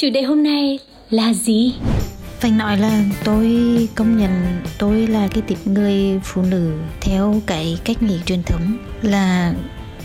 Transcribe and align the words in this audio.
Chủ 0.00 0.10
đề 0.10 0.22
hôm 0.22 0.42
nay 0.42 0.78
là 1.10 1.32
gì? 1.32 1.74
Phải 2.40 2.50
nói 2.50 2.78
là 2.78 3.04
tôi 3.24 3.48
công 3.94 4.18
nhận 4.18 4.62
tôi 4.78 5.06
là 5.06 5.28
cái 5.28 5.42
tip 5.42 5.66
người 5.66 6.20
phụ 6.24 6.42
nữ 6.42 6.78
theo 7.00 7.42
cái 7.46 7.78
cách 7.84 8.02
nghĩ 8.02 8.18
truyền 8.26 8.42
thống 8.42 8.78
là 9.02 9.54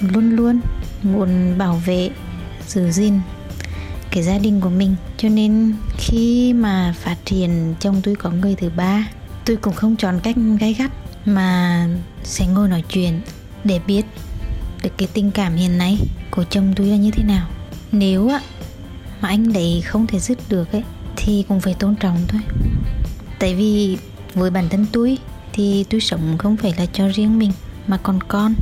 luôn 0.01 0.35
luôn 0.35 0.59
muốn 1.03 1.57
bảo 1.57 1.81
vệ, 1.85 2.09
giữ 2.67 2.91
gìn 2.91 3.19
cái 4.11 4.23
gia 4.23 4.37
đình 4.37 4.61
của 4.61 4.69
mình. 4.69 4.95
Cho 5.17 5.29
nên 5.29 5.73
khi 5.97 6.53
mà 6.53 6.95
phát 6.97 7.15
triển 7.25 7.75
chồng 7.79 8.01
tôi 8.03 8.15
có 8.15 8.29
người 8.29 8.55
thứ 8.55 8.69
ba, 8.77 9.07
tôi 9.45 9.55
cũng 9.55 9.73
không 9.73 9.95
chọn 9.95 10.19
cách 10.23 10.35
gay 10.59 10.73
gắt 10.73 10.91
mà 11.25 11.87
sẽ 12.23 12.47
ngồi 12.47 12.67
nói 12.67 12.83
chuyện 12.89 13.21
để 13.63 13.79
biết 13.87 14.05
được 14.83 14.91
cái 14.97 15.07
tình 15.13 15.31
cảm 15.31 15.55
hiện 15.55 15.77
nay 15.77 15.97
của 16.31 16.43
chồng 16.43 16.73
tôi 16.75 16.87
là 16.87 16.95
như 16.95 17.11
thế 17.11 17.23
nào. 17.23 17.47
Nếu 17.91 18.29
á 18.29 18.41
mà 19.25 19.29
anh 19.29 19.53
đấy 19.53 19.81
không 19.85 20.07
thể 20.07 20.19
dứt 20.19 20.37
được 20.49 20.71
ấy, 20.71 20.83
thì 21.15 21.45
cũng 21.47 21.59
phải 21.59 21.73
tôn 21.73 21.95
trọng 21.95 22.17
thôi. 22.27 22.41
Tại 23.39 23.55
vì 23.55 23.97
với 24.33 24.51
bản 24.51 24.69
thân 24.69 24.85
tôi 24.91 25.17
thì 25.53 25.85
tôi 25.89 26.01
sống 26.01 26.37
không 26.37 26.57
phải 26.57 26.73
là 26.77 26.85
cho 26.85 27.07
riêng 27.07 27.39
mình, 27.39 27.51
mà 27.87 27.97
còn 27.97 28.19
con, 28.27 28.53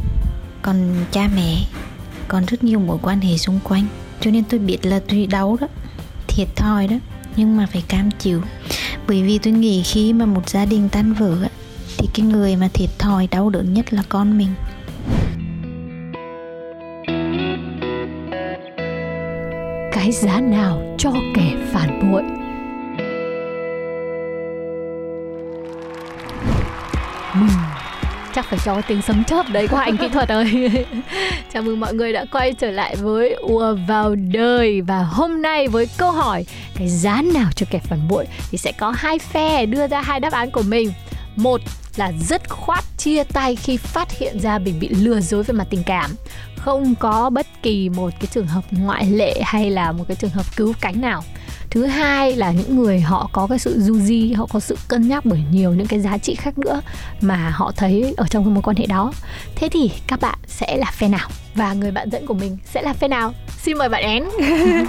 còn 0.62 1.06
cha 1.12 1.30
mẹ, 1.36 1.66
còn 2.28 2.46
rất 2.46 2.64
nhiều 2.64 2.80
mối 2.80 2.98
quan 3.02 3.22
hệ 3.22 3.38
xung 3.38 3.60
quanh. 3.64 3.86
Cho 4.22 4.32
nên 4.32 4.44
tôi 4.44 4.60
biết 4.60 4.86
là 4.86 5.00
tôi 5.10 5.26
đau 5.26 5.58
đó, 5.62 5.68
thiệt 6.28 6.48
thòi 6.56 6.88
đó, 6.88 6.96
nhưng 7.36 7.58
mà 7.58 7.66
phải 7.66 7.84
cam 7.88 8.12
chịu. 8.12 8.42
Bởi 9.08 9.24
vì 9.24 9.38
tôi 9.38 9.54
nghĩ 9.54 9.84
khi 9.84 10.14
mà 10.14 10.26
một 10.26 10.50
gia 10.50 10.66
đình 10.66 10.90
tan 10.90 11.14
vỡ 11.14 11.50
thì 11.98 12.08
cái 12.14 12.26
người 12.26 12.56
mà 12.56 12.70
thiệt 12.74 12.90
thòi, 13.00 13.28
đau 13.28 13.50
đớn 13.50 13.74
nhất 13.74 13.94
là 13.94 14.04
con 14.10 14.38
mình. 14.38 14.50
Cái 20.04 20.12
giá 20.12 20.40
nào 20.40 20.96
cho 20.98 21.12
kẻ 21.36 21.52
phản 21.74 22.12
bội. 22.12 22.24
Mình 27.34 27.50
chắc 28.34 28.46
phải 28.46 28.60
cho 28.66 28.74
cái 28.74 28.84
tiếng 28.88 29.02
sấm 29.02 29.24
chớp 29.24 29.46
đấy 29.52 29.68
của 29.68 29.78
anh 29.78 29.98
kỹ 29.98 30.08
thuật 30.10 30.30
ơi. 30.30 30.86
Chào 31.54 31.64
mừng 31.64 31.80
mọi 31.80 31.94
người 31.94 32.14
đã 32.14 32.26
quay 32.32 32.54
trở 32.54 32.72
lại 32.72 32.96
với 32.96 33.34
ùa 33.34 33.76
vào 33.88 34.16
đời. 34.16 34.82
Và 34.82 35.04
hôm 35.04 35.42
nay 35.42 35.68
với 35.68 35.88
câu 35.98 36.12
hỏi, 36.12 36.46
cái 36.76 36.88
giá 36.88 37.22
nào 37.34 37.50
cho 37.56 37.66
kẻ 37.70 37.80
phản 37.80 38.08
bội 38.08 38.26
thì 38.52 38.58
sẽ 38.58 38.72
có 38.72 38.94
hai 38.98 39.20
phe 39.20 39.66
đưa 39.66 39.88
ra 39.88 40.02
hai 40.02 40.20
đáp 40.20 40.34
án 40.34 40.52
của 40.52 40.64
mình. 40.68 40.92
Một 41.36 41.62
là 41.96 42.12
dứt 42.20 42.50
khoát 42.50 42.84
chia 42.98 43.24
tay 43.24 43.56
khi 43.56 43.78
phát 43.78 44.12
hiện 44.12 44.40
ra 44.40 44.60
mình 44.60 44.80
bị 44.80 44.90
lừa 44.90 45.20
dối 45.20 45.44
về 45.44 45.54
mặt 45.54 45.68
tình 45.70 45.84
cảm. 45.84 46.12
Không 46.58 46.96
có 46.96 47.30
bất 47.30 47.48
kỳ 47.64 47.90
một 47.90 48.10
cái 48.20 48.28
trường 48.32 48.48
hợp 48.48 48.64
ngoại 48.72 49.06
lệ 49.06 49.42
hay 49.44 49.72
là 49.72 49.92
một 49.92 50.04
cái 50.08 50.16
trường 50.16 50.30
hợp 50.30 50.46
cứu 50.56 50.74
cánh 50.82 51.02
nào. 51.02 51.24
Thứ 51.70 51.86
hai 51.86 52.36
là 52.36 52.52
những 52.52 52.76
người 52.76 53.02
họ 53.02 53.30
có 53.34 53.48
cái 53.48 53.60
sự 53.60 53.82
du 53.82 54.00
di 54.00 54.34
họ 54.34 54.48
có 54.54 54.60
sự 54.60 54.78
cân 54.88 55.08
nhắc 55.08 55.26
bởi 55.26 55.40
nhiều 55.52 55.74
những 55.74 55.88
cái 55.88 56.00
giá 56.00 56.18
trị 56.18 56.36
khác 56.36 56.58
nữa 56.58 56.82
mà 57.22 57.50
họ 57.50 57.72
thấy 57.76 58.14
ở 58.18 58.26
trong 58.30 58.44
cái 58.44 58.54
mối 58.54 58.64
quan 58.64 58.78
hệ 58.78 58.86
đó. 58.86 59.14
Thế 59.56 59.70
thì 59.70 59.92
các 60.08 60.22
bạn 60.22 60.40
sẽ 60.48 60.78
là 60.78 60.92
phe 60.92 61.08
nào? 61.08 61.30
Và 61.56 61.74
người 61.74 61.92
bạn 61.92 62.10
dẫn 62.10 62.26
của 62.26 62.34
mình 62.34 62.58
sẽ 62.66 62.82
là 62.82 62.94
phe 62.94 63.08
nào? 63.08 63.34
Xin 63.62 63.78
mời 63.78 63.90
bạn 63.90 64.04
én. 64.04 64.24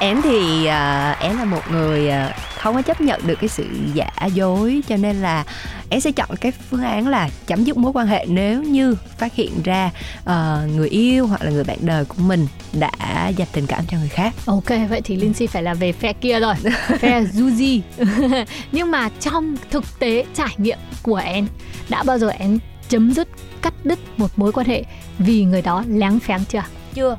Én 0.00 0.22
thì 0.22 0.38
uh, 0.60 1.18
én 1.20 1.36
là 1.36 1.44
một 1.44 1.70
người 1.70 2.08
uh, 2.08 2.55
không 2.66 2.74
có 2.74 2.82
chấp 2.82 3.00
nhận 3.00 3.26
được 3.26 3.34
cái 3.40 3.48
sự 3.48 3.66
giả 3.94 4.10
dối 4.34 4.82
cho 4.88 4.96
nên 4.96 5.16
là 5.16 5.44
em 5.90 6.00
sẽ 6.00 6.12
chọn 6.12 6.28
cái 6.40 6.52
phương 6.52 6.82
án 6.82 7.08
là 7.08 7.28
chấm 7.46 7.64
dứt 7.64 7.76
mối 7.76 7.92
quan 7.92 8.06
hệ 8.06 8.26
nếu 8.28 8.62
như 8.62 8.96
phát 9.18 9.34
hiện 9.34 9.62
ra 9.64 9.90
uh, 10.20 10.30
người 10.76 10.88
yêu 10.88 11.26
hoặc 11.26 11.42
là 11.42 11.50
người 11.50 11.64
bạn 11.64 11.78
đời 11.80 12.04
của 12.04 12.14
mình 12.18 12.46
đã 12.72 13.28
dành 13.36 13.48
tình 13.52 13.66
cảm 13.66 13.84
cho 13.88 13.98
người 13.98 14.08
khác. 14.08 14.34
Ok 14.46 14.68
vậy 14.88 15.00
thì 15.04 15.16
Lindsay 15.16 15.46
phải 15.46 15.62
là 15.62 15.74
về 15.74 15.92
phe 15.92 16.12
kia 16.12 16.40
rồi 16.40 16.54
phe 16.98 17.20
Juji 17.34 17.80
nhưng 18.72 18.90
mà 18.90 19.08
trong 19.20 19.56
thực 19.70 19.84
tế 19.98 20.24
trải 20.34 20.54
nghiệm 20.56 20.78
của 21.02 21.16
em 21.16 21.46
đã 21.88 22.02
bao 22.02 22.18
giờ 22.18 22.28
em 22.28 22.58
chấm 22.88 23.12
dứt 23.12 23.28
cắt 23.62 23.74
đứt 23.84 23.98
một 24.16 24.30
mối 24.36 24.52
quan 24.52 24.66
hệ 24.66 24.84
vì 25.18 25.44
người 25.44 25.62
đó 25.62 25.84
láng 25.88 26.20
pháng 26.20 26.44
chưa? 26.48 26.64
Chưa 26.94 27.16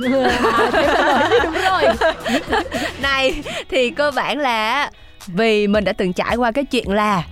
đúng 0.00 1.52
rồi. 1.70 1.84
Này 3.02 3.42
thì 3.68 3.90
cơ 3.90 4.10
bản 4.10 4.38
là 4.38 4.90
vì 5.26 5.66
mình 5.66 5.84
đã 5.84 5.92
từng 5.92 6.12
trải 6.12 6.36
qua 6.36 6.52
cái 6.52 6.64
chuyện 6.64 6.88
là 6.90 7.22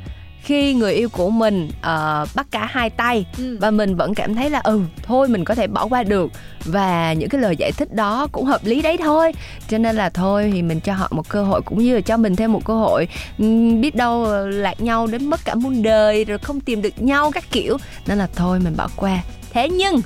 khi 0.42 0.74
người 0.74 0.92
yêu 0.94 1.08
của 1.08 1.30
mình 1.30 1.68
uh, 1.68 2.28
bắt 2.34 2.46
cả 2.50 2.68
hai 2.70 2.90
tay 2.90 3.26
Ừ. 3.38 3.56
và 3.60 3.70
mình 3.70 3.96
vẫn 3.96 4.14
cảm 4.14 4.34
thấy 4.34 4.50
là 4.50 4.60
ừ 4.64 4.80
thôi 5.02 5.28
mình 5.28 5.44
có 5.44 5.54
thể 5.54 5.66
bỏ 5.66 5.86
qua 5.86 6.02
được 6.02 6.30
và 6.64 7.12
những 7.12 7.28
cái 7.28 7.40
lời 7.40 7.56
giải 7.56 7.72
thích 7.72 7.94
đó 7.94 8.26
cũng 8.32 8.44
hợp 8.44 8.60
lý 8.64 8.82
đấy 8.82 8.96
thôi. 8.96 9.32
Cho 9.68 9.78
nên 9.78 9.96
là 9.96 10.10
thôi 10.10 10.50
thì 10.54 10.62
mình 10.62 10.80
cho 10.80 10.92
họ 10.94 11.08
một 11.10 11.28
cơ 11.28 11.44
hội 11.44 11.62
cũng 11.64 11.78
như 11.78 11.94
là 11.94 12.00
cho 12.00 12.16
mình 12.16 12.36
thêm 12.36 12.52
một 12.52 12.64
cơ 12.64 12.74
hội 12.74 13.08
Ừm, 13.38 13.80
biết 13.80 13.94
đâu 13.94 14.26
lạc 14.46 14.80
nhau 14.80 15.06
đến 15.06 15.26
mất 15.30 15.40
cả 15.44 15.54
muôn 15.54 15.82
đời 15.82 16.24
rồi 16.24 16.38
không 16.38 16.60
tìm 16.60 16.82
được 16.82 17.02
nhau 17.02 17.30
các 17.30 17.44
kiểu. 17.50 17.76
Nên 18.06 18.18
là 18.18 18.28
thôi 18.36 18.58
mình 18.64 18.76
bỏ 18.76 18.88
qua. 18.96 19.18
Thế 19.52 19.68
nhưng 19.68 20.00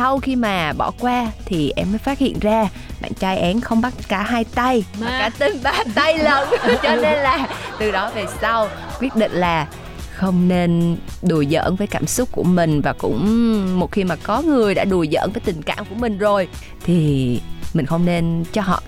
sau 0.00 0.18
khi 0.18 0.36
mà 0.36 0.72
bỏ 0.72 0.92
qua 1.00 1.26
thì 1.44 1.72
em 1.76 1.90
mới 1.90 1.98
phát 1.98 2.18
hiện 2.18 2.38
ra 2.40 2.68
bạn 3.00 3.14
trai 3.14 3.38
én 3.38 3.60
không 3.60 3.80
bắt 3.80 3.92
cả 4.08 4.22
hai 4.22 4.44
tay 4.44 4.84
mà, 5.00 5.06
Mà- 5.06 5.18
cả 5.18 5.30
tên 5.38 5.62
ba 5.62 5.84
tay 5.94 6.18
lần 6.18 6.48
cho 6.82 6.96
nên 6.96 7.18
là 7.18 7.48
từ 7.78 7.90
đó 7.90 8.10
về 8.14 8.26
sau 8.40 8.68
quyết 9.00 9.16
định 9.16 9.32
là 9.32 9.66
không 10.14 10.48
nên 10.48 10.96
đùa 11.22 11.44
giỡn 11.50 11.76
với 11.76 11.86
cảm 11.86 12.06
xúc 12.06 12.28
của 12.32 12.42
mình 12.42 12.80
và 12.80 12.92
cũng 12.92 13.78
một 13.78 13.92
khi 13.92 14.04
mà 14.04 14.16
có 14.16 14.42
người 14.42 14.74
đã 14.74 14.84
đùa 14.84 15.04
giỡn 15.12 15.30
với 15.32 15.40
tình 15.44 15.62
cảm 15.62 15.84
của 15.84 15.94
mình 15.94 16.18
rồi 16.18 16.48
thì 16.84 17.40
mình 17.74 17.86
không 17.86 18.06
nên 18.06 18.44
cho 18.52 18.62
họ 18.62 18.82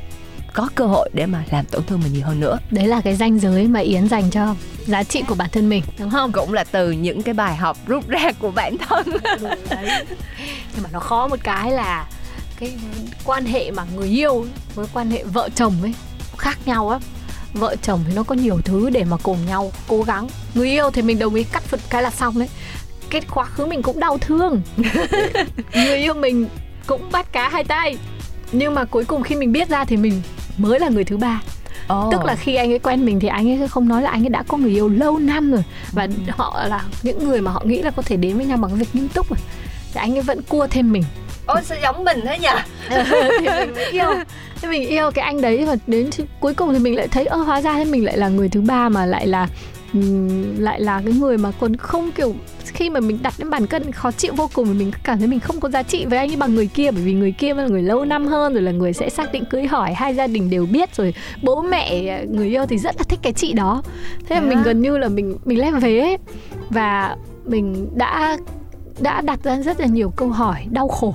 có 0.52 0.68
cơ 0.74 0.86
hội 0.86 1.10
để 1.12 1.26
mà 1.26 1.44
làm 1.50 1.64
tổn 1.64 1.82
thương 1.84 2.00
mình 2.04 2.12
nhiều 2.12 2.26
hơn 2.26 2.40
nữa. 2.40 2.58
Đấy 2.70 2.86
là 2.86 3.00
cái 3.00 3.16
ranh 3.16 3.38
giới 3.38 3.66
mà 3.66 3.80
yến 3.80 4.08
dành 4.08 4.30
cho 4.30 4.54
giá 4.86 5.02
trị 5.02 5.22
của 5.28 5.34
bản 5.34 5.50
thân 5.52 5.68
mình 5.68 5.82
đúng 5.98 6.10
không? 6.10 6.32
Cũng 6.32 6.52
là 6.52 6.64
từ 6.64 6.90
những 6.90 7.22
cái 7.22 7.34
bài 7.34 7.56
học 7.56 7.76
rút 7.86 8.08
ra 8.08 8.32
của 8.38 8.50
bản 8.50 8.76
thân. 8.78 9.06
Đấy. 9.42 10.06
Nhưng 10.74 10.82
mà 10.82 10.90
nó 10.92 11.00
khó 11.00 11.28
một 11.28 11.38
cái 11.42 11.70
là 11.70 12.06
cái 12.60 12.72
quan 13.24 13.44
hệ 13.44 13.70
mà 13.70 13.84
người 13.96 14.08
yêu 14.08 14.46
với 14.74 14.86
quan 14.92 15.10
hệ 15.10 15.24
vợ 15.24 15.48
chồng 15.54 15.74
ấy 15.82 15.94
khác 16.38 16.58
nhau 16.66 16.88
á 16.88 16.98
vợ 17.54 17.76
chồng 17.82 18.00
thì 18.06 18.12
nó 18.14 18.22
có 18.22 18.34
nhiều 18.34 18.60
thứ 18.64 18.90
để 18.90 19.04
mà 19.04 19.16
cùng 19.22 19.46
nhau 19.46 19.72
cố 19.88 20.02
gắng. 20.02 20.28
Người 20.54 20.70
yêu 20.70 20.90
thì 20.90 21.02
mình 21.02 21.18
đồng 21.18 21.34
ý 21.34 21.44
cắt 21.44 21.62
phật 21.62 21.80
cái 21.90 22.02
là 22.02 22.10
xong 22.10 22.38
đấy. 22.38 22.48
Cái 23.10 23.20
quá 23.34 23.44
khứ 23.44 23.66
mình 23.66 23.82
cũng 23.82 24.00
đau 24.00 24.18
thương. 24.18 24.62
Người 25.74 25.98
yêu 25.98 26.14
mình 26.14 26.46
cũng 26.86 27.12
bắt 27.12 27.32
cá 27.32 27.48
hai 27.48 27.64
tay 27.64 27.96
nhưng 28.52 28.74
mà 28.74 28.84
cuối 28.84 29.04
cùng 29.04 29.22
khi 29.22 29.34
mình 29.34 29.52
biết 29.52 29.68
ra 29.68 29.84
thì 29.84 29.96
mình 29.96 30.22
mới 30.58 30.80
là 30.80 30.88
người 30.88 31.04
thứ 31.04 31.16
ba. 31.16 31.42
Tức 32.12 32.24
là 32.24 32.34
khi 32.34 32.54
anh 32.54 32.72
ấy 32.72 32.78
quen 32.78 33.04
mình 33.04 33.20
thì 33.20 33.28
anh 33.28 33.62
ấy 33.62 33.68
không 33.68 33.88
nói 33.88 34.02
là 34.02 34.10
anh 34.10 34.22
ấy 34.22 34.28
đã 34.28 34.42
có 34.48 34.56
người 34.56 34.70
yêu 34.70 34.88
lâu 34.88 35.18
năm 35.18 35.52
rồi. 35.52 35.64
Và 35.92 36.08
họ 36.28 36.62
là 36.68 36.84
những 37.02 37.28
người 37.28 37.40
mà 37.40 37.50
họ 37.50 37.62
nghĩ 37.64 37.82
là 37.82 37.90
có 37.90 38.02
thể 38.02 38.16
đến 38.16 38.36
với 38.36 38.46
nhau 38.46 38.56
bằng 38.56 38.74
việc 38.74 38.88
nghiêm 38.92 39.08
túc 39.08 39.30
rồi. 39.30 39.38
Thì 39.94 40.00
anh 40.00 40.14
ấy 40.14 40.22
vẫn 40.22 40.42
cua 40.42 40.66
thêm 40.66 40.92
mình. 40.92 41.04
Ôi 41.46 41.60
sao 41.64 41.78
giống 41.82 42.04
mình 42.04 42.20
thế 42.24 42.38
nhỉ? 42.38 42.48
Thì 43.38 43.48
mình 43.48 43.90
yêu. 43.90 44.10
Thì 44.62 44.68
mình 44.68 44.88
yêu 44.88 45.10
cái 45.10 45.24
anh 45.24 45.40
đấy 45.40 45.64
và 45.64 45.76
đến 45.86 46.10
cuối 46.40 46.54
cùng 46.54 46.72
thì 46.72 46.78
mình 46.78 46.96
lại 46.96 47.08
thấy 47.08 47.26
ơ 47.26 47.36
hóa 47.36 47.60
ra 47.60 47.74
thế 47.74 47.84
mình 47.84 48.04
lại 48.04 48.18
là 48.18 48.28
người 48.28 48.48
thứ 48.48 48.60
ba 48.60 48.88
mà 48.88 49.06
lại 49.06 49.26
là 49.26 49.48
lại 50.58 50.80
là 50.80 51.02
cái 51.04 51.14
người 51.14 51.38
mà 51.38 51.50
còn 51.60 51.76
không 51.76 52.12
kiểu 52.12 52.34
khi 52.74 52.90
mà 52.90 53.00
mình 53.00 53.18
đặt 53.22 53.34
lên 53.38 53.50
bàn 53.50 53.66
cân 53.66 53.92
khó 53.92 54.10
chịu 54.10 54.32
vô 54.36 54.50
cùng 54.54 54.66
thì 54.66 54.74
mình 54.74 54.90
cảm 55.04 55.18
thấy 55.18 55.28
mình 55.28 55.40
không 55.40 55.60
có 55.60 55.68
giá 55.68 55.82
trị 55.82 56.04
với 56.06 56.18
anh 56.18 56.30
ấy 56.30 56.36
bằng 56.36 56.54
người 56.54 56.66
kia 56.66 56.90
bởi 56.90 57.02
vì 57.02 57.12
người 57.12 57.32
kia 57.32 57.54
là 57.54 57.66
người 57.66 57.82
lâu 57.82 58.04
năm 58.04 58.26
hơn 58.26 58.52
rồi 58.52 58.62
là 58.62 58.72
người 58.72 58.92
sẽ 58.92 59.08
xác 59.08 59.32
định 59.32 59.44
cưới 59.44 59.66
hỏi 59.66 59.94
hai 59.94 60.14
gia 60.14 60.26
đình 60.26 60.50
đều 60.50 60.66
biết 60.66 60.96
rồi 60.96 61.14
bố 61.42 61.62
mẹ 61.62 62.02
người 62.26 62.48
yêu 62.48 62.66
thì 62.66 62.78
rất 62.78 62.96
là 62.98 63.02
thích 63.08 63.18
cái 63.22 63.32
chị 63.32 63.52
đó 63.52 63.82
thế 64.28 64.36
là 64.36 64.40
Thế 64.42 64.48
mình 64.48 64.62
gần 64.62 64.82
như 64.82 64.98
là 64.98 65.08
mình 65.08 65.38
mình 65.44 65.58
lem 65.58 65.78
vế 65.78 66.00
ấy. 66.00 66.18
và 66.70 67.16
mình 67.44 67.88
đã 67.94 68.38
đã 69.00 69.20
đặt 69.20 69.44
ra 69.44 69.62
rất 69.62 69.80
là 69.80 69.86
nhiều 69.86 70.10
câu 70.10 70.28
hỏi 70.28 70.66
đau 70.70 70.88
khổ 70.88 71.14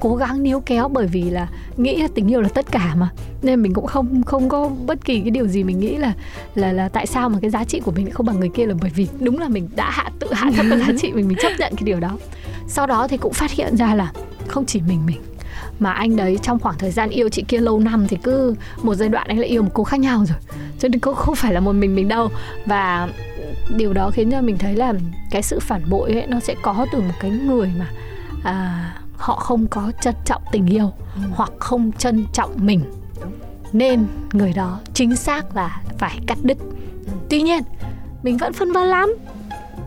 cố 0.00 0.16
gắng 0.16 0.42
níu 0.42 0.60
kéo 0.60 0.88
bởi 0.88 1.06
vì 1.06 1.30
là 1.30 1.48
nghĩ 1.76 1.96
là 1.96 2.08
tình 2.14 2.28
yêu 2.28 2.40
là 2.40 2.48
tất 2.48 2.66
cả 2.70 2.94
mà. 2.94 3.08
Nên 3.42 3.62
mình 3.62 3.74
cũng 3.74 3.86
không 3.86 4.22
không 4.24 4.48
có 4.48 4.70
bất 4.86 5.04
kỳ 5.04 5.20
cái 5.20 5.30
điều 5.30 5.46
gì 5.46 5.64
mình 5.64 5.80
nghĩ 5.80 5.96
là 5.96 6.12
là 6.54 6.72
là 6.72 6.88
tại 6.88 7.06
sao 7.06 7.28
mà 7.28 7.38
cái 7.42 7.50
giá 7.50 7.64
trị 7.64 7.80
của 7.80 7.92
mình 7.92 8.10
không 8.10 8.26
bằng 8.26 8.40
người 8.40 8.50
kia 8.54 8.66
là 8.66 8.74
bởi 8.80 8.90
vì 8.94 9.08
đúng 9.20 9.38
là 9.38 9.48
mình 9.48 9.68
đã 9.76 9.90
hạ 9.90 10.10
tự 10.18 10.32
hạ 10.32 10.50
thấp 10.56 10.66
cái 10.70 10.78
giá 10.78 10.88
trị 10.98 11.12
mình 11.12 11.28
mình 11.28 11.38
chấp 11.42 11.52
nhận 11.58 11.72
cái 11.76 11.84
điều 11.84 12.00
đó. 12.00 12.18
Sau 12.68 12.86
đó 12.86 13.08
thì 13.08 13.16
cũng 13.16 13.32
phát 13.32 13.50
hiện 13.50 13.76
ra 13.76 13.94
là 13.94 14.12
không 14.48 14.66
chỉ 14.66 14.80
mình 14.88 15.06
mình 15.06 15.20
mà 15.78 15.92
anh 15.92 16.16
đấy 16.16 16.38
trong 16.42 16.58
khoảng 16.58 16.78
thời 16.78 16.90
gian 16.90 17.10
yêu 17.10 17.28
chị 17.28 17.44
kia 17.48 17.58
lâu 17.58 17.80
năm 17.80 18.06
thì 18.08 18.16
cứ 18.22 18.54
một 18.82 18.94
giai 18.94 19.08
đoạn 19.08 19.26
anh 19.28 19.38
lại 19.38 19.48
yêu 19.48 19.62
một 19.62 19.70
cô 19.74 19.84
khác 19.84 20.00
nhau 20.00 20.24
rồi. 20.28 20.38
Cho 20.78 20.88
nên 20.88 21.00
cũng 21.00 21.14
không 21.14 21.34
phải 21.34 21.52
là 21.52 21.60
một 21.60 21.72
mình 21.72 21.94
mình 21.94 22.08
đâu. 22.08 22.28
Và 22.66 23.08
điều 23.76 23.92
đó 23.92 24.10
khiến 24.10 24.30
cho 24.30 24.40
mình 24.40 24.58
thấy 24.58 24.76
là 24.76 24.94
cái 25.30 25.42
sự 25.42 25.60
phản 25.60 25.90
bội 25.90 26.12
ấy 26.12 26.26
nó 26.26 26.40
sẽ 26.40 26.54
có 26.62 26.86
từ 26.92 27.00
một 27.00 27.14
cái 27.20 27.30
người 27.30 27.70
mà 27.78 27.86
à, 28.42 28.94
họ 29.18 29.36
không 29.36 29.66
có 29.66 29.92
trân 30.00 30.14
trọng 30.24 30.42
tình 30.52 30.66
yêu 30.66 30.92
ừ. 31.14 31.20
hoặc 31.34 31.52
không 31.58 31.92
trân 31.92 32.26
trọng 32.32 32.50
mình. 32.56 32.80
Nên 33.72 34.06
người 34.32 34.52
đó 34.52 34.78
chính 34.94 35.16
xác 35.16 35.56
là 35.56 35.82
phải 35.98 36.18
cắt 36.26 36.38
đứt. 36.42 36.58
Ừ. 37.06 37.12
tuy 37.30 37.42
nhiên 37.42 37.62
mình 38.22 38.36
vẫn 38.36 38.52
phân 38.52 38.72
vân 38.72 38.86
lắm. 38.86 39.14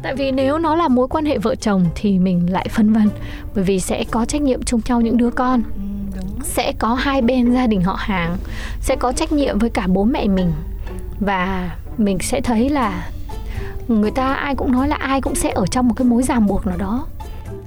Tại 0.01 0.15
vì 0.15 0.31
nếu 0.31 0.57
nó 0.57 0.75
là 0.75 0.87
mối 0.87 1.07
quan 1.07 1.25
hệ 1.25 1.37
vợ 1.37 1.55
chồng 1.55 1.85
thì 1.95 2.19
mình 2.19 2.51
lại 2.51 2.67
phân 2.69 2.93
vân 2.93 3.09
bởi 3.55 3.63
vì 3.63 3.79
sẽ 3.79 4.03
có 4.11 4.25
trách 4.25 4.41
nhiệm 4.41 4.63
chung 4.63 4.81
nhau 4.85 5.01
những 5.01 5.17
đứa 5.17 5.29
con. 5.29 5.63
Ừ, 5.75 6.21
sẽ 6.43 6.73
có 6.79 6.93
hai 6.93 7.21
bên 7.21 7.53
gia 7.53 7.67
đình 7.67 7.81
họ 7.81 7.95
hàng 7.99 8.37
sẽ 8.79 8.95
có 8.95 9.11
trách 9.11 9.31
nhiệm 9.31 9.59
với 9.59 9.69
cả 9.69 9.87
bố 9.87 10.03
mẹ 10.03 10.27
mình. 10.27 10.51
Và 11.19 11.71
mình 11.97 12.19
sẽ 12.19 12.41
thấy 12.41 12.69
là 12.69 13.09
người 13.87 14.11
ta 14.11 14.33
ai 14.33 14.55
cũng 14.55 14.71
nói 14.71 14.87
là 14.87 14.95
ai 14.95 15.21
cũng 15.21 15.35
sẽ 15.35 15.51
ở 15.51 15.65
trong 15.67 15.87
một 15.87 15.93
cái 15.97 16.05
mối 16.05 16.23
ràng 16.23 16.47
buộc 16.47 16.67
nào 16.67 16.77
đó 16.77 17.05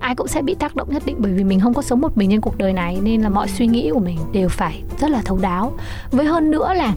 ai 0.04 0.14
cũng 0.14 0.28
sẽ 0.28 0.42
bị 0.42 0.54
tác 0.54 0.76
động 0.76 0.88
nhất 0.90 1.02
định 1.06 1.16
bởi 1.18 1.32
vì 1.32 1.44
mình 1.44 1.60
không 1.60 1.74
có 1.74 1.82
sống 1.82 2.00
một 2.00 2.18
mình 2.18 2.30
trên 2.30 2.40
cuộc 2.40 2.58
đời 2.58 2.72
này 2.72 2.98
nên 3.02 3.22
là 3.22 3.28
mọi 3.28 3.48
suy 3.48 3.66
nghĩ 3.66 3.90
của 3.92 4.00
mình 4.00 4.18
đều 4.32 4.48
phải 4.48 4.82
rất 4.98 5.10
là 5.10 5.22
thấu 5.24 5.38
đáo. 5.42 5.72
Với 6.10 6.26
hơn 6.26 6.50
nữa 6.50 6.74
là 6.74 6.94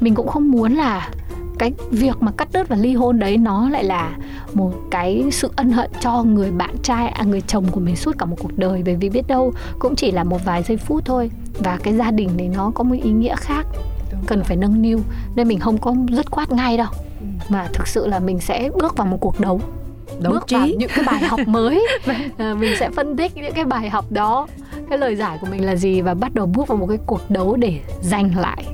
mình 0.00 0.14
cũng 0.14 0.28
không 0.28 0.50
muốn 0.50 0.74
là 0.74 1.10
cái 1.58 1.72
việc 1.90 2.16
mà 2.20 2.32
cắt 2.32 2.48
đứt 2.52 2.68
và 2.68 2.76
ly 2.76 2.94
hôn 2.94 3.18
đấy 3.18 3.36
nó 3.36 3.70
lại 3.70 3.84
là 3.84 4.16
một 4.52 4.72
cái 4.90 5.24
sự 5.32 5.50
ân 5.56 5.70
hận 5.70 5.90
cho 6.00 6.22
người 6.22 6.50
bạn 6.50 6.74
trai 6.82 7.08
à 7.08 7.24
người 7.24 7.40
chồng 7.40 7.64
của 7.70 7.80
mình 7.80 7.96
suốt 7.96 8.18
cả 8.18 8.26
một 8.26 8.36
cuộc 8.40 8.58
đời. 8.58 8.82
Bởi 8.84 8.94
vì 8.94 9.08
biết 9.08 9.26
đâu 9.26 9.52
cũng 9.78 9.96
chỉ 9.96 10.10
là 10.10 10.24
một 10.24 10.44
vài 10.44 10.62
giây 10.62 10.76
phút 10.76 11.02
thôi 11.04 11.30
và 11.58 11.78
cái 11.82 11.94
gia 11.94 12.10
đình 12.10 12.30
này 12.36 12.48
nó 12.48 12.70
có 12.74 12.84
một 12.84 12.96
ý 13.02 13.10
nghĩa 13.10 13.36
khác 13.36 13.66
cần 14.26 14.44
phải 14.44 14.56
nâng 14.56 14.82
niu 14.82 15.00
nên 15.34 15.48
mình 15.48 15.58
không 15.58 15.78
có 15.78 15.94
dứt 16.10 16.30
khoát 16.30 16.52
ngay 16.52 16.76
đâu. 16.76 16.88
Ừ. 17.20 17.26
mà 17.48 17.68
thực 17.72 17.88
sự 17.88 18.06
là 18.06 18.18
mình 18.18 18.40
sẽ 18.40 18.70
bước 18.78 18.96
vào 18.96 19.06
một 19.06 19.18
cuộc 19.20 19.40
đấu 19.40 19.60
đấu 20.20 20.32
bước 20.32 20.46
trí. 20.46 20.56
vào 20.56 20.66
những 20.66 20.90
cái 20.94 21.04
bài 21.06 21.24
học 21.24 21.40
mới. 21.46 21.86
À, 22.38 22.54
mình 22.54 22.74
sẽ 22.80 22.90
phân 22.90 23.16
tích 23.16 23.36
những 23.36 23.54
cái 23.54 23.64
bài 23.64 23.90
học 23.90 24.12
đó. 24.12 24.46
Cái 24.88 24.98
lời 24.98 25.16
giải 25.16 25.38
của 25.40 25.46
mình 25.50 25.66
là 25.66 25.76
gì 25.76 26.00
và 26.00 26.14
bắt 26.14 26.34
đầu 26.34 26.46
bước 26.46 26.68
vào 26.68 26.78
một 26.78 26.86
cái 26.86 26.98
cuộc 27.06 27.30
đấu 27.30 27.56
để 27.56 27.80
giành 28.02 28.38
lại. 28.38 28.64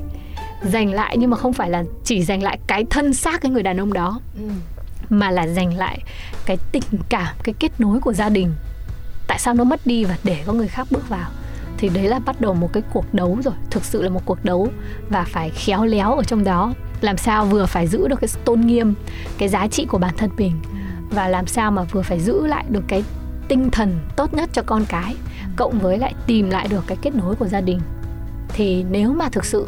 Giành 0.63 0.93
lại 0.93 1.17
nhưng 1.17 1.29
mà 1.29 1.37
không 1.37 1.53
phải 1.53 1.69
là 1.69 1.83
chỉ 2.03 2.23
giành 2.23 2.43
lại 2.43 2.59
cái 2.67 2.85
thân 2.89 3.13
xác 3.13 3.41
cái 3.41 3.51
người 3.51 3.63
đàn 3.63 3.79
ông 3.79 3.93
đó 3.93 4.19
ừ. 4.35 4.49
mà 5.09 5.31
là 5.31 5.47
giành 5.47 5.77
lại 5.77 5.99
cái 6.45 6.57
tình 6.71 6.83
cảm 7.09 7.35
cái 7.43 7.55
kết 7.59 7.71
nối 7.79 7.99
của 7.99 8.13
gia 8.13 8.29
đình. 8.29 8.53
Tại 9.27 9.39
sao 9.39 9.53
nó 9.53 9.63
mất 9.63 9.79
đi 9.85 10.03
và 10.03 10.17
để 10.23 10.43
có 10.45 10.53
người 10.53 10.67
khác 10.67 10.87
bước 10.91 11.09
vào? 11.09 11.29
Thì 11.77 11.89
đấy 11.89 12.03
là 12.03 12.19
bắt 12.19 12.41
đầu 12.41 12.53
một 12.53 12.73
cái 12.73 12.83
cuộc 12.93 13.13
đấu 13.13 13.37
rồi. 13.43 13.53
Thực 13.69 13.85
sự 13.85 14.01
là 14.01 14.09
một 14.09 14.21
cuộc 14.25 14.45
đấu 14.45 14.67
và 15.09 15.25
phải 15.29 15.49
khéo 15.49 15.85
léo 15.85 16.15
ở 16.15 16.23
trong 16.23 16.43
đó. 16.43 16.73
Làm 17.01 17.17
sao 17.17 17.45
vừa 17.45 17.65
phải 17.65 17.87
giữ 17.87 18.07
được 18.07 18.19
cái 18.21 18.29
tôn 18.45 18.61
nghiêm 18.61 18.93
cái 19.37 19.49
giá 19.49 19.67
trị 19.67 19.85
của 19.85 19.97
bản 19.97 20.13
thân 20.17 20.29
mình 20.37 20.51
và 21.11 21.27
làm 21.27 21.47
sao 21.47 21.71
mà 21.71 21.83
vừa 21.83 22.01
phải 22.01 22.19
giữ 22.19 22.47
lại 22.47 22.65
được 22.69 22.83
cái 22.87 23.03
tinh 23.47 23.69
thần 23.71 23.99
tốt 24.15 24.33
nhất 24.33 24.49
cho 24.53 24.61
con 24.65 24.85
cái 24.89 25.15
cộng 25.55 25.79
với 25.79 25.97
lại 25.97 26.13
tìm 26.27 26.49
lại 26.49 26.67
được 26.67 26.83
cái 26.87 26.97
kết 27.01 27.15
nối 27.15 27.35
của 27.35 27.47
gia 27.47 27.61
đình. 27.61 27.79
Thì 28.49 28.83
nếu 28.83 29.13
mà 29.13 29.29
thực 29.29 29.45
sự 29.45 29.67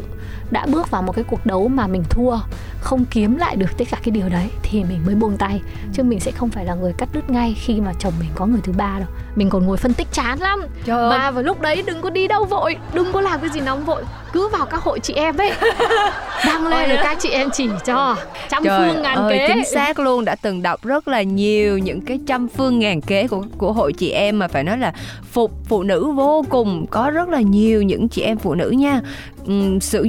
đã 0.54 0.66
bước 0.66 0.90
vào 0.90 1.02
một 1.02 1.12
cái 1.12 1.24
cuộc 1.24 1.46
đấu 1.46 1.68
mà 1.68 1.86
mình 1.86 2.04
thua 2.10 2.38
không 2.84 3.04
kiếm 3.10 3.36
lại 3.36 3.56
được 3.56 3.78
tất 3.78 3.84
cả 3.90 3.98
cái 4.02 4.10
điều 4.10 4.28
đấy 4.28 4.48
thì 4.62 4.84
mình 4.84 5.00
mới 5.06 5.14
buông 5.14 5.36
tay. 5.36 5.60
Chứ 5.92 6.02
mình 6.02 6.20
sẽ 6.20 6.30
không 6.30 6.50
phải 6.50 6.64
là 6.64 6.74
người 6.74 6.92
cắt 6.98 7.08
đứt 7.12 7.30
ngay 7.30 7.56
khi 7.60 7.80
mà 7.80 7.92
chồng 7.98 8.12
mình 8.20 8.28
có 8.34 8.46
người 8.46 8.60
thứ 8.64 8.72
ba 8.72 8.98
đâu. 8.98 9.08
Mình 9.36 9.50
còn 9.50 9.66
ngồi 9.66 9.76
phân 9.76 9.94
tích 9.94 10.12
chán 10.12 10.38
lắm. 10.38 10.62
Trời 10.84 11.10
mà 11.10 11.30
vào 11.30 11.42
lúc 11.42 11.60
đấy 11.60 11.82
đừng 11.86 12.02
có 12.02 12.10
đi 12.10 12.28
đâu 12.28 12.44
vội 12.44 12.76
đừng 12.94 13.12
có 13.12 13.20
làm 13.20 13.40
cái 13.40 13.50
gì 13.50 13.60
nóng 13.60 13.84
vội. 13.84 14.02
Cứ 14.32 14.48
vào 14.48 14.66
các 14.66 14.80
hội 14.80 15.00
chị 15.00 15.14
em 15.14 15.36
ấy. 15.36 15.52
Đăng 16.46 16.66
lên 16.66 16.88
rồi 16.88 16.98
các 17.02 17.18
chị 17.20 17.28
em 17.28 17.48
chỉ 17.52 17.68
cho. 17.84 18.16
Trăm 18.50 18.64
Trời 18.64 18.92
phương 18.92 19.02
ngàn 19.02 19.18
ơi, 19.18 19.38
kế. 19.38 19.48
chính 19.48 19.64
xác 19.74 19.98
luôn. 19.98 20.24
Đã 20.24 20.36
từng 20.42 20.62
đọc 20.62 20.84
rất 20.84 21.08
là 21.08 21.22
nhiều 21.22 21.78
những 21.78 22.00
cái 22.00 22.18
trăm 22.26 22.48
phương 22.48 22.78
ngàn 22.78 23.00
kế 23.00 23.28
của 23.28 23.44
của 23.58 23.72
hội 23.72 23.92
chị 23.92 24.10
em 24.10 24.38
mà 24.38 24.48
phải 24.48 24.64
nói 24.64 24.78
là 24.78 24.92
phục 25.32 25.52
phụ 25.64 25.82
nữ 25.82 26.10
vô 26.10 26.44
cùng. 26.48 26.86
Có 26.90 27.10
rất 27.10 27.28
là 27.28 27.40
nhiều 27.40 27.82
những 27.82 28.08
chị 28.08 28.22
em 28.22 28.38
phụ 28.38 28.54
nữ 28.54 28.70
nha 28.70 29.00
Ừ, 29.46 29.78
xử 29.80 30.06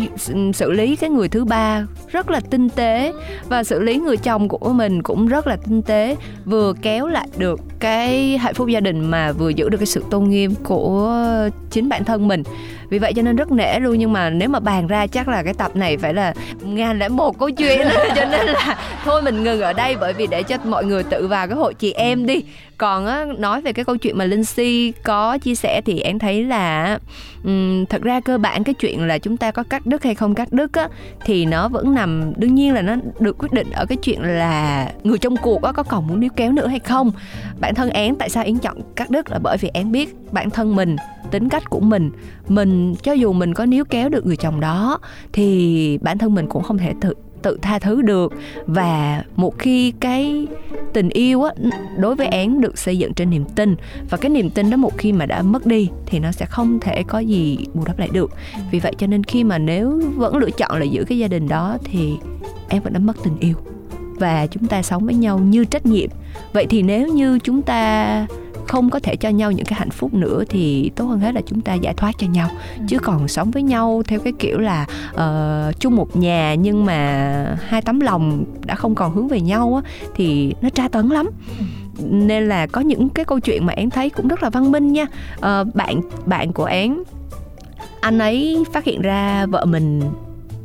xử 0.54 0.72
lý 0.72 0.96
cái 0.96 1.10
người 1.10 1.30
thứ 1.30 1.46
ba 1.46 1.88
rất 2.08 2.30
là 2.30 2.40
tinh 2.40 2.70
tế. 2.70 3.14
Và 3.50 3.64
xử 3.64 3.80
lý 3.80 3.98
người 3.98 4.18
chồng 4.18 4.48
của 4.48 4.74
mình 4.74 5.04
cũng 5.04 5.28
rất 5.28 5.48
là 5.48 5.56
tinh 5.56 5.82
tế. 5.82 6.16
Vừa 6.46 6.74
kéo 6.82 7.08
lại 7.08 7.28
được 7.38 7.62
cái 7.80 8.38
hạnh 8.38 8.54
phúc 8.54 8.68
gia 8.68 8.80
đình 8.80 9.00
mà 9.12 9.32
vừa 9.32 9.50
giữ 9.50 9.70
được 9.70 9.78
cái 9.78 9.86
sự 9.86 10.04
tôn 10.10 10.30
nghiêm 10.30 10.54
của 10.64 11.24
chính 11.72 11.90
bản 11.90 12.04
thân 12.04 12.28
mình 12.28 12.44
vì 12.96 13.00
vậy 13.00 13.14
cho 13.14 13.22
nên 13.22 13.36
rất 13.36 13.52
nể 13.52 13.80
luôn 13.80 13.98
nhưng 13.98 14.14
mà 14.14 14.30
nếu 14.30 14.50
mà 14.50 14.60
bàn 14.60 14.88
ra 14.88 15.08
chắc 15.08 15.28
là 15.28 15.44
cái 15.44 15.54
tập 15.54 15.76
này 15.76 15.98
phải 15.98 16.14
là 16.14 16.34
ngàn 16.62 17.00
lẻ 17.00 17.10
một 17.10 17.40
câu 17.40 17.50
chuyện 17.50 17.88
cho 18.16 18.26
nên 18.26 18.46
là 18.46 18.78
thôi 19.04 19.22
mình 19.22 19.44
ngừng 19.44 19.62
ở 19.62 19.74
đây 19.74 19.96
bởi 19.96 20.14
vì 20.14 20.28
để 20.28 20.44
cho 20.44 20.58
mọi 20.66 20.86
người 20.86 21.04
tự 21.04 21.28
vào 21.28 21.48
cái 21.48 21.58
hội 21.58 21.74
chị 21.74 21.92
em 21.92 22.26
đi. 22.26 22.44
Còn 22.78 23.06
á, 23.06 23.26
nói 23.38 23.62
về 23.62 23.74
cái 23.74 23.86
câu 23.86 23.98
chuyện 23.98 24.18
mà 24.18 24.26
linh 24.26 24.44
si 24.44 24.94
có 25.04 25.38
chia 25.38 25.56
sẻ 25.56 25.82
thì 25.86 26.00
em 26.00 26.20
thấy 26.20 26.44
là 26.44 27.00
um, 27.44 27.86
thật 27.86 28.02
ra 28.02 28.20
cơ 28.20 28.38
bản 28.38 28.64
cái 28.64 28.74
chuyện 28.74 29.08
là 29.08 29.18
chúng 29.18 29.38
ta 29.38 29.52
có 29.52 29.64
cắt 29.64 29.86
đứt 29.86 30.04
hay 30.04 30.16
không 30.16 30.36
cắt 30.36 30.52
đứt 30.52 30.74
á 30.74 30.88
thì 31.26 31.46
nó 31.46 31.68
vẫn 31.68 31.96
nằm 31.96 32.34
đương 32.38 32.56
nhiên 32.56 32.74
là 32.74 32.82
nó 32.82 32.96
được 33.20 33.38
quyết 33.38 33.54
định 33.54 33.72
ở 33.72 33.86
cái 33.86 33.98
chuyện 33.98 34.22
là 34.22 34.88
người 35.04 35.18
trong 35.18 35.38
cuộc 35.38 35.64
á 35.64 35.72
có 35.72 35.84
còn 35.84 36.08
muốn 36.08 36.20
níu 36.20 36.30
kéo 36.36 36.52
nữa 36.52 36.68
hay 36.68 36.80
không. 36.80 37.12
Bản 37.60 37.76
thân 37.76 37.90
én 37.90 38.16
tại 38.16 38.30
sao 38.30 38.44
én 38.44 38.58
chọn 38.58 38.78
cắt 38.96 39.10
đứt 39.10 39.32
là 39.32 39.40
bởi 39.44 39.58
vì 39.58 39.70
én 39.74 39.92
biết 39.92 40.16
bản 40.32 40.50
thân 40.50 40.76
mình 40.76 40.96
tính 41.32 41.50
cách 41.50 41.70
của 41.70 41.80
mình 41.80 42.12
mình 42.48 42.85
cho 42.96 43.12
dù 43.12 43.34
mình 43.34 43.54
có 43.54 43.66
níu 43.66 43.86
kéo 43.86 44.10
được 44.10 44.26
người 44.26 44.36
chồng 44.36 44.60
đó, 44.60 45.00
thì 45.34 45.98
bản 46.02 46.18
thân 46.18 46.36
mình 46.36 46.48
cũng 46.48 46.64
không 46.64 46.78
thể 46.78 46.94
tự 47.02 47.14
tự 47.42 47.60
tha 47.62 47.80
thứ 47.80 48.02
được. 48.02 48.34
Và 48.66 49.24
một 49.36 49.60
khi 49.60 49.92
cái 49.92 50.48
tình 50.94 51.10
yêu 51.10 51.44
á 51.44 51.52
đối 51.98 52.16
với 52.16 52.28
én 52.28 52.62
được 52.62 52.78
xây 52.78 52.98
dựng 52.98 53.14
trên 53.14 53.30
niềm 53.30 53.46
tin, 53.56 53.76
và 54.10 54.18
cái 54.18 54.30
niềm 54.30 54.50
tin 54.50 54.70
đó 54.70 54.78
một 54.78 54.98
khi 54.98 55.12
mà 55.12 55.26
đã 55.26 55.42
mất 55.42 55.66
đi, 55.66 55.90
thì 56.06 56.20
nó 56.20 56.32
sẽ 56.32 56.46
không 56.46 56.80
thể 56.80 57.04
có 57.04 57.20
gì 57.20 57.58
bù 57.74 57.84
đắp 57.86 58.00
lại 58.00 58.10
được. 58.12 58.32
Vì 58.72 58.80
vậy 58.80 58.94
cho 58.98 59.08
nên 59.08 59.24
khi 59.24 59.44
mà 59.44 59.58
nếu 59.58 60.02
vẫn 60.16 60.38
lựa 60.38 60.50
chọn 60.50 60.80
là 60.80 60.86
giữ 60.86 61.04
cái 61.04 61.18
gia 61.18 61.28
đình 61.28 61.48
đó, 61.48 61.78
thì 61.84 62.14
em 62.70 62.84
vẫn 62.84 62.94
đã 62.94 63.00
mất 63.00 63.18
tình 63.24 63.40
yêu. 63.40 63.56
Và 64.20 64.48
chúng 64.48 64.68
ta 64.68 64.82
sống 64.82 65.06
với 65.06 65.16
nhau 65.16 65.40
như 65.40 65.66
trách 65.66 65.86
nhiệm. 65.86 66.10
Vậy 66.54 66.66
thì 66.70 66.82
nếu 66.82 67.08
như 67.08 67.40
chúng 67.40 67.62
ta 67.62 68.28
không 68.68 68.90
có 68.90 69.00
thể 69.00 69.16
cho 69.16 69.30
nhau 69.30 69.52
những 69.52 69.66
cái 69.66 69.80
hạnh 69.80 69.90
phúc 69.90 70.14
nữa 70.14 70.44
thì 70.50 70.92
tốt 70.96 71.06
hơn 71.06 71.20
hết 71.20 71.36
là 71.36 71.42
chúng 71.46 71.62
ta 71.62 71.74
giải 71.74 71.94
thoát 71.94 72.12
cho 72.18 72.28
nhau 72.28 72.50
ừ. 72.78 72.84
chứ 72.88 73.00
còn 73.00 73.28
sống 73.28 73.52
với 73.52 73.64
nhau 73.64 74.04
theo 74.08 74.20
cái 74.20 74.34
kiểu 74.40 74.60
là 74.60 74.86
uh, 75.14 75.80
chung 75.80 75.96
một 75.96 76.16
nhà 76.16 76.56
nhưng 76.56 76.86
mà 76.86 77.58
hai 77.68 77.82
tấm 77.82 78.00
lòng 78.00 78.46
đã 78.66 78.76
không 78.76 78.96
còn 78.96 79.16
hướng 79.16 79.28
về 79.28 79.42
nhau 79.42 79.82
á 79.84 79.92
thì 80.16 80.56
nó 80.62 80.70
tra 80.70 80.88
tấn 80.88 81.10
lắm 81.10 81.30
ừ. 81.60 81.66
nên 82.10 82.48
là 82.48 82.68
có 82.68 82.82
những 82.82 83.10
cái 83.10 83.26
câu 83.26 83.40
chuyện 83.40 83.66
mà 83.66 83.74
én 83.74 83.90
thấy 83.90 84.10
cũng 84.10 84.28
rất 84.28 84.44
là 84.44 84.50
văn 84.50 84.72
minh 84.72 84.94
nha 84.94 85.06
uh, 85.36 85.76
bạn 85.76 86.02
bạn 86.26 86.54
của 86.54 86.66
én 86.66 87.04
anh 88.02 88.20
ấy 88.20 88.66
phát 88.74 88.84
hiện 88.84 89.02
ra 89.02 89.46
vợ 89.46 89.66
mình 89.66 90.02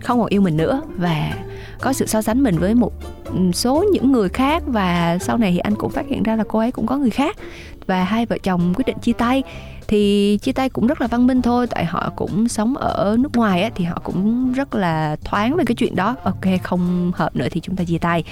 không 0.02 0.20
còn 0.20 0.28
yêu 0.28 0.40
mình 0.40 0.56
nữa 0.56 0.82
và 0.96 1.32
có 1.80 1.92
sự 1.92 2.06
so 2.06 2.22
sánh 2.22 2.42
mình 2.42 2.58
với 2.58 2.74
một 2.74 2.92
số 3.52 3.84
những 3.92 4.12
người 4.12 4.28
khác 4.28 4.62
và 4.66 5.18
sau 5.20 5.38
này 5.38 5.52
thì 5.52 5.58
anh 5.58 5.74
cũng 5.74 5.90
phát 5.90 6.06
hiện 6.08 6.22
ra 6.22 6.36
là 6.36 6.44
cô 6.48 6.58
ấy 6.58 6.72
cũng 6.72 6.86
có 6.86 6.96
người 6.96 7.10
khác 7.10 7.36
và 7.86 8.04
hai 8.04 8.26
vợ 8.26 8.38
chồng 8.42 8.74
quyết 8.76 8.86
định 8.86 8.98
chia 8.98 9.12
tay. 9.12 9.42
Thì 9.88 10.38
chia 10.42 10.52
tay 10.52 10.68
cũng 10.68 10.86
rất 10.86 11.00
là 11.00 11.06
văn 11.06 11.26
minh 11.26 11.42
thôi, 11.42 11.66
tại 11.66 11.84
họ 11.84 12.12
cũng 12.16 12.48
sống 12.48 12.76
ở 12.76 13.16
nước 13.20 13.36
ngoài 13.36 13.62
á, 13.62 13.70
thì 13.74 13.84
họ 13.84 14.00
cũng 14.04 14.52
rất 14.52 14.74
là 14.74 15.16
thoáng 15.24 15.56
về 15.56 15.64
cái 15.66 15.74
chuyện 15.74 15.96
đó. 15.96 16.16
Ok, 16.22 16.62
không 16.62 17.12
hợp 17.14 17.36
nữa 17.36 17.46
thì 17.50 17.60
chúng 17.60 17.76
ta 17.76 17.84
chia 17.84 17.98
tay 17.98 18.24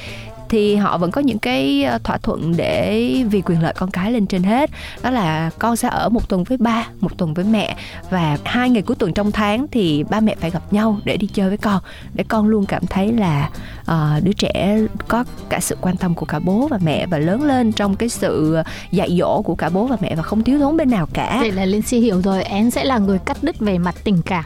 thì 0.49 0.77
họ 0.77 0.99
vẫn 0.99 1.11
có 1.11 1.21
những 1.21 1.39
cái 1.39 1.85
ờ, 1.85 1.99
thỏa 2.05 2.17
thuận 2.17 2.57
để 2.57 3.15
vì 3.31 3.43
quyền 3.43 3.63
lợi 3.63 3.75
con 3.77 3.91
cái 3.91 4.13
lên 4.13 4.27
trên 4.27 4.43
hết. 4.43 4.71
Đó 5.03 5.11
là 5.11 5.51
con 5.59 5.77
sẽ 5.77 5.89
ở 5.89 6.09
một 6.09 6.29
tuần 6.29 6.45
với 6.45 6.59
ba 6.59 6.87
một 7.01 7.19
tuần 7.19 7.35
với 7.35 7.45
mẹ 7.45 7.77
và 8.11 8.39
hai 8.45 8.71
ngày 8.71 8.83
cuối 8.83 8.97
tuần 8.97 9.13
trong 9.13 9.33
tháng 9.33 9.67
thì 9.69 10.05
ba 10.11 10.21
mẹ 10.21 10.35
phải 10.41 10.51
gặp 10.51 10.73
nhau 10.73 10.99
để 11.05 11.17
đi 11.17 11.27
chơi 11.27 11.49
với 11.49 11.59
con 11.59 11.83
để 12.15 12.25
con 12.29 12.49
luôn 12.49 12.67
cảm 12.67 12.87
thấy 12.87 13.13
là 13.13 13.51
uh, 13.81 14.25
đứa 14.25 14.33
trẻ 14.33 14.79
có 15.09 15.25
cả 15.49 15.61
sự 15.61 15.77
quan 15.81 15.97
tâm 15.97 16.15
của 16.15 16.27
cả 16.27 16.39
bố 16.39 16.69
và 16.71 16.79
mẹ 16.83 17.07
và 17.07 17.19
lớn 17.19 17.43
lên 17.43 17.73
trong 17.73 17.97
cái 17.97 18.09
sự 18.09 18.57
dạy 18.91 19.17
dỗ 19.19 19.43
của 19.43 19.55
cả 19.55 19.69
bố 19.69 19.87
và 19.87 19.97
mẹ 20.01 20.15
và 20.15 20.23
không 20.23 20.45
thiếu 20.45 20.59
thốn 20.59 20.77
bên 20.77 20.91
nào 20.91 21.09
cả. 21.13 21.37
Vậy 21.41 21.53
là 21.53 21.65
linh 21.65 21.83
si 21.83 21.99
hiểu 21.99 22.21
rồi 22.23 22.43
én 22.43 22.71
sẽ 22.71 22.85
là 22.85 22.99
người 22.99 23.19
cắt 23.19 23.37
đứt 23.43 23.59
về 23.59 23.79
mặt 23.79 23.95
tình 24.05 24.23
cảm. 24.23 24.45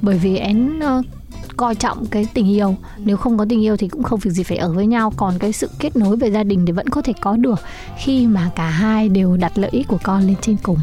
Bởi 0.00 0.18
vì 0.18 0.36
én 0.36 0.80
uh, 0.98 1.06
coi 1.56 1.74
trọng 1.74 2.06
cái 2.06 2.26
tình 2.34 2.48
yêu. 2.48 2.76
Nếu 2.98 3.16
không 3.16 3.38
có 3.38 3.46
tình 3.48 3.64
yêu 3.64 3.76
thì 3.76 3.88
cũng 3.88 4.02
không 4.02 4.20
việc 4.20 4.30
gì 4.30 4.42
phải 4.42 4.56
ở 4.58 4.72
với 4.72 4.86
nhau. 4.86 5.12
Còn 5.16 5.38
cái 5.38 5.52
sự 5.52 5.70
kết 5.78 5.96
nối 5.96 6.16
về 6.16 6.30
gia 6.30 6.42
đình 6.42 6.66
thì 6.66 6.72
vẫn 6.72 6.88
có 6.88 7.02
thể 7.02 7.12
có 7.20 7.36
được 7.36 7.60
khi 7.98 8.26
mà 8.26 8.50
cả 8.56 8.70
hai 8.70 9.08
đều 9.08 9.36
đặt 9.36 9.58
lợi 9.58 9.70
ích 9.70 9.88
của 9.88 9.98
con 10.02 10.22
lên 10.22 10.36
trên 10.40 10.56
cùng. 10.62 10.78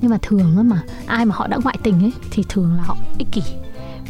Nhưng 0.00 0.10
mà 0.10 0.18
thường 0.22 0.56
á 0.56 0.62
mà, 0.62 0.82
ai 1.06 1.24
mà 1.24 1.34
họ 1.34 1.46
đã 1.46 1.58
ngoại 1.64 1.78
tình 1.82 2.00
ấy, 2.00 2.12
thì 2.30 2.42
thường 2.48 2.76
là 2.76 2.82
họ 2.82 2.96
ích 3.18 3.28
kỷ 3.32 3.42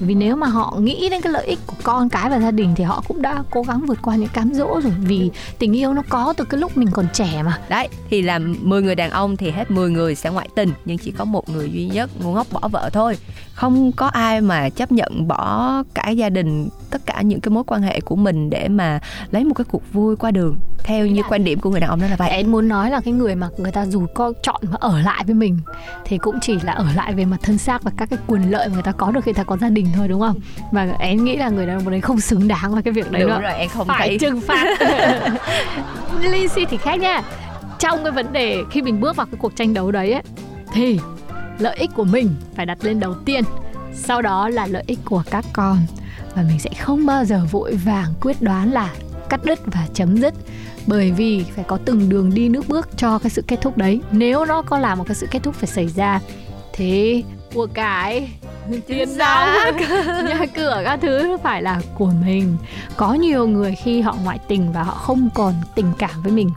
vì 0.01 0.15
nếu 0.15 0.37
mà 0.37 0.47
họ 0.47 0.77
nghĩ 0.81 1.09
đến 1.09 1.21
cái 1.21 1.33
lợi 1.33 1.47
ích 1.47 1.59
của 1.67 1.77
con 1.83 2.09
cái 2.09 2.31
và 2.31 2.41
gia 2.41 2.51
đình 2.51 2.75
thì 2.77 2.85
họ 2.85 3.03
cũng 3.09 3.23
đã 3.23 3.43
cố 3.51 3.63
gắng 3.63 3.87
vượt 3.87 3.99
qua 4.03 4.17
những 4.17 4.29
cám 4.29 4.55
dỗ 4.55 4.81
rồi. 4.81 4.93
Vì 5.01 5.31
tình 5.59 5.77
yêu 5.77 5.93
nó 5.93 6.03
có 6.09 6.35
từ 6.37 6.45
cái 6.45 6.61
lúc 6.61 6.77
mình 6.77 6.89
còn 6.93 7.07
trẻ 7.13 7.43
mà. 7.43 7.59
Đấy, 7.69 7.89
thì 8.11 8.23
là 8.23 8.39
10 8.39 8.83
người 8.83 8.95
đàn 8.95 9.11
ông 9.11 9.37
thì 9.37 9.51
hết 9.51 9.71
10 9.71 9.91
người 9.91 10.15
sẽ 10.15 10.31
ngoại 10.31 10.49
tình, 10.55 10.73
nhưng 10.85 10.99
chỉ 10.99 11.11
có 11.11 11.25
một 11.25 11.49
người 11.49 11.71
duy 11.73 11.87
nhất, 11.87 12.11
ngu 12.23 12.33
ngốc 12.33 12.47
bỏ 12.53 12.69
vợ 12.69 12.91
thôi. 12.93 13.19
Không 13.55 13.93
có 13.93 14.07
ai 14.07 14.41
mà 14.41 14.69
chấp 14.69 14.93
nhận 14.93 15.29
bỏ 15.29 15.73
cả 15.95 16.11
gia 16.11 16.29
đình, 16.29 16.69
tất 16.91 17.07
cả 17.07 17.23
những 17.23 17.41
cái 17.41 17.51
mối 17.51 17.65
quan 17.67 17.83
hệ 17.83 18.01
của 18.01 18.17
mình 18.17 18.51
để 18.51 18.69
mà 18.69 19.01
lấy 19.31 19.45
một 19.45 19.55
cái 19.55 19.65
cuộc 19.65 19.93
vui 19.93 20.17
qua 20.17 20.31
đường 20.31 20.57
theo 20.87 21.07
như 21.07 21.23
quan 21.29 21.45
điểm 21.45 21.61
của 21.61 21.71
người 21.71 21.81
đàn 21.81 21.91
ông 21.91 22.01
đó 22.01 22.07
là 22.11 22.17
vậy. 22.17 22.31
Em 22.31 22.53
muốn 22.53 22.69
nói 22.69 22.91
là 22.91 23.01
cái 23.01 23.13
người 23.13 23.35
mà 23.35 23.49
người 23.57 23.73
ta 23.73 23.87
dù 23.87 24.07
có 24.15 24.33
chọn 24.43 24.61
mà 24.63 24.77
ở 24.81 25.01
lại 25.01 25.25
với 25.27 25.35
mình 25.35 25.59
thì 26.05 26.19
cũng 26.19 26.41
chỉ 26.41 26.59
là 26.63 26.73
ở 26.73 26.87
lại 26.95 27.15
về 27.15 27.25
mặt 27.25 27.37
thân 27.43 27.59
xác 27.59 27.83
và 27.83 27.91
các 27.97 28.11
cái 28.11 28.19
quyền 28.27 28.51
lợi 28.51 28.69
mà 28.69 28.75
người 28.75 28.83
ta 28.83 28.93
có 28.93 29.11
được 29.11 29.25
khi 29.25 29.33
ta 29.33 29.45
có 29.45 29.57
gia 29.57 29.69
đình 29.69 29.87
thôi 29.97 30.09
đúng 30.09 30.21
không? 30.21 30.41
Và 30.73 30.89
em 30.99 31.25
nghĩ 31.25 31.37
là 31.37 31.49
người 31.49 31.67
đàn 31.67 31.79
ông 31.79 31.91
đấy 31.91 32.01
không 32.01 32.21
xứng 32.21 32.49
đáng 32.49 32.73
với 32.73 32.83
cái 32.83 32.93
việc 32.93 33.11
đấy 33.11 33.23
đúng 33.23 33.31
nữa 33.31 33.41
rồi 33.43 33.53
em 33.53 33.69
không 33.69 33.87
phải 33.87 34.09
thấy. 34.09 34.19
trừng 34.19 34.41
phạt. 34.41 34.79
Lizzy 36.23 36.67
thì 36.71 36.77
khác 36.77 37.01
nha. 37.01 37.23
Trong 37.79 38.03
cái 38.03 38.13
vấn 38.13 38.33
đề 38.33 38.63
khi 38.71 38.83
mình 38.83 39.01
bước 39.01 39.17
vào 39.17 39.27
cái 39.27 39.39
cuộc 39.41 39.57
tranh 39.57 39.75
đấu 39.75 39.93
đấy 39.93 40.13
ấy, 40.13 40.23
thì 40.73 41.01
lợi 41.59 41.77
ích 41.77 41.91
của 41.95 42.05
mình 42.05 42.35
phải 42.55 42.67
đặt 42.67 42.79
lên 42.83 43.01
đầu 43.01 43.15
tiên. 43.15 43.45
Sau 43.95 44.23
đó 44.23 44.49
là 44.49 44.67
lợi 44.67 44.85
ích 44.87 44.99
của 45.05 45.23
các 45.31 45.45
con. 45.53 45.79
Và 46.35 46.43
mình 46.43 46.59
sẽ 46.59 46.71
không 46.81 47.07
bao 47.07 47.25
giờ 47.25 47.47
vội 47.51 47.75
vàng 47.75 48.13
quyết 48.21 48.43
đoán 48.43 48.73
là 48.73 48.91
cắt 49.29 49.45
đứt 49.45 49.59
và 49.67 49.87
chấm 49.95 50.17
dứt 50.17 50.35
bởi 50.87 51.11
vì 51.11 51.45
phải 51.55 51.65
có 51.69 51.79
từng 51.85 52.09
đường 52.09 52.35
đi 52.35 52.49
nước 52.49 52.69
bước 52.69 52.89
cho 52.97 53.19
cái 53.19 53.31
sự 53.31 53.43
kết 53.47 53.61
thúc 53.61 53.77
đấy. 53.77 54.01
Nếu 54.11 54.45
nó 54.45 54.63
có 54.63 54.79
là 54.79 54.95
một 54.95 55.05
cái 55.07 55.15
sự 55.15 55.27
kết 55.31 55.43
thúc 55.43 55.55
phải 55.55 55.69
xảy 55.69 55.89
ra 55.89 56.21
thì 56.73 57.25
của 57.55 57.67
cái 57.75 58.31
tiền 58.87 59.19
nong 59.19 59.49
nhà 60.29 60.47
cửa 60.55 60.83
các 60.85 60.99
thứ 61.03 61.37
phải 61.43 61.63
là 61.63 61.81
của 61.95 62.13
mình. 62.25 62.57
Có 62.97 63.15
nhiều 63.15 63.47
người 63.47 63.75
khi 63.75 64.01
họ 64.01 64.17
ngoại 64.25 64.39
tình 64.49 64.73
và 64.73 64.83
họ 64.83 64.95
không 64.95 65.29
còn 65.35 65.55
tình 65.75 65.93
cảm 65.99 66.23
với 66.23 66.33
mình. 66.33 66.51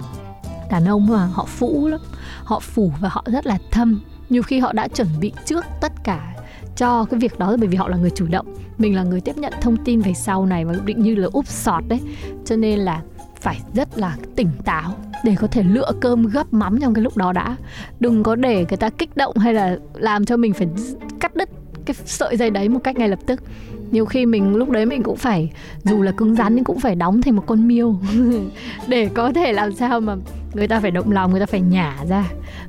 Đàn 0.71 0.85
ông 0.85 1.07
mà 1.07 1.25
họ 1.25 1.45
phũ 1.45 1.87
lắm. 1.87 1.99
Họ 2.43 2.59
phủ 2.59 2.91
và 2.99 3.09
họ 3.09 3.23
rất 3.25 3.45
là 3.45 3.57
thâm. 3.71 4.01
Nhiều 4.29 4.43
khi 4.43 4.59
họ 4.59 4.73
đã 4.73 4.87
chuẩn 4.87 5.07
bị 5.19 5.33
trước 5.45 5.65
tất 5.81 5.91
cả 6.03 6.35
cho 6.79 7.05
cái 7.05 7.19
việc 7.19 7.39
đó 7.39 7.55
bởi 7.59 7.67
vì 7.67 7.77
họ 7.77 7.87
là 7.87 7.97
người 7.97 8.09
chủ 8.09 8.25
động. 8.29 8.55
Mình 8.77 8.95
là 8.95 9.03
người 9.03 9.21
tiếp 9.21 9.37
nhận 9.37 9.53
thông 9.61 9.77
tin 9.77 10.01
về 10.01 10.13
sau 10.13 10.45
này 10.45 10.65
và 10.65 10.75
định 10.85 11.01
như 11.01 11.15
là 11.15 11.27
úp 11.31 11.47
sọt 11.47 11.83
đấy. 11.87 11.99
Cho 12.45 12.55
nên 12.55 12.79
là 12.79 13.01
phải 13.41 13.59
rất 13.73 13.97
là 13.97 14.17
tỉnh 14.35 14.49
táo 14.65 14.95
để 15.23 15.35
có 15.39 15.47
thể 15.47 15.63
lựa 15.63 15.91
cơm 16.01 16.27
gấp 16.27 16.53
mắm 16.53 16.79
trong 16.81 16.93
cái 16.93 17.03
lúc 17.03 17.17
đó 17.17 17.33
đã. 17.33 17.55
Đừng 17.99 18.23
có 18.23 18.35
để 18.35 18.65
người 18.69 18.77
ta 18.77 18.89
kích 18.89 19.17
động 19.17 19.37
hay 19.37 19.53
là 19.53 19.77
làm 19.93 20.25
cho 20.25 20.37
mình 20.37 20.53
phải 20.53 20.67
cắt 21.19 21.35
đứt 21.35 21.49
cái 21.85 21.95
sợi 22.05 22.37
dây 22.37 22.49
đấy 22.49 22.69
một 22.69 22.79
cách 22.83 22.97
ngay 22.97 23.09
lập 23.09 23.19
tức 23.25 23.43
nhiều 23.91 24.05
khi 24.05 24.25
mình, 24.25 24.55
lúc 24.55 24.69
đấy 24.69 24.85
mình 24.85 25.03
cũng 25.03 25.17
phải, 25.17 25.51
dù 25.83 26.01
là 26.01 26.11
cứng 26.11 26.35
rắn 26.35 26.55
nhưng 26.55 26.63
cũng 26.63 26.79
phải 26.79 26.95
đóng 26.95 27.21
thành 27.21 27.35
một 27.35 27.43
con 27.45 27.67
miêu. 27.67 27.95
Để 28.87 29.09
có 29.13 29.31
thể 29.33 29.53
làm 29.53 29.73
sao 29.73 29.99
mà 29.99 30.15
người 30.53 30.67
ta 30.67 30.79
phải 30.79 30.91
động 30.91 31.11
lòng, 31.11 31.31
người 31.31 31.39
ta 31.39 31.45
phải 31.45 31.61
nhả 31.61 31.97
ra. 32.09 32.25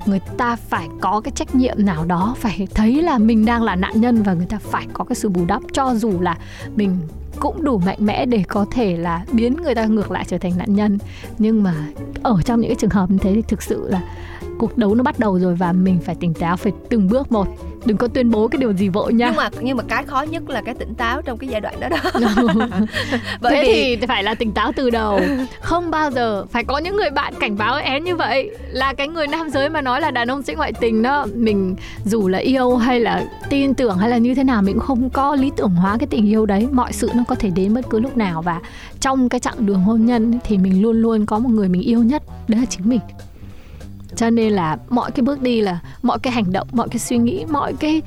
Người 0.07 0.21
ta 0.37 0.57
phải 0.57 0.89
có 1.01 1.21
cái 1.21 1.33
trách 1.35 1.55
nhiệm 1.55 1.77
nào 1.79 2.05
đó, 2.05 2.35
phải 2.39 2.69
thấy 2.75 3.03
là 3.03 3.19
mình 3.19 3.45
đang 3.45 3.63
là 3.63 3.77
nạn 3.77 4.01
nhân 4.01 4.23
và 4.23 4.35
người 4.35 4.47
ta 4.47 4.59
phải 4.59 4.87
có 4.93 5.05
cái 5.05 5.17
sự 5.17 5.29
bù 5.29 5.45
đắp, 5.47 5.63
cho 5.73 5.95
dù 5.95 6.21
là 6.21 6.39
mình 6.77 6.99
cũng 7.41 7.65
đủ 7.65 7.79
mạnh 7.79 7.99
mẽ 8.01 8.27
để 8.27 8.43
có 8.49 8.67
thể 8.71 8.97
là 8.97 9.25
biến 9.33 9.57
người 9.63 9.75
ta 9.75 9.85
ngược 9.85 10.11
lại 10.11 10.25
trở 10.29 10.39
thành 10.39 10.59
nạn 10.59 10.75
nhân. 10.75 10.99
Nhưng 11.39 11.63
mà 11.63 11.75
ở 12.23 12.43
trong 12.45 12.61
những 12.61 12.71
cái 12.71 12.77
trường 12.77 12.91
hợp 12.91 13.11
như 13.11 13.19
thế 13.21 13.35
thì 13.35 13.43
thực 13.43 13.63
sự 13.63 13.89
là 13.89 14.03
cuộc 14.61 14.79
đấu 14.79 14.95
nó 14.95 15.03
bắt 15.03 15.19
đầu 15.19 15.39
rồi 15.39 15.55
và 15.55 15.73
mình 15.73 15.99
phải 16.05 16.15
tỉnh 16.15 16.35
táo 16.35 16.57
phải 16.57 16.73
từng 16.89 17.09
bước 17.09 17.33
một. 17.33 17.47
Đừng 17.85 17.97
có 17.97 18.09
tuyên 18.09 18.31
bố 18.31 18.49
cái 18.49 18.59
điều 18.59 18.73
gì 18.73 18.89
vội 18.89 19.13
nha. 19.13 19.27
Nhưng 19.27 19.37
mà 19.37 19.51
nhưng 19.61 19.77
mà 19.77 19.85
cái 19.89 20.05
khó 20.07 20.23
nhất 20.23 20.51
là 20.51 20.63
cái 20.63 20.75
tỉnh 20.75 20.95
táo 20.95 21.23
trong 21.23 21.39
cái 21.39 21.49
giai 21.49 21.61
đoạn 21.61 21.75
đó 21.81 21.89
đó. 21.89 21.99
Bởi 23.41 23.55
thế 23.55 23.63
vì 23.63 23.97
thì 23.97 24.07
phải 24.07 24.23
là 24.23 24.35
tỉnh 24.35 24.53
táo 24.53 24.73
từ 24.77 24.91
đầu. 24.91 25.21
Không 25.61 25.91
bao 25.91 26.11
giờ 26.11 26.45
phải 26.51 26.65
có 26.65 26.79
những 26.79 26.97
người 26.97 27.11
bạn 27.11 27.35
cảnh 27.41 27.59
báo 27.59 27.77
én 27.77 28.05
như 28.05 28.17
vậy. 28.17 28.51
Là 28.69 28.93
cái 28.93 29.09
người 29.09 29.27
nam 29.27 29.51
giới 29.51 29.71
mà 29.71 29.81
nói 29.81 30.01
là 30.01 30.11
đàn 30.11 30.31
ông 30.31 30.43
sẽ 30.43 30.55
ngoại 30.55 30.73
tình 30.73 31.03
đó 31.03 31.27
mình 31.35 31.77
dù 32.05 32.29
là 32.29 32.39
yêu 32.39 32.77
hay 32.77 33.01
là 33.01 33.25
tin 33.51 33.75
tưởng 33.75 33.99
hay 33.99 34.11
là 34.11 34.19
như 34.19 34.35
thế 34.35 34.45
nào 34.45 34.63
mình 34.63 34.75
cũng 34.75 34.87
không 34.87 35.11
có 35.11 35.37
lý 35.37 35.51
tưởng 35.57 35.71
hóa 35.71 35.97
cái 35.99 36.07
tình 36.07 36.29
yêu 36.29 36.47
đấy. 36.47 36.69
Mọi 36.73 36.93
sự 36.93 37.11
nó 37.15 37.25
có 37.29 37.35
thể 37.35 37.51
đến 37.51 37.75
bất 37.75 37.91
cứ 37.91 38.01
lúc 38.01 38.17
nào 38.17 38.43
và 38.43 38.61
trong 39.01 39.29
cái 39.29 39.41
chặng 39.41 39.67
đường 39.67 39.83
hôn 39.83 40.07
nhân 40.07 40.39
thì 40.45 40.59
mình 40.59 40.83
luôn 40.83 41.03
luôn 41.03 41.27
có 41.27 41.39
một 41.39 41.51
người 41.51 41.69
mình 41.69 41.83
yêu 41.83 42.03
nhất 42.03 42.23
đấy 42.49 42.61
là 42.61 42.67
chính 42.67 42.89
mình 42.89 43.01
cho 44.21 44.31
nên 44.31 44.53
là 44.53 44.77
mọi 44.89 45.11
cái 45.11 45.23
bước 45.23 45.43
đi 45.43 45.61
là 45.61 45.79
mọi 46.03 46.19
cái 46.19 46.33
hành 46.33 46.53
động 46.53 46.69
mọi 46.73 46.89
cái 46.89 46.99
suy 46.99 47.19
nghĩ 47.19 47.45
mọi 47.51 47.73
cái 47.81 48.03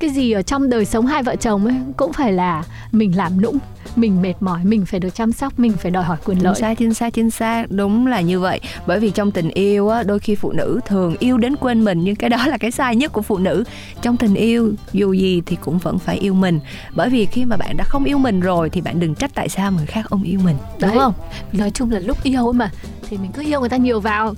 cái 0.00 0.10
gì 0.10 0.32
ở 0.32 0.42
trong 0.42 0.70
đời 0.70 0.84
sống 0.84 1.06
hai 1.06 1.22
vợ 1.22 1.36
chồng 1.36 1.66
ấy 1.66 1.76
cũng 1.96 2.12
phải 2.12 2.32
là 2.32 2.64
mình 2.92 3.16
làm 3.16 3.42
nũng 3.42 3.58
mình 3.96 4.22
mệt 4.22 4.34
mỏi 4.40 4.64
mình 4.64 4.86
phải 4.86 5.00
được 5.00 5.14
chăm 5.14 5.32
sóc 5.32 5.58
mình 5.58 5.72
phải 5.72 5.90
đòi 5.90 6.04
hỏi 6.04 6.16
quyền 6.24 6.38
chính 6.38 6.44
lợi. 6.44 6.54
xác 6.60 6.78
chính 6.78 6.94
xác 6.94 7.14
chính 7.14 7.30
xác. 7.30 7.70
Đúng 7.70 8.06
là 8.06 8.20
như 8.20 8.40
vậy. 8.40 8.60
Bởi 8.86 9.00
vì 9.00 9.10
trong 9.10 9.30
tình 9.30 9.50
yêu 9.50 9.88
á 9.88 10.02
đôi 10.02 10.18
khi 10.18 10.34
phụ 10.34 10.52
nữ 10.52 10.80
thường 10.86 11.16
yêu 11.18 11.38
đến 11.38 11.56
quên 11.56 11.84
mình 11.84 12.00
nhưng 12.04 12.16
cái 12.16 12.30
đó 12.30 12.46
là 12.46 12.58
cái 12.58 12.70
sai 12.70 12.96
nhất 12.96 13.12
của 13.12 13.22
phụ 13.22 13.38
nữ. 13.38 13.64
Trong 14.02 14.16
tình 14.16 14.34
yêu 14.34 14.72
dù 14.92 15.12
gì 15.12 15.42
thì 15.46 15.56
cũng 15.56 15.78
vẫn 15.78 15.98
phải 15.98 16.16
yêu 16.16 16.34
mình. 16.34 16.60
Bởi 16.94 17.10
vì 17.10 17.26
khi 17.26 17.44
mà 17.44 17.56
bạn 17.56 17.76
đã 17.76 17.84
không 17.84 18.04
yêu 18.04 18.18
mình 18.18 18.40
rồi 18.40 18.70
thì 18.70 18.80
bạn 18.80 19.00
đừng 19.00 19.14
trách 19.14 19.30
tại 19.34 19.48
sao 19.48 19.72
người 19.72 19.86
khác 19.86 20.06
không 20.06 20.22
yêu 20.22 20.40
mình. 20.44 20.56
Đúng 20.80 20.98
không? 20.98 21.12
Nói 21.52 21.70
chung 21.70 21.90
là 21.90 21.98
lúc 21.98 22.22
yêu 22.22 22.46
ấy 22.46 22.52
mà 22.52 22.70
thì 23.08 23.16
mình 23.16 23.32
cứ 23.32 23.42
yêu 23.42 23.60
người 23.60 23.68
ta 23.68 23.76
nhiều 23.76 24.00
vào 24.00 24.34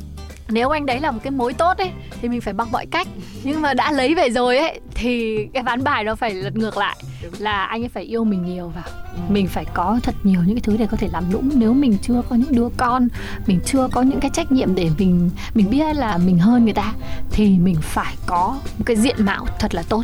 nếu 0.50 0.70
anh 0.70 0.86
đấy 0.86 1.00
là 1.00 1.10
một 1.10 1.20
cái 1.22 1.30
mối 1.30 1.54
tốt 1.54 1.78
ấy 1.78 1.90
thì 2.22 2.28
mình 2.28 2.40
phải 2.40 2.54
bằng 2.54 2.72
mọi 2.72 2.86
cách. 2.86 3.08
Nhưng 3.44 3.62
mà 3.62 3.74
đã 3.74 3.92
lấy 3.92 4.14
về 4.14 4.30
rồi 4.30 4.58
ấy 4.58 4.80
thì 4.94 5.46
cái 5.54 5.62
ván 5.62 5.84
bài 5.84 6.04
nó 6.04 6.14
phải 6.14 6.34
lật 6.34 6.56
ngược 6.56 6.76
lại. 6.76 6.96
Là 7.38 7.64
anh 7.64 7.82
ấy 7.82 7.88
phải 7.88 8.02
yêu 8.02 8.24
mình 8.24 8.44
nhiều 8.44 8.68
vào 8.68 8.84
mình 9.28 9.48
phải 9.48 9.64
có 9.74 10.00
thật 10.02 10.14
nhiều 10.22 10.40
những 10.46 10.56
cái 10.56 10.62
thứ 10.62 10.76
để 10.76 10.86
có 10.90 10.96
thể 10.96 11.08
làm 11.12 11.32
nũng 11.32 11.50
nếu 11.54 11.74
mình 11.74 11.98
chưa 12.02 12.22
có 12.28 12.36
những 12.36 12.52
đứa 12.52 12.68
con 12.76 13.08
mình 13.46 13.60
chưa 13.64 13.88
có 13.92 14.02
những 14.02 14.20
cái 14.20 14.30
trách 14.34 14.52
nhiệm 14.52 14.74
để 14.74 14.90
mình 14.98 15.30
mình 15.54 15.70
biết 15.70 15.96
là 15.96 16.18
mình 16.18 16.38
hơn 16.38 16.64
người 16.64 16.72
ta 16.72 16.92
thì 17.30 17.58
mình 17.58 17.76
phải 17.82 18.14
có 18.26 18.56
một 18.78 18.84
cái 18.86 18.96
diện 18.96 19.16
mạo 19.18 19.46
thật 19.58 19.74
là 19.74 19.82
tốt 19.88 20.02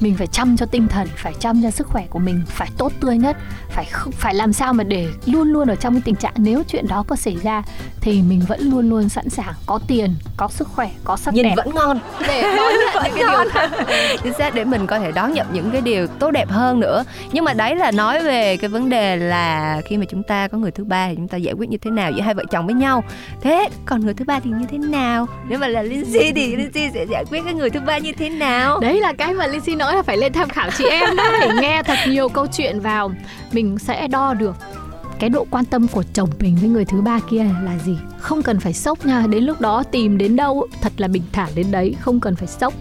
mình 0.00 0.14
phải 0.16 0.26
chăm 0.26 0.56
cho 0.56 0.66
tinh 0.66 0.88
thần 0.88 1.08
phải 1.16 1.32
chăm 1.40 1.62
cho 1.62 1.70
sức 1.70 1.86
khỏe 1.86 2.06
của 2.10 2.18
mình 2.18 2.42
phải 2.48 2.68
tốt 2.78 2.92
tươi 3.00 3.18
nhất 3.18 3.36
phải 3.70 3.84
không 3.84 4.12
phải 4.12 4.34
làm 4.34 4.52
sao 4.52 4.72
mà 4.72 4.84
để 4.84 5.08
luôn 5.26 5.48
luôn 5.48 5.68
ở 5.68 5.74
trong 5.76 5.94
cái 5.94 6.02
tình 6.04 6.16
trạng 6.16 6.34
nếu 6.36 6.62
chuyện 6.68 6.86
đó 6.88 7.04
có 7.08 7.16
xảy 7.16 7.36
ra 7.42 7.62
thì 8.00 8.22
mình 8.22 8.42
vẫn 8.48 8.60
luôn 8.60 8.90
luôn 8.90 9.08
sẵn 9.08 9.30
sàng 9.30 9.54
có 9.66 9.80
tiền 9.88 10.14
có 10.36 10.48
sức 10.48 10.68
khỏe 10.68 10.90
có 11.04 11.16
sắc 11.16 11.34
nhìn 11.34 11.44
đẹp. 11.44 11.54
vẫn 11.56 11.74
ngon. 11.74 11.98
Để 12.28 12.42
đón 12.42 12.72
nhận 12.72 13.04
những 13.04 13.04
cái 13.04 13.12
điều 13.16 13.28
chính 14.22 14.32
xác 14.32 14.54
để 14.54 14.64
mình 14.64 14.86
có 14.86 14.98
thể 14.98 15.12
đón 15.12 15.32
nhận 15.32 15.46
những 15.52 15.70
cái 15.70 15.80
điều 15.80 16.06
tốt 16.06 16.30
đẹp 16.30 16.48
hơn 16.48 16.80
nữa. 16.80 17.04
Nhưng 17.32 17.44
mà 17.44 17.52
đấy 17.52 17.76
là 17.76 17.90
nói 17.90 18.22
về 18.22 18.56
cái 18.56 18.68
vấn 18.68 18.88
đề 18.88 19.16
là 19.16 19.80
khi 19.84 19.96
mà 19.96 20.04
chúng 20.08 20.22
ta 20.22 20.48
có 20.48 20.58
người 20.58 20.70
thứ 20.70 20.84
ba 20.84 21.08
thì 21.08 21.14
chúng 21.16 21.28
ta 21.28 21.36
giải 21.38 21.54
quyết 21.54 21.68
như 21.68 21.78
thế 21.78 21.90
nào 21.90 22.12
giữa 22.12 22.20
hai 22.20 22.34
vợ 22.34 22.44
chồng 22.50 22.66
với 22.66 22.74
nhau. 22.74 23.04
Thế 23.40 23.68
còn 23.84 24.00
người 24.00 24.14
thứ 24.14 24.24
ba 24.24 24.40
thì 24.40 24.50
như 24.50 24.66
thế 24.70 24.78
nào? 24.78 25.26
Nếu 25.48 25.58
mà 25.58 25.68
là 25.68 25.82
Lindsay 25.82 26.32
thì 26.32 26.56
Lindsay 26.56 26.90
sẽ 26.94 27.06
giải 27.10 27.24
quyết 27.30 27.40
cái 27.44 27.54
người 27.54 27.70
thứ 27.70 27.80
ba 27.80 27.98
như 27.98 28.12
thế 28.12 28.28
nào? 28.28 28.80
Đấy 28.80 29.00
là 29.00 29.12
cái 29.12 29.34
mà 29.34 29.46
Lizzy 29.64 29.76
nói 29.76 29.96
là 29.96 30.02
phải 30.02 30.16
lên 30.16 30.32
tham 30.32 30.48
khảo 30.48 30.70
chị 30.78 30.84
em 30.90 31.16
đấy 31.16 31.48
nghe 31.60 31.82
thật 31.82 31.98
nhiều 32.08 32.28
câu 32.28 32.46
chuyện 32.52 32.80
vào. 32.80 33.12
Mình 33.52 33.78
sẽ 33.78 34.08
đo 34.08 34.34
được 34.34 34.56
cái 35.18 35.30
độ 35.30 35.46
quan 35.50 35.64
tâm 35.64 35.88
của 35.88 36.02
chồng 36.12 36.30
mình 36.40 36.56
với 36.60 36.68
người 36.68 36.84
thứ 36.84 37.00
ba 37.00 37.20
kia 37.30 37.44
là 37.64 37.78
gì. 37.84 37.96
Không 38.18 38.42
cần 38.42 38.60
phải 38.60 38.72
sốc 38.72 39.06
nha 39.06 39.26
đến 39.28 39.44
lúc 39.44 39.60
đó 39.60 39.82
tìm 39.82 40.18
đến 40.18 40.36
đâu 40.36 40.66
thật 40.80 40.92
là 40.96 41.08
bình 41.08 41.22
thản 41.32 41.48
đến 41.54 41.70
đấy 41.70 41.96
không 42.00 42.20
cần 42.20 42.36
phải 42.36 42.48
sốc. 42.48 42.74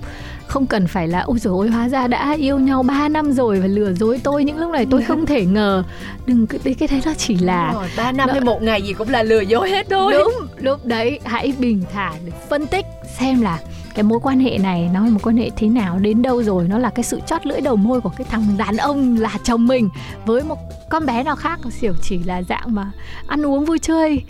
Không 0.48 0.66
cần 0.66 0.88
phải 0.88 1.08
là 1.08 1.20
ôi 1.20 1.40
rồi 1.40 1.54
ôi 1.54 1.70
hóa 1.70 1.90
ra 1.90 2.08
đã 2.08 2.36
yêu 2.38 2.60
nhau 2.60 2.84
3 2.84 3.08
năm 3.08 3.32
rồi 3.32 3.60
và 3.60 3.68
lừa 3.68 3.94
dối 3.94 4.20
tôi 4.24 4.44
những 4.44 4.58
lúc 4.58 4.72
này 4.72 4.88
tôi 4.92 5.02
không 5.02 5.25
thể 5.25 5.46
ngờ. 5.46 5.84
Đừng 6.25 6.48
cái 6.48 6.75
cái 6.80 6.88
đấy 6.88 7.02
nó 7.06 7.13
chỉ 7.18 7.38
là 7.38 7.72
rồi 7.74 7.90
ba 7.98 8.12
năm 8.12 8.30
hay 8.30 8.42
một 8.42 8.62
ngày 8.62 8.82
gì 8.82 8.94
cũng 8.94 9.10
là 9.10 9.24
lừa 9.24 9.42
dối 9.42 9.70
hết 9.70 9.88
thôi. 9.90 10.13
Đúng 10.13 10.34
lúc 10.58 10.86
đấy 10.86 11.20
hãy 11.25 11.54
bình 11.60 11.84
thản 11.94 12.13
phân 12.50 12.68
tích 12.68 12.86
xem 13.20 13.42
là 13.42 13.60
cái 13.96 14.04
mối 14.04 14.20
quan 14.24 14.40
hệ 14.40 14.58
này 14.58 14.90
nó 14.94 15.06
là 15.06 15.10
một 15.10 15.20
quan 15.24 15.38
hệ 15.38 15.50
thế 15.56 15.68
nào, 15.68 16.00
đến 16.00 16.22
đâu 16.22 16.44
rồi, 16.44 16.68
nó 16.68 16.78
là 16.78 16.90
cái 16.90 17.04
sự 17.04 17.20
chót 17.28 17.46
lưỡi 17.46 17.62
đầu 17.62 17.76
môi 17.76 18.02
của 18.02 18.12
cái 18.18 18.28
thằng 18.30 18.44
đàn 18.58 18.78
ông 18.78 19.18
là 19.18 19.38
chồng 19.44 19.68
mình 19.68 19.90
với 20.26 20.44
một 20.44 20.58
con 20.90 21.06
bé 21.06 21.24
nào 21.24 21.36
khác 21.36 21.60
xỉu 21.72 21.94
chỉ 22.02 22.20
là 22.24 22.42
dạng 22.42 22.76
mà 22.76 22.92
ăn 23.28 23.46
uống 23.46 23.66
vui 23.66 23.80
chơi 23.80 24.24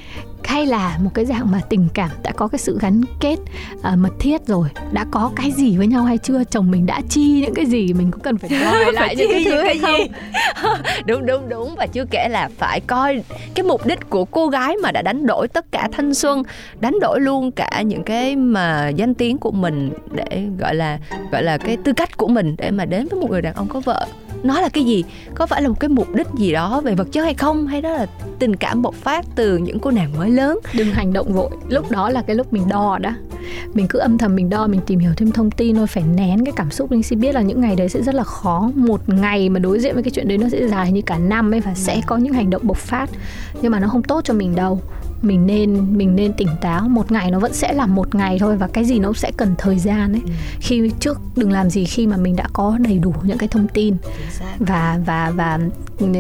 hay 0.48 0.66
là 0.66 0.98
một 1.02 1.10
cái 1.14 1.26
dạng 1.26 1.52
mà 1.52 1.62
tình 1.70 1.88
cảm 1.94 2.10
đã 2.24 2.32
có 2.32 2.48
cái 2.48 2.60
sự 2.60 2.78
gắn 2.82 3.02
kết 3.20 3.36
uh, 3.74 3.98
mật 3.98 4.14
thiết 4.20 4.48
rồi. 4.48 4.70
Đã 4.92 5.06
có 5.12 5.32
cái 5.36 5.52
gì 5.52 5.78
với 5.78 5.88
nhau 5.88 6.04
hay 6.04 6.18
chưa? 6.18 6.44
Chồng 6.44 6.72
mình 6.72 6.86
đã 6.86 7.02
chi 7.10 7.42
những 7.42 7.54
cái 7.54 7.66
gì? 7.66 7.94
Mình 7.94 8.12
cũng 8.12 8.22
cần 8.22 8.38
phải 8.38 8.50
đòi 8.84 8.94
lại 8.94 9.16
những 9.16 9.32
cái 9.32 9.44
thứ 9.46 9.64
hay 9.64 9.78
không? 9.78 10.02
Đúng 11.06 11.26
đúng 11.26 11.50
đúng. 11.50 11.76
Và 11.76 11.88
chưa 11.88 12.06
kể 12.06 12.28
là 12.30 12.50
phải 12.58 12.80
coi 12.80 13.24
cái 13.56 13.64
mục 13.64 13.86
đích 13.86 14.10
của 14.10 14.26
cô 14.26 14.48
gái 14.48 14.76
mà 14.84 14.92
đã 14.92 15.02
đánh 15.02 15.26
đổi 15.26 15.48
tất 15.48 15.72
cả 15.72 15.90
thanh 15.92 16.14
xuân 16.14 16.44
đánh 16.80 17.00
đổi 17.02 17.20
luôn 17.22 17.52
cả 17.52 17.82
những 17.86 18.04
cái 18.04 18.36
mà 18.36 18.90
danh 18.90 19.14
tiếng 19.14 19.38
của 19.38 19.52
mình 19.52 19.94
để 20.12 20.48
gọi 20.60 20.76
là 20.76 21.00
gọi 21.32 21.44
là 21.44 21.58
cái 21.58 21.78
tư 21.84 21.94
cách 21.94 22.18
của 22.18 22.28
mình 22.28 22.56
để 22.58 22.72
mà 22.72 22.86
đến 22.86 23.08
với 23.12 23.20
một 23.20 23.30
người 23.30 23.42
đàn 23.42 23.54
ông 23.54 23.68
có 23.68 23.80
vợ 23.80 24.08
nó 24.44 24.62
là 24.62 24.70
cái 24.70 24.84
gì? 24.84 25.04
Có 25.36 25.46
phải 25.46 25.62
là 25.62 25.68
một 25.68 25.80
cái 25.80 25.90
mục 25.90 26.16
đích 26.16 26.28
gì 26.38 26.52
đó 26.52 26.82
về 26.82 26.96
vật 26.96 27.08
chất 27.12 27.24
hay 27.24 27.34
không? 27.34 27.68
Hay 27.68 27.82
đó 27.82 27.90
là 27.90 28.06
tình 28.40 28.56
cảm 28.56 28.82
bộc 28.82 28.96
phát 28.96 29.26
từ 29.36 29.58
những 29.58 29.80
cô 29.80 29.92
nàng 29.92 30.18
mới 30.18 30.30
lớn? 30.30 30.60
Đừng 30.74 30.88
hành 30.88 31.14
động 31.14 31.34
vội. 31.34 31.50
Lúc 31.70 31.92
đó 31.92 32.10
là 32.10 32.22
cái 32.22 32.36
lúc 32.36 32.54
mình 32.54 32.68
đo 32.68 32.98
đó. 33.02 33.12
Mình 33.74 33.88
cứ 33.90 34.00
âm 34.00 34.18
thầm 34.18 34.36
mình 34.36 34.50
đo, 34.50 34.68
mình 34.68 34.82
tìm 34.86 35.00
hiểu 35.00 35.12
thêm 35.18 35.32
thông 35.32 35.52
tin, 35.52 35.76
thôi 35.76 35.88
phải 35.88 36.04
nén 36.16 36.46
cái 36.46 36.54
cảm 36.56 36.72
xúc. 36.72 36.92
Linh 36.92 37.04
xin 37.04 37.20
biết 37.20 37.36
là 37.36 37.42
những 37.42 37.62
ngày 37.62 37.76
đấy 37.76 37.90
sẽ 37.90 38.02
rất 38.02 38.16
là 38.16 38.24
khó. 38.24 38.72
Một 38.76 39.10
ngày 39.10 39.50
mà 39.50 39.60
đối 39.60 39.80
diện 39.80 39.94
với 39.94 40.04
cái 40.04 40.12
chuyện 40.12 40.28
đấy 40.28 40.38
nó 40.38 40.50
sẽ 40.50 40.68
dài 40.68 40.92
như 40.92 41.02
cả 41.02 41.18
năm 41.18 41.54
ấy 41.54 41.60
và 41.60 41.74
sẽ 41.74 42.02
có 42.08 42.18
những 42.18 42.34
hành 42.34 42.50
động 42.50 42.62
bộc 42.66 42.78
phát. 42.78 43.10
Nhưng 43.62 43.72
mà 43.72 43.80
nó 43.80 43.88
không 43.88 44.04
tốt 44.04 44.22
cho 44.24 44.34
mình 44.34 44.56
đâu 44.56 44.82
mình 45.24 45.48
nên 45.48 45.98
mình 45.98 46.16
nên 46.16 46.34
tỉnh 46.34 46.48
táo. 46.62 46.90
Một 46.90 47.12
ngày 47.12 47.32
nó 47.32 47.40
vẫn 47.40 47.54
sẽ 47.54 47.74
là 47.74 47.86
một 47.86 48.16
ngày 48.16 48.38
thôi 48.40 48.58
và 48.58 48.68
cái 48.68 48.86
gì 48.86 49.00
nó 49.00 49.08
cũng 49.08 49.16
sẽ 49.16 49.32
cần 49.38 49.56
thời 49.58 49.80
gian 49.80 50.14
ấy. 50.14 50.22
Ừ. 50.26 50.32
khi 50.60 50.92
trước 51.00 51.22
đừng 51.36 51.52
làm 51.52 51.70
gì 51.70 51.86
khi 51.86 52.08
mà 52.08 52.18
mình 52.18 52.36
đã 52.36 52.48
có 52.54 52.78
đầy 52.80 53.00
đủ 53.00 53.14
những 53.24 53.38
cái 53.38 53.48
thông 53.48 53.68
tin. 53.68 53.96
Và 54.60 55.00
và 55.06 55.32
và 55.36 55.60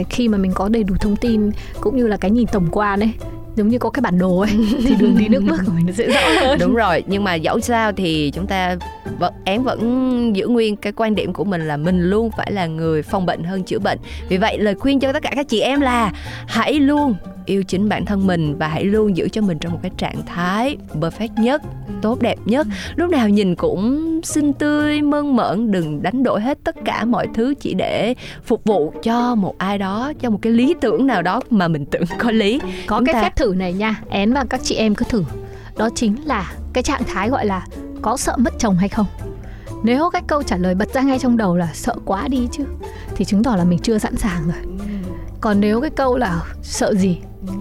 khi 0.10 0.28
mà 0.28 0.38
mình 0.38 0.52
có 0.54 0.70
đầy 0.70 0.84
đủ 0.84 0.96
thông 1.00 1.16
tin 1.16 1.52
cũng 1.82 1.98
như 1.98 2.08
là 2.08 2.18
cái 2.18 2.32
nhìn 2.32 2.48
tổng 2.48 2.68
quan 2.72 3.00
ấy 3.00 3.12
giống 3.56 3.68
như 3.68 3.80
có 3.80 3.90
cái 3.90 4.02
bản 4.02 4.18
đồ 4.20 4.40
ấy 4.40 4.52
thì 4.84 4.96
đường 4.96 5.18
đi 5.18 5.28
nước 5.28 5.42
bước 5.50 5.62
của 5.66 5.72
mình 5.76 5.86
nó 5.86 5.94
sẽ 5.94 6.08
rõ 6.08 6.20
hơn. 6.42 6.60
Đúng 6.60 6.76
rồi 6.76 7.04
nhưng 7.08 7.24
mà 7.24 7.34
dẫu 7.36 7.60
sao 7.60 7.92
thì 7.92 8.32
chúng 8.32 8.48
ta 8.48 8.76
vẫn 9.20 9.34
én 9.44 9.64
vẫn 9.64 10.36
giữ 10.36 10.48
nguyên 10.48 10.76
cái 10.76 10.94
quan 10.94 11.16
điểm 11.16 11.34
của 11.34 11.44
mình 11.44 11.68
là 11.68 11.78
mình 11.78 12.02
luôn 12.10 12.30
phải 12.38 12.52
là 12.52 12.66
người 12.66 13.04
phòng 13.04 13.26
bệnh 13.26 13.44
hơn 13.44 13.64
chữa 13.64 13.80
bệnh. 13.80 14.00
Vì 14.30 14.38
vậy 14.38 14.58
lời 14.58 14.76
khuyên 14.76 15.00
cho 15.00 15.14
tất 15.14 15.24
cả 15.24 15.32
các 15.36 15.50
chị 15.50 15.60
em 15.60 15.82
là 15.82 16.12
hãy 16.48 16.74
luôn 16.74 17.16
yêu 17.46 17.64
chính 17.64 17.90
bản 17.90 18.06
thân 18.06 18.28
mình 18.28 18.58
và 18.58 18.68
hãy 18.68 18.84
luôn 18.84 19.18
giữ 19.18 19.30
cho 19.30 19.42
mình 19.42 19.58
trong 19.60 19.72
một 19.72 19.80
cái 19.82 19.92
trạng 19.98 20.26
thái 20.26 20.78
perfect 20.94 21.42
nhất 21.44 21.62
tốt 22.02 22.22
đẹp 22.22 22.38
nhất. 22.46 22.68
Lúc 22.96 23.10
nào 23.10 23.30
nhìn 23.30 23.56
cũng 23.56 24.20
xinh 24.24 24.54
tươi 24.54 25.02
mơn 25.02 25.36
mởn 25.36 25.72
đừng 25.72 26.02
đánh 26.02 26.24
đổi 26.24 26.42
hết 26.42 26.58
tất 26.64 26.76
cả 26.86 27.06
mọi 27.06 27.28
thứ 27.34 27.54
chỉ 27.60 27.74
để 27.74 28.16
phục 28.46 28.64
vụ 28.66 28.94
cho 29.04 29.36
một 29.36 29.56
ai 29.58 29.78
đó 29.78 30.14
cho 30.20 30.30
một 30.30 30.40
cái 30.42 30.54
lý 30.54 30.76
tưởng 30.82 31.08
nào 31.08 31.22
đó 31.22 31.42
mà 31.50 31.68
mình 31.68 31.86
tưởng 31.86 32.04
có 32.18 32.32
lý. 32.32 32.60
Có 32.88 32.98
Chúng 32.98 33.06
cái 33.06 33.14
ta... 33.14 33.22
phép 33.22 33.36
thử 33.36 33.54
này 33.58 33.74
nha 33.74 34.02
én 34.10 34.34
và 34.34 34.46
các 34.50 34.62
chị 34.64 34.76
em 34.76 34.96
cứ 34.96 35.06
thử. 35.10 35.24
Đó 35.78 35.90
chính 35.96 36.16
là 36.26 36.54
cái 36.74 36.84
trạng 36.84 37.04
thái 37.04 37.30
gọi 37.30 37.46
là 37.46 37.68
có 38.02 38.18
sợ 38.18 38.36
mất 38.38 38.54
chồng 38.60 38.76
hay 38.76 38.90
không? 38.90 39.06
Nếu 39.84 40.10
cái 40.10 40.22
câu 40.28 40.44
trả 40.44 40.58
lời 40.58 40.76
bật 40.76 40.94
ra 40.94 41.02
ngay 41.02 41.20
trong 41.20 41.38
đầu 41.38 41.58
là 41.58 41.70
sợ 41.74 41.96
quá 42.06 42.28
đi 42.28 42.48
chứ 42.52 42.64
thì 43.16 43.26
chứng 43.26 43.44
tỏ 43.44 43.56
là 43.56 43.64
mình 43.64 43.80
chưa 43.80 43.98
sẵn 43.98 44.18
sàng 44.18 44.44
rồi. 44.46 44.76
Còn 45.42 45.60
nếu 45.60 45.82
cái 45.82 45.90
câu 45.90 46.18
là 46.18 46.42
sợ 46.62 46.94
gì 46.96 47.18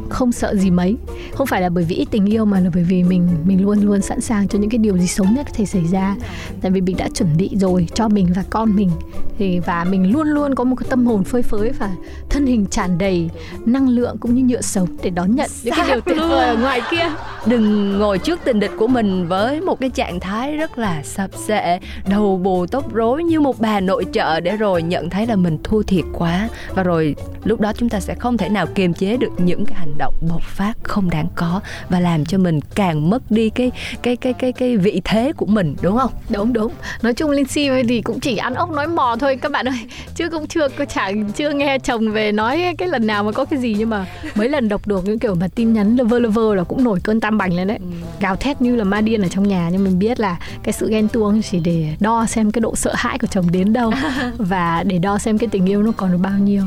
không 0.08 0.32
sợ 0.32 0.54
gì 0.56 0.70
mấy. 0.70 0.96
Không 1.34 1.46
phải 1.46 1.60
là 1.60 1.68
bởi 1.68 1.84
vì 1.84 1.96
ít 1.96 2.08
tình 2.10 2.26
yêu 2.26 2.44
mà 2.44 2.60
là 2.60 2.70
bởi 2.74 2.84
vì 2.84 3.02
mình 3.02 3.28
mình 3.44 3.62
luôn 3.62 3.80
luôn 3.80 4.00
sẵn 4.00 4.20
sàng 4.20 4.48
cho 4.48 4.58
những 4.58 4.70
cái 4.70 4.78
điều 4.78 4.98
gì 4.98 5.06
xấu 5.06 5.26
nhất 5.26 5.46
có 5.46 5.52
thể 5.54 5.64
xảy 5.64 5.82
ra. 5.90 6.16
Tại 6.60 6.70
vì 6.70 6.80
mình 6.80 6.96
đã 6.96 7.08
chuẩn 7.14 7.36
bị 7.36 7.50
rồi 7.60 7.86
cho 7.94 8.08
mình 8.08 8.28
và 8.36 8.44
con 8.50 8.76
mình. 8.76 8.90
Thì 9.38 9.58
và 9.58 9.84
mình 9.84 10.12
luôn 10.12 10.26
luôn 10.26 10.54
có 10.54 10.64
một 10.64 10.76
cái 10.76 10.86
tâm 10.90 11.06
hồn 11.06 11.24
phơi 11.24 11.42
phới 11.42 11.70
và 11.78 11.90
thân 12.30 12.46
hình 12.46 12.66
tràn 12.66 12.98
đầy 12.98 13.30
năng 13.66 13.88
lượng 13.88 14.16
cũng 14.20 14.34
như 14.34 14.42
nhựa 14.42 14.60
sống 14.60 14.88
để 15.02 15.10
đón 15.10 15.34
nhận 15.34 15.50
những 15.62 15.74
cái 15.76 15.86
điều 15.88 16.00
tuyệt 16.00 16.18
vời 16.18 16.48
ở 16.48 16.56
ngoài 16.56 16.80
kia. 16.90 17.12
Đừng 17.46 17.98
ngồi 17.98 18.18
trước 18.18 18.40
tình 18.44 18.60
địch 18.60 18.70
của 18.78 18.86
mình 18.86 19.28
với 19.28 19.60
một 19.60 19.80
cái 19.80 19.90
trạng 19.90 20.20
thái 20.20 20.56
rất 20.56 20.78
là 20.78 21.02
sập 21.02 21.30
sệ 21.46 21.78
đầu 22.10 22.36
bù 22.36 22.66
tóc 22.66 22.92
rối 22.94 23.24
như 23.24 23.40
một 23.40 23.60
bà 23.60 23.80
nội 23.80 24.06
trợ 24.12 24.40
để 24.40 24.56
rồi 24.56 24.82
nhận 24.82 25.10
thấy 25.10 25.26
là 25.26 25.36
mình 25.36 25.58
thua 25.64 25.82
thiệt 25.82 26.04
quá. 26.12 26.48
Và 26.74 26.82
rồi 26.82 27.14
lúc 27.44 27.60
đó 27.60 27.72
chúng 27.76 27.88
ta 27.88 28.00
sẽ 28.00 28.14
không 28.14 28.38
thể 28.38 28.48
nào 28.48 28.66
kiềm 28.66 28.94
chế 28.94 29.16
được 29.16 29.32
những 29.38 29.64
cái 29.72 29.80
hành 29.80 29.98
động 29.98 30.14
bộc 30.20 30.42
phát 30.42 30.72
không 30.82 31.10
đáng 31.10 31.26
có 31.34 31.60
và 31.88 32.00
làm 32.00 32.24
cho 32.24 32.38
mình 32.38 32.60
càng 32.74 33.10
mất 33.10 33.30
đi 33.30 33.50
cái 33.50 33.72
cái 34.02 34.16
cái 34.16 34.32
cái 34.32 34.52
cái 34.52 34.76
vị 34.76 35.00
thế 35.04 35.32
của 35.36 35.46
mình 35.46 35.76
đúng 35.82 35.98
không? 35.98 36.10
Đúng 36.28 36.52
đúng. 36.52 36.72
Nói 37.02 37.14
chung 37.14 37.30
linh 37.30 37.46
si 37.46 37.68
thì 37.88 38.02
cũng 38.02 38.20
chỉ 38.20 38.36
ăn 38.36 38.54
ốc 38.54 38.70
nói 38.70 38.86
mò 38.86 39.16
thôi 39.20 39.36
các 39.42 39.52
bạn 39.52 39.68
ơi. 39.68 39.78
Chứ 40.14 40.30
cũng 40.30 40.46
chưa 40.46 40.68
có 40.68 40.84
chẳng 40.84 41.32
chưa 41.32 41.50
nghe 41.50 41.78
chồng 41.78 42.12
về 42.12 42.32
nói 42.32 42.74
cái 42.78 42.88
lần 42.88 43.06
nào 43.06 43.24
mà 43.24 43.32
có 43.32 43.44
cái 43.44 43.60
gì 43.60 43.74
nhưng 43.78 43.90
mà 43.90 44.06
mấy 44.34 44.48
lần 44.48 44.68
đọc 44.68 44.86
được 44.86 45.04
những 45.04 45.18
kiểu 45.18 45.34
mà 45.34 45.48
tin 45.54 45.72
nhắn 45.72 45.96
lơ 45.96 46.30
vơ 46.30 46.54
là 46.54 46.64
cũng 46.64 46.84
nổi 46.84 47.00
cơn 47.02 47.20
tam 47.20 47.38
bành 47.38 47.54
lên 47.54 47.68
đấy. 47.68 47.78
Ừ. 47.80 47.86
gào 48.20 48.36
thét 48.36 48.60
như 48.60 48.76
là 48.76 48.84
ma 48.84 49.00
điên 49.00 49.22
ở 49.22 49.28
trong 49.28 49.48
nhà 49.48 49.68
nhưng 49.72 49.84
mình 49.84 49.98
biết 49.98 50.20
là 50.20 50.38
cái 50.62 50.72
sự 50.72 50.88
ghen 50.90 51.08
tuông 51.08 51.42
chỉ 51.42 51.60
để 51.60 51.96
đo 52.00 52.26
xem 52.26 52.50
cái 52.50 52.60
độ 52.60 52.76
sợ 52.76 52.92
hãi 52.96 53.18
của 53.18 53.26
chồng 53.26 53.52
đến 53.52 53.72
đâu 53.72 53.92
và 54.38 54.82
để 54.86 54.98
đo 54.98 55.18
xem 55.18 55.38
cái 55.38 55.48
tình 55.48 55.68
yêu 55.68 55.82
nó 55.82 55.92
còn 55.96 56.12
được 56.12 56.18
bao 56.22 56.38
nhiêu 56.38 56.62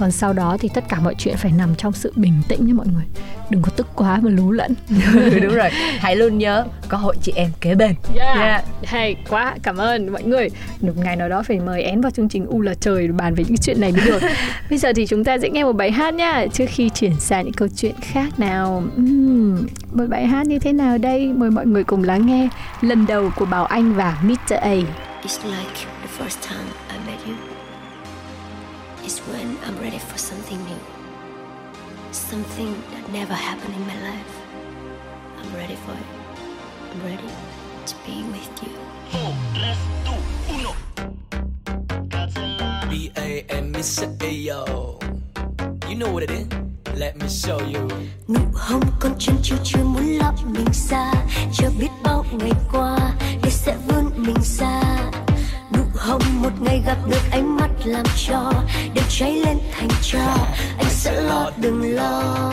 còn 0.00 0.10
sau 0.10 0.32
đó 0.32 0.56
thì 0.60 0.68
tất 0.74 0.84
cả 0.88 1.00
mọi 1.00 1.14
chuyện 1.18 1.36
phải 1.36 1.52
nằm 1.52 1.74
trong 1.74 1.92
sự 1.92 2.12
bình 2.16 2.42
tĩnh 2.48 2.66
nha 2.66 2.74
mọi 2.74 2.86
người. 2.94 3.04
Đừng 3.50 3.62
có 3.62 3.70
tức 3.76 3.86
quá 3.94 4.20
và 4.22 4.30
lú 4.30 4.52
lẫn. 4.52 4.74
Đúng 5.42 5.54
rồi. 5.54 5.70
Hãy 5.98 6.16
luôn 6.16 6.38
nhớ 6.38 6.64
có 6.88 6.98
hội 6.98 7.16
chị 7.22 7.32
em 7.36 7.50
kế 7.60 7.74
bên. 7.74 7.94
Yeah. 8.14 8.38
yeah. 8.38 8.64
hay 8.84 9.16
quá. 9.28 9.54
Cảm 9.62 9.76
ơn 9.76 10.12
mọi 10.12 10.22
người. 10.22 10.48
Một 10.80 10.92
ngày 10.96 11.16
nào 11.16 11.28
đó 11.28 11.42
phải 11.42 11.60
mời 11.60 11.82
én 11.82 12.00
vào 12.00 12.10
chương 12.10 12.28
trình 12.28 12.46
u 12.46 12.60
là 12.60 12.74
trời 12.74 13.08
bàn 13.08 13.34
về 13.34 13.44
những 13.48 13.56
chuyện 13.56 13.80
này 13.80 13.92
mới 13.92 14.06
được. 14.06 14.22
Bây 14.70 14.78
giờ 14.78 14.92
thì 14.96 15.06
chúng 15.06 15.24
ta 15.24 15.38
sẽ 15.38 15.48
nghe 15.50 15.64
một 15.64 15.72
bài 15.72 15.90
hát 15.90 16.14
nhá 16.14 16.46
trước 16.52 16.66
khi 16.68 16.88
chuyển 16.88 17.20
sang 17.20 17.44
những 17.44 17.54
câu 17.54 17.68
chuyện 17.76 17.94
khác 18.00 18.38
nào. 18.38 18.82
Uhm, 18.96 19.66
một 19.92 20.04
bài 20.08 20.26
hát 20.26 20.46
như 20.46 20.58
thế 20.58 20.72
nào 20.72 20.98
đây? 20.98 21.32
Mời 21.32 21.50
mọi 21.50 21.66
người 21.66 21.84
cùng 21.84 22.04
lắng 22.04 22.26
nghe 22.26 22.48
lần 22.80 23.06
đầu 23.06 23.30
của 23.36 23.44
bảo 23.44 23.64
anh 23.64 23.94
và 23.94 24.18
Mr. 24.22 24.54
A. 24.54 24.74
It's 25.22 25.44
like 25.44 25.86
the 26.02 26.24
first 26.24 26.48
time 26.48 26.89
is 29.10 29.18
when 29.26 29.58
I'm 29.66 29.76
ready 29.84 29.98
for 29.98 30.18
something 30.18 30.58
new. 30.70 30.80
Something 32.12 32.72
that 32.92 33.04
never 33.12 33.34
happened 33.34 33.74
in 33.74 33.84
my 33.92 33.98
life. 34.08 34.32
I'm 35.38 35.50
ready 35.60 35.76
for 35.84 35.94
it. 36.02 36.08
I'm 36.90 37.00
ready 37.10 37.30
to 37.88 37.94
be 38.06 38.16
with 38.34 38.52
you. 38.62 38.72
Four, 39.10 39.32
let's 39.62 39.82
do 40.06 40.14
uno. 40.54 40.72
B 42.90 43.10
A 43.16 43.28
M 43.48 43.72
Miss 43.72 43.98
A 44.02 44.30
yo. 44.48 44.98
You 45.88 45.96
know 46.00 46.10
what 46.14 46.22
it 46.22 46.30
is? 46.30 46.46
Let 46.94 47.16
me 47.16 47.28
show 47.28 47.58
you. 47.74 47.88
Nụ 48.28 48.40
hồng 48.54 48.84
con 49.00 49.14
chân 49.18 49.36
chưa 49.42 49.56
chưa 49.64 49.84
muốn 49.84 50.18
lấp 50.18 50.34
mình 50.44 50.72
xa, 50.72 51.12
chưa 51.52 51.70
biết 51.78 51.90
bao 52.02 52.24
ngày 52.32 52.52
qua 52.72 52.96
để 53.42 53.50
sẽ 53.50 53.76
vươn 53.86 54.10
mình 54.16 54.42
xa 54.42 55.00
hồng 56.00 56.42
một 56.42 56.52
ngày 56.60 56.82
gặp 56.86 56.98
được 57.06 57.42
mắt 57.42 57.59
làm 57.86 58.04
cho 58.26 58.52
đều 58.94 59.04
cháy 59.08 59.32
lên 59.44 59.58
thành 59.72 59.88
tro 60.02 60.36
anh 60.78 60.90
sẽ 60.90 61.22
lo 61.22 61.50
đừng 61.56 61.94
lo. 61.94 62.52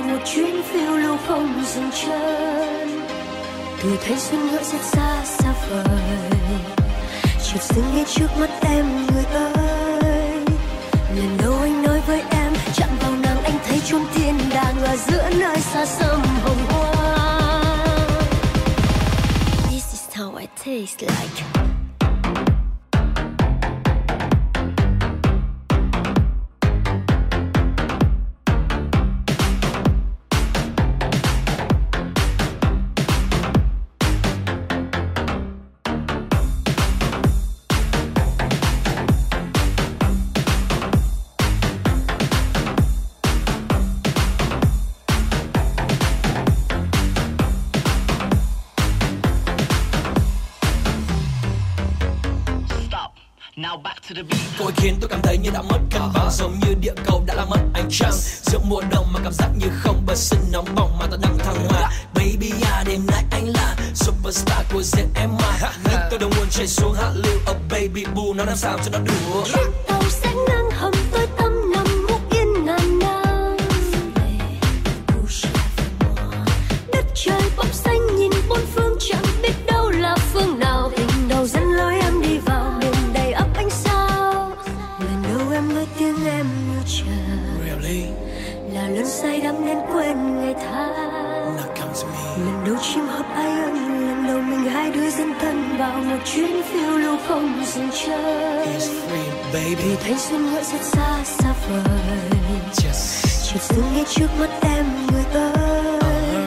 Một 0.00 0.18
chuyến 0.24 0.62
phiêu 0.62 0.96
lưu 0.96 1.16
không 1.26 1.64
dừng 1.74 1.90
chân. 2.02 3.06
Từ 3.82 3.96
thanh 4.04 4.18
xuân 4.20 4.46
ngỡ 4.46 4.62
rất 4.62 4.80
xa 4.82 5.24
xa 5.24 5.54
vời. 5.70 6.30
Chợt 7.22 7.62
dừng 7.62 7.94
ngay 7.94 8.04
trước 8.08 8.28
mắt 8.40 8.50
em 8.60 9.06
người 9.06 9.24
ơi. 9.24 10.44
Lần 11.16 11.38
đầu 11.42 11.54
anh 11.60 11.82
nói 11.82 12.00
với 12.06 12.22
em, 12.30 12.52
chạm 12.74 12.88
vào 13.00 13.12
nàng 13.22 13.42
anh 13.44 13.58
thấy 13.66 13.80
chốn 13.84 14.02
thiên 14.14 14.38
đàng 14.50 14.82
ở 14.82 14.96
giữa 14.96 15.30
nơi 15.38 15.56
xa 15.56 15.86
xăm 15.86 16.20
hồng 16.42 16.66
hoa 16.68 17.64
This 19.70 19.92
is 19.92 20.08
how 20.14 20.36
I 20.36 20.46
taste 20.46 21.00
like 21.00 21.61
Cô 54.58 54.70
khiến 54.76 54.96
tôi 55.00 55.08
cảm 55.08 55.20
thấy 55.22 55.38
như 55.38 55.50
đã 55.50 55.62
mất 55.62 55.78
cân 55.90 56.02
bằng, 56.14 56.30
Giống 56.30 56.58
như 56.60 56.74
địa 56.80 56.94
cầu 57.06 57.24
đã 57.26 57.34
làm 57.34 57.50
mất 57.50 57.60
ánh 57.74 57.88
trăng. 57.90 58.12
Giữa 58.42 58.58
mùa 58.68 58.82
đông 58.90 59.06
mà 59.12 59.20
cảm 59.24 59.32
giác 59.32 59.48
như 59.58 59.66
không 59.80 60.06
bật 60.06 60.14
sinh 60.14 60.40
nóng 60.52 60.74
bỏng 60.74 60.98
mà 60.98 61.06
ta 61.10 61.16
đang 61.22 61.38
thăng 61.38 61.68
hoa 61.68 61.90
Baby 62.14 62.52
à 62.62 62.84
đêm 62.86 63.06
nay 63.06 63.24
anh 63.30 63.48
là 63.48 63.76
superstar 63.94 64.66
của 64.72 64.80
ZMI 64.80 65.62
à. 65.62 65.72
Nước 65.84 65.98
tôi 66.10 66.18
đâu 66.18 66.30
muốn 66.36 66.46
chảy 66.50 66.66
xuống 66.66 66.94
hạ 66.94 67.10
lưu 67.14 67.36
Oh 67.50 67.56
baby 67.70 68.04
boo 68.14 68.34
nó 68.36 68.44
làm 68.44 68.56
sao 68.56 68.78
cho 68.84 68.90
nó 68.90 68.98
đủ. 68.98 69.91
Không 97.32 97.64
dừng 97.74 97.90
baby. 99.52 99.74
Vì 99.74 99.96
thanh 100.04 100.18
xuân 100.18 100.52
ngỡ 100.52 100.62
rất 100.62 100.82
xa 100.82 101.24
xa 101.24 101.54
vời. 101.68 102.30
Just 102.74 103.52
chợt 103.52 103.62
dưng 103.62 103.94
ngay 103.94 104.04
trước 104.10 104.28
mắt 104.40 104.50
em 104.60 104.86
người 105.06 105.24
ơi. 105.34 106.46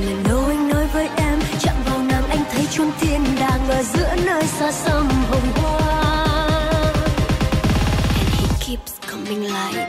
Lần 0.00 0.22
đầu 0.28 0.44
anh 0.48 0.68
nói 0.68 0.86
với 0.92 1.08
em 1.16 1.38
chạm 1.60 1.76
vào 1.86 1.98
nàng 1.98 2.28
anh 2.28 2.44
thấy 2.52 2.66
chốn 2.70 2.90
thiên 3.00 3.24
đàng 3.40 3.68
ở 3.68 3.82
giữa 3.82 4.14
nơi 4.26 4.42
xa 4.42 4.72
xăm 4.72 5.08
hồng 5.30 5.52
hoa. 5.54 5.88
And 8.18 8.28
he 8.34 8.66
keeps 8.66 8.92
coming 9.10 9.42
like 9.42 9.87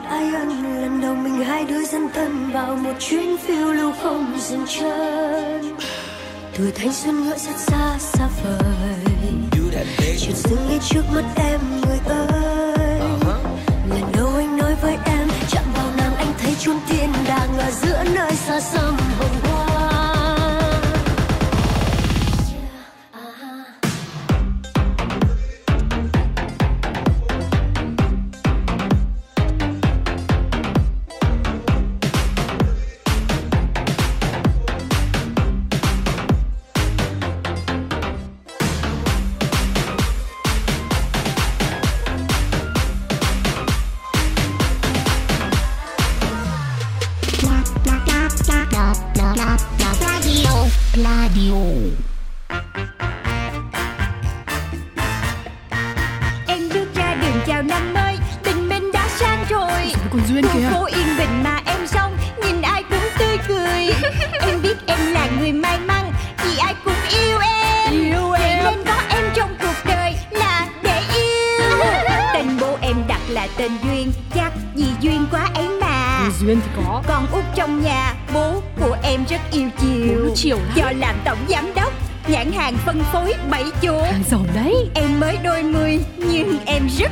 ai 0.00 0.34
ân 0.34 0.48
lần 0.82 1.00
đầu 1.00 1.14
mình 1.14 1.44
hai 1.44 1.64
đứa 1.64 1.84
dân 1.84 2.08
thân 2.14 2.50
vào 2.52 2.76
một 2.76 2.92
chuyến 3.00 3.36
phiêu 3.36 3.72
lưu 3.72 3.92
không 4.02 4.38
dừng 4.40 4.66
chân. 4.68 5.76
Tuổi 6.58 6.72
thanh 6.74 6.92
xuân 6.92 7.24
ngỡ 7.24 7.36
rất 7.38 7.56
xa 7.56 7.98
xa 7.98 8.28
vời. 8.44 9.04
Do 9.52 9.62
that 9.72 9.86
baby 9.98 10.18
chợt 10.18 10.34
dưng 10.34 10.68
ngay 10.68 10.78
trước 10.88 11.02
mắt 11.14 11.24
em 11.36 11.60
người 11.80 11.98
ơi. 12.06 13.00
Lần 13.90 14.12
đầu 14.16 14.30
anh 14.36 14.56
nói 14.56 14.74
với 14.82 14.96
em 15.04 15.28
chạm 15.50 15.64
vào 15.74 15.90
nàng 15.96 16.14
anh 16.16 16.32
thấy 16.38 16.54
chốn 16.60 16.76
thiên 16.88 17.12
đàng 17.28 17.58
ở 17.58 17.70
giữa 17.70 18.04
nơi 18.14 18.32
xa 18.32 18.60
xăm 18.60 18.96
Còn 60.12 60.22
Duyên 60.28 60.44
Khu 60.44 60.60
phố 60.70 60.84
yên 60.84 61.06
bình 61.18 61.42
mà 61.42 61.60
em 61.66 61.86
xong 61.86 62.16
Nhìn 62.44 62.62
ai 62.62 62.82
cũng 62.82 63.08
tươi 63.18 63.38
cười. 63.48 63.90
Em 64.40 64.62
biết 64.62 64.76
em 64.86 64.98
là 65.12 65.28
người 65.38 65.52
may 65.52 65.78
mắn 65.78 66.12
Vì 66.44 66.58
ai 66.58 66.74
cũng 66.84 66.94
yêu 67.20 67.38
em. 67.38 67.92
Yêu 67.92 68.28
Vậy 68.30 68.56
nên 68.64 68.84
có 68.86 69.02
em 69.08 69.24
trong 69.34 69.56
cuộc 69.60 69.74
đời 69.84 70.14
Là 70.30 70.68
để 70.82 71.00
yêu. 71.16 71.78
Tên 72.34 72.46
bố 72.60 72.78
em 72.80 72.96
đặt 73.08 73.20
là 73.28 73.48
tên 73.56 73.72
Duyên 73.84 74.12
Chắc 74.34 74.52
vì 74.74 74.86
duyên 75.00 75.26
quá 75.30 75.48
ấy 75.54 75.68
mà. 75.80 76.28
Duyên 76.40 76.60
thì 76.60 76.70
có. 76.76 77.02
Con 77.08 77.26
út 77.32 77.44
trong 77.54 77.82
nhà 77.82 78.14
Bố 78.34 78.62
của 78.80 78.96
em 79.02 79.24
rất 79.28 79.40
yêu 79.52 79.68
chiều. 79.80 80.32
Chiều 80.34 80.56
lắm. 80.56 80.72
Do 80.74 80.92
làm 80.98 81.14
tổng 81.24 81.38
giám 81.48 81.74
đốc 81.74 81.92
Nhãn 82.28 82.52
hàng 82.52 82.76
phân 82.86 83.02
phối 83.12 83.34
bảy 83.50 83.64
chỗ. 83.82 84.02
Hàng 84.02 84.22
giàu 84.30 84.40
đấy. 84.54 84.74
Em 84.94 85.20
mới 85.20 85.36
đôi 85.44 85.62
mươi 85.62 85.98
nhưng 86.16 86.58
em 86.66 86.88
rất 86.98 87.11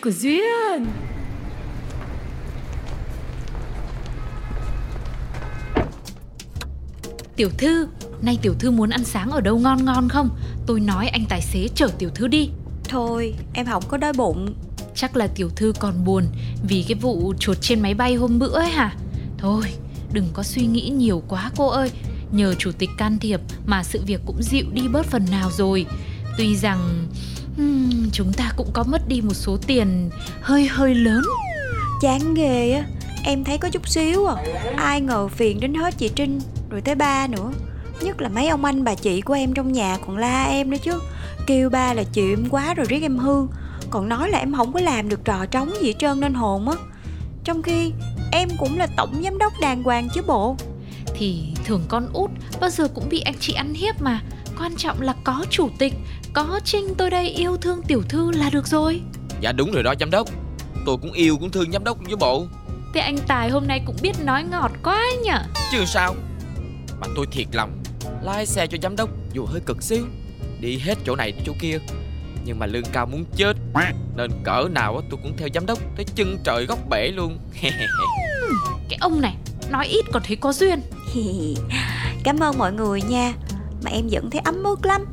của 0.00 0.10
Duyên 0.10 0.86
Tiểu 7.36 7.50
thư, 7.58 7.88
nay 8.22 8.38
tiểu 8.42 8.54
thư 8.58 8.70
muốn 8.70 8.90
ăn 8.90 9.04
sáng 9.04 9.30
ở 9.30 9.40
đâu 9.40 9.58
ngon 9.58 9.84
ngon 9.84 10.08
không? 10.08 10.30
Tôi 10.66 10.80
nói 10.80 11.08
anh 11.08 11.24
tài 11.28 11.40
xế 11.40 11.68
chở 11.74 11.88
tiểu 11.98 12.10
thư 12.14 12.28
đi. 12.28 12.50
Thôi 12.88 13.34
em 13.54 13.66
không 13.66 13.82
có 13.88 13.96
đói 13.96 14.12
bụng 14.12 14.54
Chắc 14.94 15.16
là 15.16 15.26
tiểu 15.26 15.50
thư 15.56 15.72
còn 15.78 16.04
buồn 16.04 16.24
vì 16.68 16.84
cái 16.88 16.94
vụ 16.94 17.34
chuột 17.38 17.56
trên 17.60 17.80
máy 17.80 17.94
bay 17.94 18.14
hôm 18.14 18.38
bữa 18.38 18.52
ấy 18.52 18.70
hả? 18.70 18.96
Thôi, 19.38 19.64
đừng 20.12 20.28
có 20.32 20.42
suy 20.42 20.66
nghĩ 20.66 20.88
nhiều 20.88 21.22
quá 21.28 21.50
cô 21.56 21.68
ơi. 21.68 21.90
Nhờ 22.32 22.54
chủ 22.54 22.72
tịch 22.72 22.90
can 22.98 23.18
thiệp 23.18 23.40
mà 23.66 23.82
sự 23.82 24.00
việc 24.06 24.20
cũng 24.26 24.42
dịu 24.42 24.64
đi 24.72 24.88
bớt 24.88 25.06
phần 25.06 25.24
nào 25.30 25.50
rồi. 25.50 25.86
Tuy 26.38 26.56
rằng 26.56 27.06
hmm, 27.56 28.10
chúng 28.12 28.32
ta 28.32 28.52
cũng 28.56 28.70
có 28.72 28.84
mất 28.84 29.08
đi 29.08 29.20
một 29.20 29.34
số 29.34 29.56
tiền 29.66 30.10
hơi 30.40 30.68
hơi 30.68 30.94
lớn. 30.94 31.22
Chán 32.00 32.34
ghê 32.34 32.72
á. 32.72 32.84
Em 33.24 33.44
thấy 33.44 33.58
có 33.58 33.68
chút 33.68 33.88
xíu 33.88 34.26
à. 34.26 34.36
Ai 34.76 35.00
ngờ 35.00 35.28
phiền 35.28 35.60
đến 35.60 35.74
hết 35.74 35.94
chị 35.98 36.08
Trinh 36.08 36.40
Rồi 36.70 36.80
tới 36.80 36.94
ba 36.94 37.26
nữa. 37.26 37.52
Nhất 38.00 38.20
là 38.20 38.28
mấy 38.28 38.48
ông 38.48 38.64
anh 38.64 38.84
bà 38.84 38.94
chị 38.94 39.20
của 39.20 39.34
em 39.34 39.54
trong 39.54 39.72
nhà 39.72 39.98
còn 40.06 40.16
la 40.16 40.44
em 40.44 40.70
nữa 40.70 40.76
chứ. 40.82 41.00
Kêu 41.46 41.70
ba 41.70 41.94
là 41.94 42.02
chịu 42.12 42.32
em 42.32 42.48
quá 42.50 42.74
rồi 42.74 42.86
riết 42.88 43.02
em 43.02 43.18
hư. 43.18 43.46
Còn 43.90 44.08
nói 44.08 44.30
là 44.30 44.38
em 44.38 44.54
không 44.54 44.72
có 44.72 44.80
làm 44.80 45.08
được 45.08 45.24
trò 45.24 45.46
trống 45.46 45.72
gì 45.80 45.86
hết 45.86 45.94
trơn 45.98 46.20
nên 46.20 46.34
hồn 46.34 46.68
á. 46.68 46.76
Trong 47.44 47.62
khi 47.62 47.92
em 48.32 48.48
cũng 48.58 48.78
là 48.78 48.86
tổng 48.96 49.22
giám 49.24 49.38
đốc 49.38 49.52
đàng 49.60 49.82
hoàng 49.82 50.08
chứ 50.14 50.22
bộ. 50.26 50.56
Thì 51.14 51.52
thường 51.64 51.82
con 51.88 52.08
út 52.12 52.30
bao 52.60 52.70
giờ 52.70 52.88
cũng 52.94 53.08
bị 53.08 53.20
anh 53.20 53.34
chị 53.40 53.52
ăn 53.52 53.74
hiếp 53.74 54.02
mà. 54.02 54.22
Quan 54.58 54.76
trọng 54.76 55.00
là 55.00 55.14
có 55.24 55.44
chủ 55.50 55.68
tịch, 55.78 55.94
có 56.32 56.60
Trinh 56.64 56.94
tôi 56.98 57.10
đây 57.10 57.28
yêu 57.28 57.56
thương 57.56 57.82
tiểu 57.82 58.02
thư 58.08 58.30
là 58.30 58.50
được 58.50 58.66
rồi. 58.66 59.00
Dạ 59.40 59.52
đúng 59.52 59.72
rồi 59.72 59.82
đó 59.82 59.94
giám 60.00 60.10
đốc. 60.10 60.28
Tôi 60.86 60.96
cũng 61.02 61.12
yêu 61.12 61.36
cũng 61.40 61.50
thương 61.50 61.72
giám 61.72 61.84
đốc 61.84 61.98
với 62.04 62.16
bộ. 62.16 62.46
Thế 62.94 63.00
anh 63.00 63.18
Tài 63.26 63.50
hôm 63.50 63.66
nay 63.66 63.82
cũng 63.86 63.96
biết 64.02 64.12
nói 64.24 64.44
ngọt 64.44 64.72
quá 64.82 65.06
nhở 65.24 65.38
Chứ 65.72 65.84
sao? 65.86 66.14
Mà 67.00 67.06
tôi 67.16 67.26
thiệt 67.32 67.46
lòng 67.52 67.82
Lái 68.22 68.46
xe 68.46 68.66
cho 68.66 68.78
giám 68.82 68.96
đốc 68.96 69.10
dù 69.32 69.46
hơi 69.46 69.60
cực 69.66 69.82
xíu. 69.82 70.06
Đi 70.60 70.78
hết 70.78 70.98
chỗ 71.04 71.16
này 71.16 71.32
đến 71.32 71.42
chỗ 71.46 71.52
kia 71.60 71.78
Nhưng 72.44 72.58
mà 72.58 72.66
lương 72.66 72.84
cao 72.92 73.06
muốn 73.06 73.24
chết. 73.36 73.56
Nên 74.16 74.30
cỡ 74.44 74.68
nào 74.70 74.96
á, 74.96 75.02
tôi 75.10 75.20
cũng 75.22 75.36
theo 75.36 75.48
giám 75.54 75.66
đốc 75.66 75.78
Tới 75.96 76.04
chân 76.14 76.38
trời 76.44 76.66
góc 76.66 76.78
bể 76.90 77.08
luôn. 77.08 77.38
Cái 78.88 78.98
ông 79.00 79.20
này 79.20 79.34
nói 79.70 79.86
ít 79.86 80.04
còn 80.12 80.22
thấy 80.26 80.36
có 80.36 80.52
duyên. 80.52 80.80
Cảm 82.24 82.40
ơn 82.40 82.58
mọi 82.58 82.72
người 82.72 83.02
nha. 83.02 83.32
Mà 83.84 83.90
em 83.90 84.08
vẫn 84.10 84.30
thấy 84.30 84.40
ấm 84.44 84.62
ức 84.64 84.86
lắm 84.86 85.06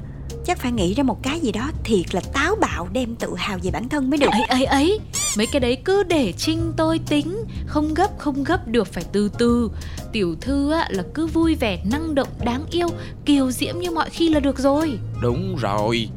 Chắc 0.48 0.58
phải 0.58 0.72
nghĩ 0.72 0.94
ra 0.94 1.04
một 1.04 1.24
cái 1.24 1.40
gì 1.40 1.52
đó 1.52 1.72
thiệt 1.84 2.16
là 2.16 2.22
táo 2.34 2.56
bạo 2.56 2.88
Đem 2.94 3.16
tự 3.16 3.36
hào 3.38 3.58
về 3.64 3.72
bản 3.72 3.90
thân 3.90 4.10
mới 4.10 4.18
được. 4.18 4.30
Ấy 4.32 4.44
ấy 4.44 4.66
ấy 4.66 5.00
Mấy 5.38 5.48
cái 5.52 5.60
đấy 5.60 5.78
cứ 5.86 6.04
để 6.04 6.34
Trinh 6.38 6.74
tôi 6.78 7.00
tính. 7.08 7.44
Không 7.66 7.94
gấp 7.94 8.18
không 8.18 8.44
gấp 8.44 8.68
được 8.68 8.88
phải 8.88 9.04
từ 9.12 9.30
từ. 9.38 9.72
Tiểu 10.12 10.36
thư 10.42 10.72
á, 10.72 10.88
là 10.90 11.04
cứ 11.14 11.28
vui 11.28 11.56
vẻ 11.56 11.80
năng 11.92 12.16
động 12.16 12.28
đáng 12.44 12.66
yêu 12.72 12.88
Kiều 13.26 13.52
diễm 13.52 13.80
như 13.80 13.92
mọi 13.92 14.10
khi 14.10 14.30
là 14.30 14.40
được 14.40 14.60
rồi. 14.60 15.00
Đúng 15.22 15.56
rồi. 15.56 16.10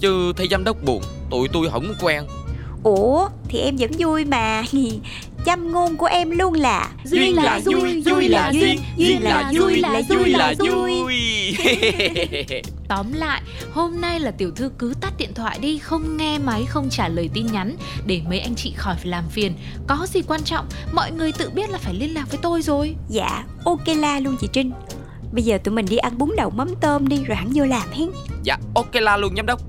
Chứ 0.00 0.32
thấy 0.36 0.48
giám 0.50 0.64
đốc 0.64 0.82
buồn 0.82 1.02
Tụi 1.30 1.48
tôi 1.52 1.70
không 1.70 1.94
quen 2.00 2.24
Ủa 2.82 3.28
thì 3.48 3.58
em 3.58 3.76
vẫn 3.76 3.90
vui 3.98 4.24
mà. 4.24 4.62
Châm 5.46 5.72
ngôn 5.72 5.96
của 5.96 6.06
em 6.06 6.30
luôn 6.30 6.54
là 6.54 6.88
Duyên 7.04 7.36
là 7.36 7.60
vui, 7.64 8.02
vui 8.06 8.28
là 8.28 8.50
duyên 8.52 8.80
Duyên 8.96 9.22
là 9.22 9.52
vui, 9.54 9.76
là 9.76 10.02
vui 10.08 10.28
là 10.28 10.54
vui 10.58 11.16
Tóm 12.88 13.12
lại, 13.12 13.42
hôm 13.72 14.00
nay 14.00 14.20
là 14.20 14.30
tiểu 14.30 14.50
thư 14.50 14.70
cứ 14.78 14.94
tắt 15.00 15.12
điện 15.18 15.34
thoại 15.34 15.58
đi, 15.60 15.78
không 15.78 16.16
nghe 16.16 16.38
máy, 16.38 16.64
không 16.68 16.88
trả 16.90 17.08
lời 17.08 17.30
tin 17.34 17.46
nhắn 17.46 17.76
để 18.06 18.20
mấy 18.28 18.40
anh 18.40 18.54
chị 18.54 18.72
khỏi 18.76 18.96
phải 18.96 19.06
làm 19.06 19.24
phiền. 19.30 19.54
Có 19.86 20.06
gì 20.08 20.22
quan 20.28 20.42
trọng, 20.42 20.66
mọi 20.92 21.12
người 21.12 21.32
tự 21.32 21.50
biết 21.50 21.70
là 21.70 21.78
phải 21.78 21.94
liên 21.94 22.14
lạc 22.14 22.24
với 22.30 22.38
tôi 22.42 22.62
rồi. 22.62 22.94
Dạ, 23.08 23.44
ok 23.64 23.88
la 23.96 24.20
luôn 24.20 24.36
chị 24.40 24.48
Trinh. 24.52 24.72
Bây 25.32 25.44
giờ 25.44 25.58
tụi 25.64 25.74
mình 25.74 25.86
đi 25.90 25.96
ăn 25.96 26.18
bún 26.18 26.30
đậu 26.36 26.50
mắm 26.50 26.68
tôm 26.80 27.08
đi 27.08 27.24
rồi 27.24 27.36
hẳn 27.36 27.50
vô 27.54 27.64
làm 27.64 27.88
hen. 27.92 28.08
Dạ 28.42 28.58
ok 28.74 28.94
la 28.94 29.16
luôn 29.16 29.36
giám 29.36 29.46
đốc 29.46 29.60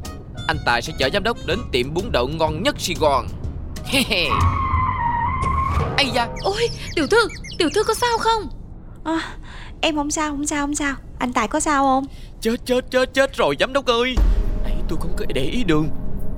Anh 0.50 0.58
Tài 0.66 0.82
sẽ 0.82 0.94
chở 1.00 1.10
giám 1.14 1.24
đốc 1.24 1.38
đến 1.46 1.60
tiệm 1.72 1.94
bún 1.94 2.04
đậu 2.12 2.28
ngon 2.28 2.64
nhất 2.64 2.76
Sài 2.80 2.96
Gòn. 3.00 3.28
Ây 5.98 6.10
da. 6.14 6.28
Ôi, 6.44 6.70
tiểu 6.96 7.08
thư, 7.08 7.18
tiểu 7.58 7.70
thư 7.76 7.84
có 7.84 7.94
sao 7.94 8.18
không? 8.18 8.50
à, 9.04 9.22
Em 9.82 9.96
không 9.96 10.12
sao, 10.12 10.32
không 10.32 10.46
sao, 10.48 10.64
không 10.64 10.76
sao. 10.76 10.96
Anh 11.20 11.34
Tài 11.34 11.48
có 11.48 11.60
sao 11.60 11.84
không? 11.84 12.06
Chết 12.42 12.56
chết 12.66 12.92
chết 12.92 13.14
chết 13.14 13.36
rồi 13.38 13.56
giám 13.60 13.74
đốc 13.74 13.86
ơi. 13.86 14.16
Nãy 14.64 14.76
tôi 14.90 15.00
không 15.02 15.14
có 15.18 15.26
để 15.34 15.42
ý 15.42 15.64
đường. 15.64 15.90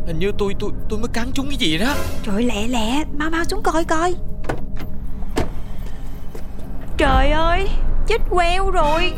Hình 0.08 0.20
như 0.20 0.32
tôi 0.38 0.56
tôi 0.60 0.72
tôi 0.90 1.00
mới 1.00 1.10
cắn 1.14 1.32
trúng 1.34 1.48
cái 1.48 1.58
gì 1.58 1.78
đó. 1.78 1.94
Trời 2.24 2.44
lẹ 2.44 2.68
lẹ, 2.68 3.04
mau 3.18 3.30
mau 3.30 3.44
xuống 3.44 3.64
coi 3.64 3.84
coi. 3.84 4.16
Trời 6.98 7.30
ơi, 7.30 7.70
chết 8.08 8.18
queo 8.30 8.72
rồi 8.72 9.14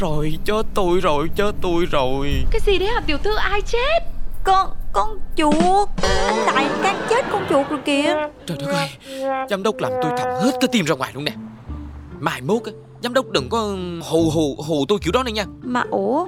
Rồi 0.00 0.38
chết 0.44 0.66
tôi 0.74 1.00
rồi 1.00 1.28
chết 1.36 1.52
tôi 1.60 1.84
rồi. 1.90 2.44
Cái 2.50 2.60
gì 2.66 2.78
đấy 2.78 2.88
hả? 2.88 3.00
Tiểu 3.06 3.18
thư 3.18 3.34
ai 3.36 3.60
chết? 3.62 3.98
Con, 4.44 4.68
con 4.92 5.18
chuột. 5.36 5.88
Anh 6.02 6.46
Tài 6.46 6.68
cắn 6.82 6.96
chết 7.10 7.24
con 7.32 7.46
chuột 7.48 7.68
rồi 7.70 7.80
kìa. 7.84 8.14
Trời 8.46 8.58
đất 8.60 8.72
ơi 8.72 8.88
Giám 9.50 9.62
đốc 9.62 9.78
làm 9.78 9.92
tôi 10.02 10.12
thầm 10.18 10.28
hết 10.42 10.50
cái 10.60 10.68
tim 10.72 10.84
ra 10.84 10.94
ngoài 10.94 11.10
luôn 11.14 11.24
nè. 11.24 11.32
Mai 12.20 12.40
mốt 12.40 12.64
á 12.64 12.72
Giám 13.02 13.14
đốc 13.14 13.30
đừng 13.30 13.48
có 13.48 13.76
hù 14.02 14.30
hù 14.30 14.56
hù 14.66 14.84
tôi 14.88 14.98
kiểu 14.98 15.12
đó 15.12 15.22
nữa 15.22 15.32
nha. 15.32 15.44
Mà 15.62 15.84
ủa, 15.90 16.26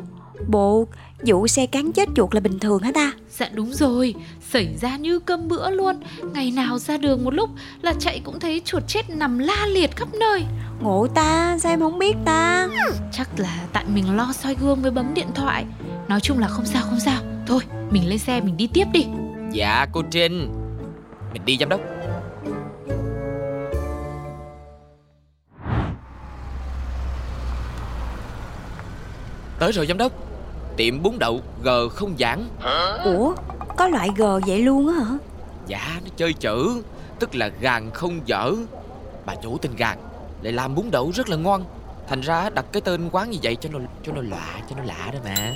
bộ 0.49 0.87
vụ 1.27 1.47
xe 1.47 1.67
cắn 1.67 1.93
chết 1.93 2.09
chuột 2.17 2.35
là 2.35 2.41
bình 2.41 2.59
thường 2.59 2.83
hả 2.83 2.91
ta? 2.95 3.13
Dạ 3.31 3.49
đúng 3.53 3.73
rồi, 3.73 4.15
xảy 4.53 4.77
ra 4.81 4.97
như 4.97 5.19
cơm 5.19 5.49
bữa 5.49 5.71
luôn. 5.71 6.01
Ngày 6.35 6.51
nào 6.51 6.79
ra 6.79 6.97
đường 6.97 7.25
một 7.25 7.35
lúc 7.35 7.51
là 7.83 7.95
chạy 7.99 8.21
cũng 8.25 8.41
thấy 8.41 8.63
chuột 8.65 8.83
chết 8.87 9.11
nằm 9.11 9.39
la 9.39 9.67
liệt 9.67 9.97
khắp 9.97 10.09
nơi. 10.21 10.45
Ngộ 10.81 11.07
ta, 11.15 11.59
sao 11.59 11.73
em 11.73 11.81
không 11.81 11.99
biết 11.99 12.17
ta? 12.25 12.69
Chắc 13.13 13.29
là 13.37 13.59
tại 13.73 13.85
mình 13.89 14.17
lo 14.17 14.33
soi 14.33 14.55
gương 14.55 14.83
với 14.83 14.91
bấm 14.91 15.15
điện 15.15 15.29
thoại. 15.35 15.65
Nói 16.09 16.21
chung 16.21 16.39
là 16.39 16.49
không 16.49 16.65
sao 16.67 16.83
không 16.83 17.01
sao. 17.01 17.23
Thôi 17.47 17.61
mình 17.91 18.09
lên 18.09 18.19
xe 18.19 18.41
mình 18.41 18.57
đi 18.57 18.69
tiếp 18.75 18.87
đi. 18.93 19.07
Dạ 19.53 19.87
cô 19.93 20.03
Trinh. 20.11 20.49
Mình 21.33 21.43
đi 21.45 21.57
giám 21.61 21.69
đốc. 21.69 21.81
Tới 29.59 29.73
rồi 29.73 29.87
giám 29.87 29.99
đốc. 29.99 30.13
Tiệm 30.77 31.03
bún 31.03 31.19
đậu 31.19 31.41
G 31.63 31.69
không 31.95 32.15
giảng. 32.19 32.49
Ủa, 33.05 33.35
có 33.77 33.89
loại 33.89 34.11
G 34.17 34.23
vậy 34.47 34.63
luôn 34.63 34.89
á 34.89 35.05
hả? 35.05 35.19
Dạ 35.67 36.01
nó 36.05 36.11
chơi 36.17 36.33
chữ 36.33 36.83
Tức 37.19 37.35
là 37.35 37.51
gàn 37.61 37.91
không 37.91 38.21
dở. 38.27 38.53
Bà 39.27 39.35
chủ 39.35 39.59
tên 39.59 39.73
gàn 39.77 39.99
Lại 40.43 40.53
làm 40.53 40.75
bún 40.75 40.91
đậu 40.91 41.11
rất 41.15 41.29
là 41.29 41.37
ngon. 41.37 41.65
Thành 42.09 42.21
ra 42.21 42.51
đặt 42.51 42.65
cái 42.73 42.81
tên 42.81 43.09
quán 43.13 43.31
như 43.31 43.39
vậy 43.43 43.57
cho 43.57 43.69
nó 43.73 43.79
cho 44.07 44.13
nó 44.13 44.21
lạ 44.23 44.61
cho 44.71 44.77
nó 44.77 44.85
lạ 44.85 45.11
đó 45.13 45.19
mà. 45.25 45.55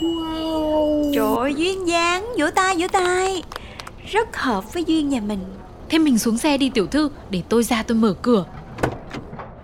Trời 1.15 1.37
ơi, 1.37 1.55
duyên 1.57 1.89
dáng, 1.89 2.27
vỗ 2.39 2.47
tay, 2.55 2.77
vỗ 2.79 2.87
tay. 2.93 3.43
Rất 4.11 4.37
hợp 4.37 4.75
với 4.75 4.85
Duyên 4.85 5.09
nhà 5.09 5.21
mình. 5.21 5.45
Thế 5.89 5.99
mình 5.99 6.19
xuống 6.19 6.39
xe 6.39 6.59
đi 6.59 6.71
tiểu 6.71 6.87
thư 6.87 7.11
Để 7.31 7.43
tôi 7.49 7.63
ra 7.63 7.83
tôi 7.83 7.97
mở 7.97 8.15
cửa. 8.23 8.45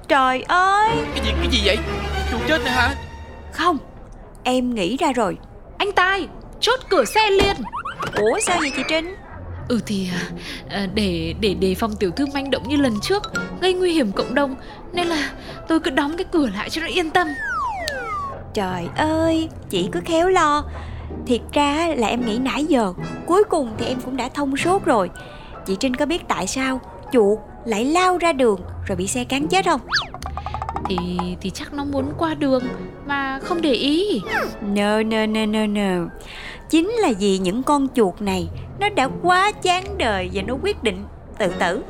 Trời 0.08 0.42
ơi! 0.42 0.90
Cái 1.14 1.24
gì 1.24 1.32
cái 1.38 1.48
gì 1.50 1.60
vậy? 1.64 1.78
Chuột 2.30 2.40
chết 2.48 2.62
nè 2.64 2.70
hả? 2.70 2.94
Không, 3.52 3.78
em 4.42 4.74
nghĩ 4.74 4.96
ra 4.96 5.12
rồi. 5.12 5.36
Anh 5.78 5.92
Tài 5.92 6.28
chốt 6.60 6.80
cửa 6.88 7.04
xe 7.04 7.30
liền 7.30 7.56
Ủa 8.16 8.38
sao 8.40 8.56
vậy 8.60 8.72
chị 8.76 8.82
Trinh? 8.88 9.14
Ừ 9.68 9.80
thì 9.86 10.08
à, 10.12 10.22
à, 10.68 10.86
để 10.94 11.34
để 11.40 11.54
đề 11.54 11.74
phòng 11.74 11.96
tiểu 11.96 12.10
thư 12.10 12.26
manh 12.34 12.50
động 12.50 12.68
như 12.68 12.76
lần 12.76 13.00
trước 13.02 13.22
Gây 13.60 13.74
nguy 13.74 13.92
hiểm 13.92 14.12
cộng 14.12 14.34
đồng 14.34 14.54
Nên 14.92 15.06
là 15.06 15.30
tôi 15.68 15.80
cứ 15.80 15.90
đóng 15.90 16.16
cái 16.16 16.24
cửa 16.32 16.46
lại 16.46 16.70
cho 16.70 16.80
nó 16.80 16.86
yên 16.86 17.10
tâm. 17.10 17.28
Trời 18.54 18.88
ơi, 18.96 19.48
chị 19.70 19.88
cứ 19.92 20.00
khéo 20.04 20.28
lo. 20.28 20.64
Thiệt 21.26 21.40
ra 21.52 21.88
là 21.96 22.08
em 22.08 22.26
nghĩ 22.26 22.38
nãy 22.38 22.64
giờ 22.64 22.92
Cuối 23.26 23.44
cùng 23.44 23.70
thì 23.78 23.86
em 23.86 24.00
cũng 24.00 24.16
đã 24.16 24.28
thông 24.28 24.56
suốt 24.56 24.84
rồi. 24.84 25.10
Chị 25.66 25.76
Trinh 25.80 25.96
có 25.96 26.06
biết 26.06 26.28
tại 26.28 26.46
sao 26.46 26.80
chuột 27.12 27.38
lại 27.64 27.84
lao 27.84 28.18
ra 28.18 28.32
đường 28.32 28.60
rồi 28.86 28.96
bị 28.96 29.06
xe 29.06 29.24
cán 29.24 29.48
chết 29.48 29.64
không? 29.64 29.80
Thì 30.88 30.96
thì 31.40 31.50
chắc 31.50 31.72
nó 31.74 31.84
muốn 31.84 32.12
qua 32.18 32.34
đường 32.34 32.64
Mà 33.06 33.38
không 33.42 33.62
để 33.62 33.72
ý. 33.72 34.20
No, 34.62 35.02
no, 35.02 35.26
no, 35.26 35.46
no, 35.46 35.66
no 35.66 36.06
Chính 36.72 36.90
là 36.90 37.12
vì 37.18 37.38
những 37.38 37.62
con 37.62 37.88
chuột 37.94 38.20
này 38.20 38.48
Nó 38.80 38.88
đã 38.88 39.08
quá 39.22 39.52
chán 39.52 39.98
đời 39.98 40.30
và 40.32 40.42
nó 40.42 40.54
quyết 40.62 40.82
định 40.82 41.04
tự 41.38 41.52
tử. 41.58 41.82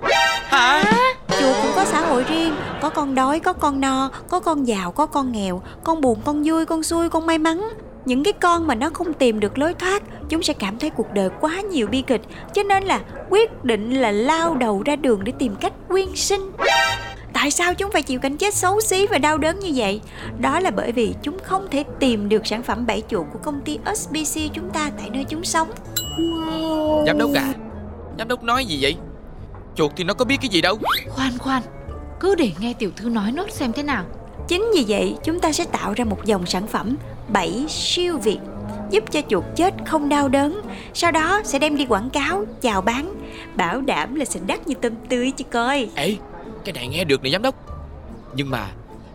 Hả? 0.42 0.84
Chuột 1.28 1.56
cũng 1.62 1.72
có 1.74 1.84
xã 1.84 2.00
hội 2.00 2.24
riêng 2.24 2.54
Có 2.80 2.90
con 2.90 3.14
đói, 3.14 3.40
có 3.40 3.52
con 3.52 3.80
no 3.80 4.10
Có 4.28 4.40
con 4.40 4.66
giàu, 4.66 4.92
có 4.92 5.06
con 5.06 5.32
nghèo 5.32 5.62
Con 5.84 6.00
buồn, 6.00 6.18
con 6.24 6.42
vui, 6.44 6.66
con 6.66 6.82
xui, 6.82 7.08
con 7.08 7.26
may 7.26 7.38
mắn. 7.38 7.68
Những 8.04 8.24
cái 8.24 8.32
con 8.32 8.66
mà 8.66 8.74
nó 8.74 8.90
không 8.90 9.12
tìm 9.12 9.40
được 9.40 9.58
lối 9.58 9.74
thoát 9.74 10.02
chúng 10.28 10.42
sẽ 10.42 10.54
cảm 10.54 10.78
thấy 10.78 10.90
cuộc 10.90 11.14
đời 11.14 11.28
quá 11.40 11.60
nhiều 11.60 11.86
bi 11.86 12.02
kịch 12.02 12.22
cho 12.54 12.62
nên 12.62 12.84
là 12.84 13.00
quyết 13.30 13.64
định 13.64 14.00
là 14.00 14.10
lao 14.10 14.54
đầu 14.54 14.82
ra 14.86 14.96
đường 14.96 15.24
để 15.24 15.32
tìm 15.38 15.56
cách 15.60 15.72
quyên 15.88 16.08
sinh 16.14 16.40
tại 17.34 17.50
sao 17.50 17.74
chúng 17.74 17.90
phải 17.90 18.02
chịu 18.02 18.20
cảnh 18.20 18.36
chết 18.36 18.54
xấu 18.54 18.80
xí 18.80 19.06
và 19.06 19.18
đau 19.18 19.38
đớn 19.38 19.58
như 19.58 19.72
vậy? 19.74 20.00
Đó 20.40 20.60
là 20.60 20.70
bởi 20.70 20.92
vì 20.92 21.14
chúng 21.22 21.38
không 21.42 21.66
thể 21.70 21.84
tìm 22.00 22.28
được 22.28 22.46
sản 22.46 22.62
phẩm 22.62 22.86
bẫy 22.86 23.02
chuột 23.08 23.26
của 23.32 23.38
công 23.42 23.60
ty 23.60 23.78
SBC 23.94 24.40
chúng 24.52 24.70
ta 24.70 24.90
tại 24.98 25.10
nơi 25.10 25.24
chúng 25.24 25.44
sống. 25.44 25.70
Giám 27.06 27.18
đốc 27.18 27.30
à 27.34 27.54
Giám 28.18 28.28
đốc 28.28 28.42
nói 28.42 28.64
gì 28.64 28.78
vậy? 28.80 28.96
Chuột 29.74 29.92
thì 29.96 30.04
nó 30.04 30.14
có 30.14 30.24
biết 30.24 30.36
cái 30.40 30.48
gì 30.48 30.60
đâu. 30.60 30.78
Khoan 31.08 31.38
khoan 31.38 31.62
Cứ 32.20 32.34
để 32.34 32.50
nghe 32.58 32.72
tiểu 32.72 32.90
thư 32.96 33.08
nói 33.08 33.32
nốt 33.32 33.50
xem 33.50 33.72
thế 33.72 33.82
nào. 33.82 34.04
Chính 34.48 34.70
vì 34.74 34.84
vậy, 34.88 35.16
chúng 35.24 35.40
ta 35.40 35.52
sẽ 35.52 35.64
tạo 35.64 35.92
ra 35.96 36.04
một 36.04 36.24
dòng 36.24 36.46
sản 36.46 36.66
phẩm 36.66 36.96
bẫy 37.28 37.66
siêu 37.68 38.18
việt 38.18 38.38
giúp 38.90 39.04
cho 39.10 39.20
chuột 39.28 39.44
chết 39.56 39.74
không 39.86 40.08
đau 40.08 40.28
đớn. 40.28 40.60
Sau 40.94 41.12
đó 41.12 41.40
sẽ 41.44 41.58
đem 41.58 41.76
đi 41.76 41.86
quảng 41.86 42.10
cáo, 42.10 42.44
chào 42.60 42.80
bán, 42.80 43.14
bảo 43.54 43.80
đảm 43.80 44.14
là 44.14 44.24
xịn 44.24 44.46
đắt 44.46 44.68
như 44.68 44.74
tôm 44.74 44.92
tươi 45.08 45.30
chứ 45.30 45.44
coi. 45.44 45.88
Ê 45.94 46.16
Cái 46.64 46.72
này 46.72 46.88
nghe 46.88 47.04
được 47.04 47.22
nè 47.22 47.30
giám 47.30 47.42
đốc 47.42 47.54
Nhưng 48.34 48.50
mà 48.50 48.70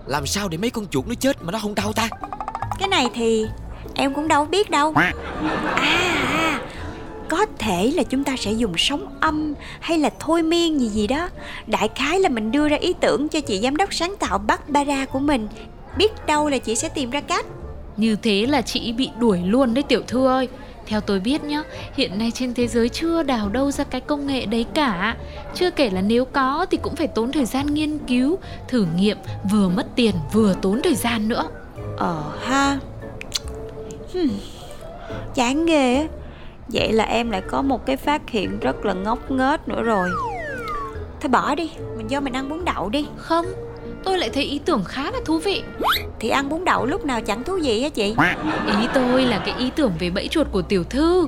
Làm 0.06 0.26
sao 0.26 0.48
để 0.50 0.58
mấy 0.58 0.70
con 0.70 0.88
chuột 0.88 1.08
nó 1.08 1.14
chết 1.20 1.44
mà 1.44 1.52
nó 1.52 1.60
không 1.60 1.76
đau 1.76 1.94
ta 1.94 2.10
Cái 2.80 2.88
này 2.88 3.08
thì 3.14 3.46
em 3.96 4.14
cũng 4.14 4.28
đâu 4.28 4.46
biết 4.46 4.70
đâu. 4.70 4.94
À, 4.96 5.14
à, 5.76 6.62
có 7.30 7.46
thể 7.60 7.92
là 7.96 8.04
chúng 8.04 8.24
ta 8.24 8.36
sẽ 8.38 8.52
dùng 8.52 8.74
sóng 8.78 9.18
âm 9.20 9.54
hay 9.80 9.98
là 9.98 10.10
thôi 10.20 10.42
miên 10.42 10.80
gì 10.80 10.88
gì 10.88 11.08
đó. 11.08 11.30
Đại 11.68 11.90
khái 11.96 12.20
là 12.20 12.30
mình 12.30 12.52
đưa 12.52 12.70
ra 12.70 12.78
ý 12.78 12.94
tưởng 12.94 13.30
cho 13.30 13.40
chị 13.40 13.60
giám 13.64 13.76
đốc 13.76 13.94
sáng 13.94 14.16
tạo 14.20 14.38
Barbara 14.38 15.06
của 15.06 15.20
mình. 15.20 15.48
Biết 15.98 16.26
đâu 16.28 16.50
là 16.50 16.58
chị 16.58 16.76
sẽ 16.76 16.90
tìm 16.90 17.10
ra 17.10 17.22
cách. 17.22 17.46
Như 17.98 18.16
thế 18.16 18.46
là 18.46 18.62
chị 18.62 18.94
bị 18.94 19.10
đuổi 19.20 19.40
luôn 19.46 19.74
đấy 19.74 19.84
tiểu 19.84 20.02
thư 20.08 20.28
ơi 20.28 20.48
Theo 20.88 21.02
tôi 21.02 21.20
biết 21.20 21.44
nhá, 21.44 21.64
hiện 21.94 22.18
nay 22.20 22.32
trên 22.32 22.54
thế 22.54 22.68
giới 22.68 22.90
chưa 22.90 23.24
đào 23.24 23.50
đâu 23.50 23.72
ra 23.72 23.84
cái 23.84 24.02
công 24.02 24.28
nghệ 24.28 24.46
đấy 24.46 24.66
cả. 24.74 25.18
Chưa 25.54 25.72
kể 25.72 25.90
là 25.90 26.02
nếu 26.02 26.26
có 26.26 26.66
thì 26.72 26.78
cũng 26.78 26.96
phải 26.96 27.08
tốn 27.08 27.32
thời 27.32 27.46
gian 27.46 27.74
nghiên 27.74 27.98
cứu, 28.00 28.38
thử 28.68 28.88
nghiệm 28.96 29.18
Vừa 29.52 29.70
mất 29.70 29.88
tiền 29.96 30.16
vừa 30.34 30.54
tốn 30.62 30.82
thời 30.84 30.96
gian 30.96 31.28
nữa. 31.28 31.44
Ờ 31.98 32.24
ha. 32.42 32.80
Hmm. 34.14 34.30
Chán 35.36 35.66
ghê 35.66 35.96
á. 35.96 36.08
Vậy 36.68 36.94
là 36.94 37.04
em 37.04 37.32
lại 37.32 37.42
có 37.42 37.62
một 37.62 37.86
cái 37.86 37.98
phát 37.98 38.30
hiện 38.30 38.60
rất 38.60 38.86
là 38.86 38.94
ngốc 38.94 39.32
nghếch 39.32 39.68
nữa 39.68 39.82
rồi. 39.82 40.10
Thôi 41.22 41.30
bỏ 41.30 41.56
đi 41.56 41.72
Mình 41.98 42.08
vô 42.10 42.20
mình 42.20 42.34
ăn 42.34 42.50
bún 42.50 42.66
đậu 42.66 42.90
đi. 42.90 43.08
Không, 43.18 43.46
tôi 44.08 44.18
lại 44.18 44.30
thấy 44.30 44.44
ý 44.44 44.60
tưởng 44.66 44.84
khá 44.84 45.12
là 45.12 45.20
thú 45.26 45.38
vị. 45.38 45.64
Thì 46.20 46.30
ăn 46.30 46.50
bún 46.50 46.66
đậu 46.66 46.86
lúc 46.86 47.06
nào 47.06 47.22
chẳng 47.22 47.44
thú 47.44 47.60
vị 47.64 47.84
á 47.84 47.90
chị? 47.90 48.16
Ý 48.82 48.88
tôi 48.94 49.26
là 49.26 49.38
cái 49.46 49.56
ý 49.58 49.70
tưởng 49.76 49.92
về 50.00 50.10
bẫy 50.10 50.28
chuột 50.28 50.48
của 50.52 50.62
tiểu 50.62 50.84
thư. 50.84 51.28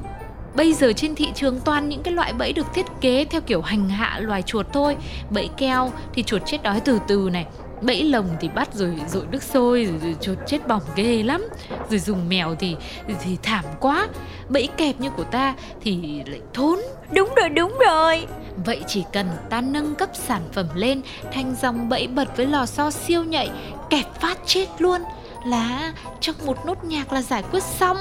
Bây 0.55 0.73
giờ 0.73 0.93
trên 0.93 1.15
thị 1.15 1.27
trường 1.35 1.59
toàn 1.59 1.89
những 1.89 2.03
cái 2.03 2.13
loại 2.13 2.33
bẫy 2.33 2.53
được 2.53 2.65
thiết 2.73 2.85
kế 3.01 3.25
theo 3.25 3.41
kiểu 3.41 3.61
hành 3.61 3.89
hạ 3.89 4.19
loài 4.19 4.41
chuột 4.41 4.65
thôi. 4.73 4.95
Bẫy 5.29 5.49
keo 5.57 5.91
thì 6.13 6.23
chuột 6.23 6.41
chết 6.45 6.63
đói 6.63 6.79
từ 6.79 6.99
từ 7.07 7.29
này 7.33 7.45
Bẫy 7.81 8.03
lồng 8.03 8.29
thì 8.39 8.49
bắt 8.49 8.73
rồi 8.73 8.95
rội 9.07 9.23
nước 9.31 9.43
sôi 9.43 9.85
rồi, 9.85 9.99
rồi 10.03 10.15
chuột 10.21 10.37
chết 10.47 10.67
bỏng 10.67 10.81
ghê 10.95 11.23
lắm. 11.23 11.47
Rồi 11.89 11.99
dùng 11.99 12.29
mèo 12.29 12.55
thì 12.55 12.75
thì 13.23 13.37
thảm 13.43 13.65
quá. 13.79 14.07
Bẫy 14.49 14.67
kẹp 14.77 14.99
như 14.99 15.09
của 15.09 15.23
ta 15.23 15.55
thì 15.81 16.23
lại 16.25 16.41
thốn. 16.53 16.79
Đúng 17.11 17.33
rồi 17.35 17.49
đúng 17.49 17.77
rồi. 17.87 18.27
Vậy 18.65 18.83
chỉ 18.87 19.03
cần 19.13 19.27
ta 19.49 19.61
nâng 19.61 19.95
cấp 19.95 20.09
sản 20.13 20.41
phẩm 20.53 20.65
lên 20.75 21.01
thành 21.31 21.55
dòng 21.61 21.89
bẫy 21.89 22.07
bật 22.07 22.37
với 22.37 22.45
lò 22.45 22.65
xo 22.65 22.91
siêu 22.91 23.23
nhạy, 23.23 23.49
kẹp 23.89 24.21
phát 24.21 24.37
chết 24.45 24.67
luôn. 24.79 25.01
Là 25.45 25.93
trong 26.19 26.35
một 26.45 26.57
nốt 26.65 26.83
nhạc 26.83 27.13
là 27.13 27.21
giải 27.21 27.43
quyết 27.51 27.63
xong. 27.63 27.97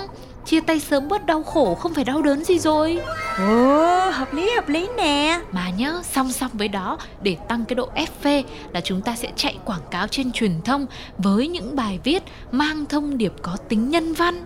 Chia 0.49 0.61
tay 0.61 0.81
sớm 0.81 1.09
bớt 1.09 1.27
đau 1.27 1.43
khổ 1.43 1.75
không 1.75 1.95
phải 1.95 2.05
đau 2.05 2.23
đớn 2.23 2.45
gì 2.45 2.59
rồi. 2.59 2.99
Ồ 3.39 4.11
hợp 4.11 4.35
lý 4.35 4.51
hợp 4.51 4.69
lý 4.69 4.89
nè. 4.97 5.41
Mà 5.53 5.71
nhớ 5.71 6.03
song 6.05 6.33
song 6.33 6.51
với 6.53 6.69
đó 6.69 6.99
để 7.23 7.37
tăng 7.49 7.65
cái 7.65 7.75
độ 7.75 7.89
ép 7.95 8.09
phê 8.23 8.43
là 8.73 8.81
chúng 8.81 9.01
ta 9.01 9.17
sẽ 9.17 9.29
chạy 9.37 9.59
quảng 9.65 9.81
cáo 9.91 10.09
trên 10.09 10.33
truyền 10.33 10.63
thông 10.65 10.87
với 11.19 11.49
những 11.49 11.77
bài 11.77 11.99
viết 12.05 12.23
mang 12.51 12.87
thông 12.87 13.19
điệp 13.19 13.33
có 13.43 13.57
tính 13.69 13.91
nhân 13.91 14.13
văn. 14.13 14.45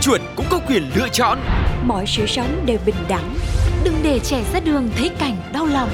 Chuột 0.00 0.20
cũng 0.36 0.46
có 0.50 0.58
quyền 0.68 0.90
lựa 0.94 1.08
chọn. 1.12 1.38
Mọi 1.86 2.04
sự 2.06 2.26
sống 2.26 2.62
đều 2.66 2.78
bình 2.86 2.96
đẳng. 3.08 3.34
Đừng 3.84 3.96
để 4.02 4.18
trẻ 4.18 4.42
ra 4.52 4.60
đường 4.60 4.90
thấy 4.96 5.10
cảnh 5.18 5.36
đau 5.52 5.66
lòng. 5.66 5.90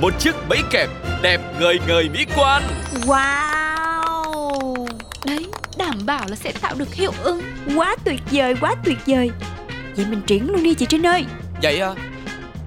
Một 0.00 0.12
chiếc 0.18 0.34
bẫy 0.48 0.58
kẹp 0.70 0.90
đẹp 1.22 1.40
ngời 1.60 1.80
ngời 1.88 2.08
mỹ 2.08 2.26
quan. 2.36 2.62
Wow 2.92 3.61
đảm 5.78 6.06
bảo 6.06 6.26
là 6.28 6.36
sẽ 6.36 6.52
tạo 6.52 6.74
được 6.78 6.94
hiệu 6.94 7.12
ứng. 7.22 7.42
Quá 7.76 7.96
tuyệt 8.04 8.20
vời 8.30 8.54
quá 8.60 8.74
tuyệt 8.84 8.98
vời. 9.06 9.30
Vậy 9.96 10.06
mình 10.10 10.22
triển 10.26 10.50
luôn 10.50 10.62
đi 10.62 10.74
chị 10.74 10.86
trinh 10.86 11.06
ơi. 11.06 11.24
Vậy 11.62 11.80
à, 11.80 11.94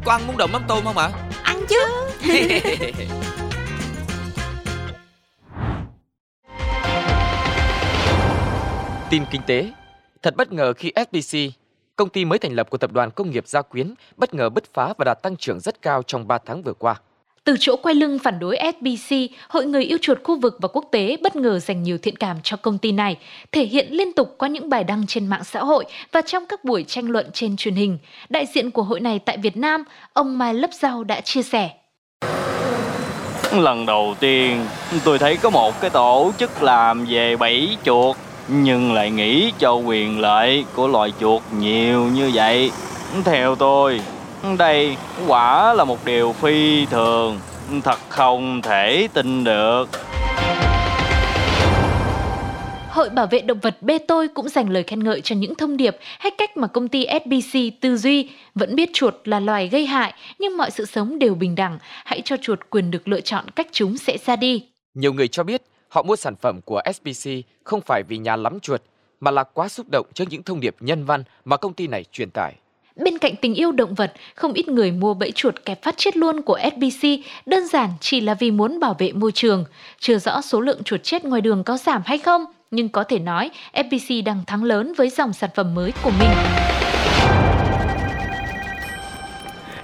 có 0.06 0.12
ăn 0.12 0.28
muốn 0.28 0.38
đồng 0.38 0.52
mắm 0.52 0.64
tôm 0.68 0.84
không 0.84 0.98
ạ? 0.98 1.10
ăn 1.44 1.66
chứ. 1.70 1.80
Tin 9.10 9.24
kinh 9.32 9.42
tế. 9.48 9.72
Thật 10.22 10.36
bất 10.36 10.52
ngờ 10.52 10.74
khi 10.74 10.92
SBC, 10.96 11.38
công 11.96 12.10
ty 12.10 12.26
mới 12.26 12.40
thành 12.40 12.54
lập 12.54 12.70
của 12.70 12.78
tập 12.78 12.92
đoàn 12.92 13.12
công 13.12 13.32
nghiệp 13.32 13.48
Gia 13.48 13.62
Quyến, 13.62 13.94
bất 14.18 14.34
ngờ 14.34 14.50
bứt 14.50 14.74
phá 14.74 14.94
và 14.98 15.06
đạt 15.06 15.22
tăng 15.24 15.38
trưởng 15.38 15.60
rất 15.60 15.82
cao 15.82 16.04
trong 16.04 16.28
3 16.28 16.38
tháng 16.46 16.64
vừa 16.64 16.74
qua. 16.74 16.96
Từ 17.46 17.56
chỗ 17.60 17.76
quay 17.76 17.96
lưng 17.96 18.20
phản 18.20 18.40
đối 18.40 18.58
SBC, 18.58 19.16
Hội 19.50 19.66
người 19.66 19.84
yêu 19.84 19.98
chuột 20.02 20.18
khu 20.24 20.40
vực 20.40 20.58
và 20.62 20.68
quốc 20.68 20.86
tế 20.92 21.18
bất 21.22 21.36
ngờ 21.36 21.60
dành 21.60 21.84
nhiều 21.84 21.98
thiện 21.98 22.16
cảm 22.16 22.38
cho 22.44 22.58
công 22.58 22.78
ty 22.78 22.92
này, 22.92 23.18
thể 23.52 23.66
hiện 23.66 23.88
liên 23.92 24.14
tục 24.14 24.36
qua 24.38 24.50
những 24.50 24.70
bài 24.70 24.84
đăng 24.84 25.08
trên 25.08 25.28
mạng 25.28 25.44
xã 25.44 25.60
hội 25.60 25.86
và 26.12 26.22
trong 26.22 26.46
các 26.46 26.64
buổi 26.64 26.84
tranh 26.88 27.10
luận 27.10 27.26
trên 27.34 27.58
truyền 27.58 27.76
hình. 27.76 27.98
Đại 28.30 28.46
diện 28.54 28.72
của 28.72 28.84
hội 28.84 29.00
này 29.00 29.20
tại 29.20 29.38
Việt 29.38 29.58
Nam, 29.58 29.84
ông 30.14 30.38
Mai 30.38 30.54
Lấp 30.54 30.70
Rau 30.74 31.04
đã 31.04 31.22
chia 31.22 31.44
sẻ. 31.44 31.70
Lần 33.54 33.86
đầu 33.86 34.16
tiên 34.20 34.66
tôi 35.04 35.20
thấy 35.20 35.38
có 35.38 35.50
một 35.50 35.82
cái 35.82 35.90
tổ 35.90 36.32
chức 36.38 36.64
làm 36.64 37.06
về 37.06 37.36
bẫy 37.36 37.78
chuột 37.84 38.16
nhưng 38.48 38.94
lại 38.94 39.12
nghĩ 39.12 39.52
cho 39.60 39.74
quyền 39.74 40.20
lợi 40.20 40.66
của 40.76 40.88
loài 40.88 41.14
chuột 41.20 41.42
nhiều 41.60 42.04
như 42.06 42.32
vậy. 42.34 42.72
Theo 43.26 43.56
tôi, 43.56 44.02
đây 44.58 44.98
quả 45.28 45.74
là 45.74 45.84
một 45.84 46.06
điều 46.06 46.34
phi 46.34 46.86
thường, 46.86 47.40
thật 47.84 47.98
không 48.10 48.62
thể 48.62 49.08
tin 49.14 49.44
được. 49.44 49.86
Hội 52.90 53.10
Bảo 53.10 53.28
vệ 53.28 53.40
Động 53.40 53.60
vật 53.60 53.78
Bê 53.82 53.98
Tôi 53.98 54.28
cũng 54.28 54.50
dành 54.50 54.70
lời 54.70 54.84
khen 54.84 55.04
ngợi 55.04 55.22
cho 55.22 55.36
những 55.36 55.56
thông 55.56 55.78
điệp 55.78 55.98
hay 56.20 56.32
cách 56.38 56.58
mà 56.58 56.68
công 56.68 56.88
ty 56.88 57.06
SBC 57.26 57.60
tư 57.82 57.98
duy. 57.98 58.30
Vẫn 58.56 58.76
biết 58.76 58.90
chuột 58.94 59.16
là 59.24 59.40
loài 59.40 59.68
gây 59.68 59.86
hại, 59.86 60.14
nhưng 60.40 60.58
mọi 60.58 60.72
sự 60.72 60.86
sống 60.86 61.20
đều 61.20 61.36
bình 61.36 61.56
đẳng. 61.56 61.80
Hãy 62.06 62.22
cho 62.26 62.38
chuột 62.42 62.60
quyền 62.70 62.92
được 62.92 63.08
lựa 63.08 63.22
chọn 63.22 63.46
cách 63.56 63.68
chúng 63.72 63.98
sẽ 63.98 64.18
ra 64.26 64.36
đi. 64.36 64.64
Nhiều 64.94 65.14
người 65.14 65.28
cho 65.28 65.44
biết 65.44 65.62
họ 65.90 66.04
mua 66.04 66.16
sản 66.16 66.36
phẩm 66.36 66.62
của 66.66 66.82
SBC 66.94 67.32
không 67.64 67.82
phải 67.82 68.04
vì 68.08 68.18
nhà 68.18 68.36
lắm 68.36 68.60
chuột, 68.60 68.82
mà 69.20 69.32
là 69.32 69.44
quá 69.44 69.68
xúc 69.68 69.86
động 69.92 70.06
trước 70.14 70.26
những 70.30 70.44
thông 70.44 70.60
điệp 70.60 70.76
nhân 70.80 71.06
văn 71.06 71.24
mà 71.46 71.58
công 71.58 71.74
ty 71.74 71.88
này 71.88 72.04
truyền 72.12 72.30
tải. 72.32 72.54
Bên 72.96 73.18
cạnh 73.18 73.36
tình 73.42 73.54
yêu 73.54 73.72
động 73.72 73.94
vật, 73.94 74.14
không 74.36 74.54
ít 74.54 74.68
người 74.68 74.92
mua 74.92 75.14
bẫy 75.14 75.32
chuột 75.32 75.56
kẹp 75.66 75.84
phát 75.84 75.98
chết 75.98 76.18
luôn 76.18 76.42
của 76.42 76.60
SBC 76.76 77.08
đơn 77.46 77.68
giản 77.68 77.90
chỉ 78.00 78.22
là 78.22 78.34
vì 78.34 78.52
muốn 78.52 78.80
bảo 78.80 78.96
vệ 79.00 79.12
môi 79.12 79.32
trường. 79.32 79.66
Chưa 80.00 80.18
rõ 80.20 80.42
số 80.42 80.62
lượng 80.62 80.84
chuột 80.84 81.04
chết 81.04 81.26
ngoài 81.26 81.42
đường 81.42 81.64
có 81.64 81.78
giảm 81.78 82.02
hay 82.06 82.18
không, 82.18 82.46
nhưng 82.72 82.90
có 82.90 83.04
thể 83.04 83.20
nói 83.20 83.52
FPC 83.74 84.24
đang 84.24 84.46
thắng 84.48 84.64
lớn 84.64 84.94
với 84.98 85.10
dòng 85.10 85.34
sản 85.34 85.50
phẩm 85.56 85.76
mới 85.76 85.94
của 86.04 86.12
mình. 86.20 86.30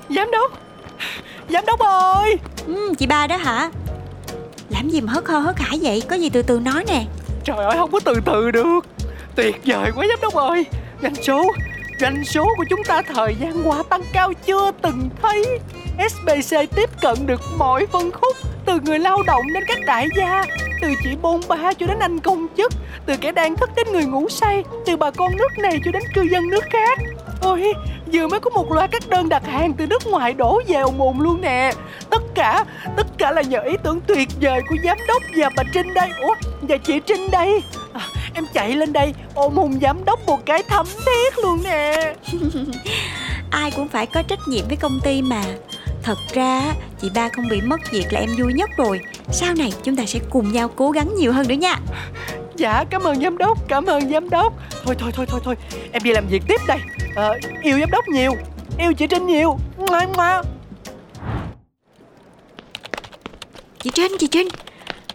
Giám 0.10 0.32
đốc! 0.32 0.62
Giám 1.50 1.66
đốc 1.66 1.80
ơi! 1.80 2.36
Ừ, 2.68 2.94
chị 2.98 3.08
ba 3.08 3.28
đó 3.28 3.38
hả? 3.38 3.72
Làm 4.70 4.90
gì 4.90 5.02
mà 5.02 5.14
hớt 5.14 5.26
hơ 5.26 5.40
hớt 5.40 5.60
hải 5.60 5.80
vậy? 5.82 6.04
Có 6.10 6.16
gì 6.16 6.30
từ 6.30 6.42
từ 6.42 6.60
nói 6.60 6.86
nè. 6.88 7.06
Trời 7.44 7.58
ơi 7.58 7.78
không 7.78 7.92
có 7.92 8.00
từ 8.00 8.14
từ 8.26 8.52
được. 8.52 8.80
Tuyệt 9.36 9.56
vời 9.66 9.92
quá 9.96 10.06
giám 10.10 10.20
đốc 10.22 10.34
ơi. 10.34 10.66
Doanh 11.02 11.16
số 11.16 11.52
Doanh 12.02 12.24
số 12.26 12.48
của 12.58 12.64
chúng 12.70 12.84
ta 12.84 13.02
thời 13.02 13.36
gian 13.40 13.70
qua 13.70 13.84
tăng 13.90 14.02
cao 14.14 14.34
chưa 14.46 14.72
từng 14.82 15.10
thấy. 15.22 15.60
SBC 16.10 16.58
tiếp 16.76 16.90
cận 17.02 17.16
được 17.26 17.42
mọi 17.58 17.86
phân 17.86 18.12
khúc, 18.12 18.38
Từ 18.66 18.80
người 18.86 19.00
lao 19.00 19.24
động 19.28 19.42
đến 19.54 19.64
các 19.68 19.78
đại 19.86 20.08
gia, 20.18 20.46
Từ 20.82 20.88
chị 21.04 21.10
bôn 21.22 21.42
ba 21.48 21.74
cho 21.74 21.86
đến 21.88 22.00
anh 22.00 22.20
công 22.20 22.48
chức, 22.58 22.72
Từ 23.06 23.18
kẻ 23.22 23.32
đang 23.32 23.58
thức 23.58 23.70
đến 23.76 23.88
người 23.92 24.06
ngủ 24.06 24.30
say, 24.30 24.64
Từ 24.86 24.98
bà 24.98 25.12
con 25.12 25.38
nước 25.38 25.58
này 25.58 25.80
cho 25.86 25.92
đến 25.92 26.04
cư 26.14 26.22
dân 26.22 26.50
nước 26.50 26.64
khác. 26.70 27.00
Ôi 27.42 27.74
vừa 28.14 28.28
mới 28.28 28.40
có 28.40 28.50
một 28.50 28.72
loạt 28.72 28.92
các 28.92 29.10
đơn 29.10 29.30
đặt 29.30 29.46
hàng 29.46 29.74
từ 29.74 29.88
nước 29.88 30.08
ngoài 30.08 30.34
đổ 30.34 30.62
về 30.68 30.76
ồn 30.76 31.02
ồn 31.02 31.22
luôn 31.22 31.42
nè. 31.42 31.72
Tất 32.10 32.22
cả, 32.36 32.66
tất 32.98 33.08
cả 33.18 33.32
là 33.32 33.42
nhờ 33.42 33.60
ý 33.62 33.74
tưởng 33.84 34.02
tuyệt 34.08 34.30
vời 34.42 34.62
của 34.70 34.76
giám 34.84 34.98
đốc 35.08 35.24
và 35.38 35.50
bà 35.56 35.64
Trinh 35.74 35.94
đây. 35.94 36.10
Ủa, 36.22 36.34
và 36.62 36.78
chị 36.78 37.00
Trinh 37.00 37.32
đây? 37.32 37.64
À, 37.94 38.02
Em 38.34 38.46
chạy 38.54 38.76
lên 38.76 38.94
đây 38.94 39.14
ôm 39.36 39.54
hùng 39.54 39.80
giám 39.82 40.06
đốc 40.06 40.26
một 40.26 40.46
cái 40.46 40.64
thấm 40.64 40.86
thiết 41.06 41.38
luôn 41.44 41.64
nè. 41.64 42.14
Ai 43.52 43.72
cũng 43.72 43.88
phải 43.88 44.06
có 44.06 44.24
trách 44.24 44.40
nhiệm 44.48 44.68
với 44.68 44.78
công 44.78 45.00
ty 45.04 45.22
mà. 45.22 45.44
Thật 46.04 46.18
ra 46.34 46.74
chị 47.02 47.10
ba 47.16 47.30
không 47.30 47.50
bị 47.50 47.62
mất 47.62 47.80
việc 47.92 48.14
là 48.14 48.20
em 48.20 48.30
vui 48.38 48.54
nhất 48.54 48.70
rồi. 48.78 49.00
Sau 49.32 49.54
này 49.54 49.74
chúng 49.84 49.96
ta 49.96 50.06
sẽ 50.06 50.20
cùng 50.30 50.52
nhau 50.52 50.70
cố 50.76 50.92
gắng 50.92 51.16
nhiều 51.16 51.34
hơn 51.34 51.48
nữa 51.48 51.56
nha. 51.56 51.80
Dạ 52.56 52.84
cảm 52.90 53.04
ơn 53.04 53.22
giám 53.22 53.38
đốc, 53.38 53.68
cảm 53.68 53.86
ơn 53.86 54.12
giám 54.12 54.30
đốc. 54.30 54.54
Thôi 54.84 54.96
thôi 55.00 55.12
thôi 55.16 55.26
thôi 55.30 55.42
thôi, 55.44 55.56
em 55.92 56.04
đi 56.04 56.12
làm 56.12 56.28
việc 56.28 56.44
tiếp 56.48 56.62
đây. 56.68 56.78
Ờ, 57.16 57.38
Yêu 57.64 57.80
giám 57.80 57.92
đốc 57.92 58.08
nhiều, 58.08 58.32
yêu 58.78 58.94
chị 58.94 59.08
Trinh 59.08 59.28
nhiều. 59.28 59.58
Ngoan 59.78 60.12
ngoan 60.12 60.46
chị 63.84 63.90
trinh 63.94 64.12
chị 64.20 64.28
trinh. 64.28 64.48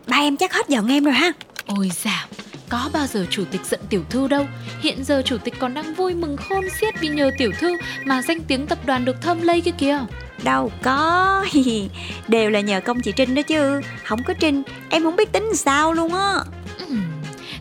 Ba 0.07 0.17
em 0.17 0.37
chắc 0.37 0.53
hết 0.53 0.69
giận 0.69 0.89
em 0.89 1.05
rồi 1.05 1.15
ha. 1.15 1.33
Ôi 1.67 1.91
dào, 2.03 2.27
có 2.69 2.91
bao 2.93 3.07
giờ 3.07 3.27
chủ 3.31 3.45
tịch 3.51 3.61
giận 3.65 3.81
tiểu 3.91 4.03
thư 4.11 4.29
đâu. 4.29 4.47
Hiện 4.81 5.05
giờ 5.05 5.23
chủ 5.25 5.39
tịch 5.39 5.55
còn 5.59 5.75
đang 5.75 5.95
vui 5.95 6.15
mừng 6.15 6.37
khôn 6.37 6.65
xiết 6.81 6.95
vì 7.01 7.09
nhờ 7.09 7.31
tiểu 7.39 7.53
thư 7.59 7.77
mà 8.05 8.23
danh 8.23 8.41
tiếng 8.41 8.67
tập 8.67 8.79
đoàn 8.87 9.05
được 9.05 9.23
thơm 9.23 9.43
lây 9.43 9.61
kia 9.61 9.71
kìa. 9.79 9.99
đâu 10.45 10.71
có. 10.83 11.45
Đều 12.29 12.51
là 12.51 12.61
nhờ 12.61 12.81
công 12.81 13.01
chị 13.01 13.13
trinh 13.13 13.35
đó 13.35 13.43
chứ. 13.43 13.81
Không 14.05 14.23
có 14.23 14.35
trinh 14.35 14.63
em 14.91 15.03
không 15.03 15.17
biết 15.17 15.33
tính 15.33 15.55
sao 15.55 15.93
luôn 15.93 16.15
á 16.15 16.35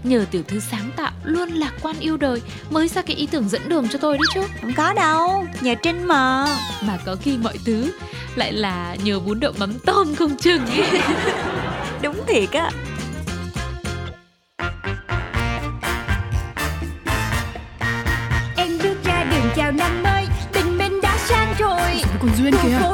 Nhờ 0.05 0.25
tiểu 0.31 0.43
thư 0.47 0.59
sáng 0.59 0.91
tạo 0.95 1.11
luôn 1.23 1.49
lạc 1.49 1.71
quan 1.81 1.95
yêu 1.99 2.17
đời 2.17 2.41
mới 2.69 2.87
ra 2.87 3.01
cái 3.01 3.15
ý 3.15 3.27
tưởng 3.27 3.49
dẫn 3.49 3.61
đường 3.69 3.87
cho 3.91 3.99
tôi 3.99 4.17
đấy 4.17 4.25
chứ. 4.33 4.41
không 4.61 4.73
có 4.77 4.93
đâu 4.93 5.45
nhờ 5.61 5.75
trinh 5.83 6.07
mà 6.07 6.45
Mà 6.81 6.97
có 7.05 7.15
khi 7.21 7.37
mọi 7.37 7.57
thứ 7.65 7.91
lại 8.35 8.53
là 8.53 8.95
nhờ 9.03 9.19
bún 9.19 9.39
đậu 9.39 9.53
mắm 9.57 9.73
tôm 9.85 10.15
không 10.15 10.37
chừng. 10.37 10.61
đúng 12.01 12.21
thiệt 12.27 12.51
á 12.51 12.71
Em 18.57 18.77
bước 18.83 18.95
ra 19.03 19.23
đường 19.23 19.49
chào 19.55 19.71
năm 19.71 20.03
mới 20.03 20.25
Tình 20.53 20.77
mình 20.77 21.01
đã 21.01 21.17
sang 21.17 21.53
rồi 21.59 22.01
Còn 22.21 22.29
Duyên 22.37 22.53
Khu 22.53 22.69
phố 22.79 22.93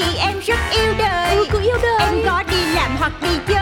Vì 0.00 0.16
em 0.18 0.40
rất 0.46 0.58
yêu 0.70 0.94
đời 0.98 1.36
Ừ, 1.36 1.46
cũng 1.52 1.62
yêu 1.62 1.76
đời. 1.82 1.98
Em 2.00 2.14
có 2.26 2.42
đi 2.50 2.64
làm 2.74 2.96
hoặc 2.98 3.12
đi 3.22 3.28
chơi 3.48 3.59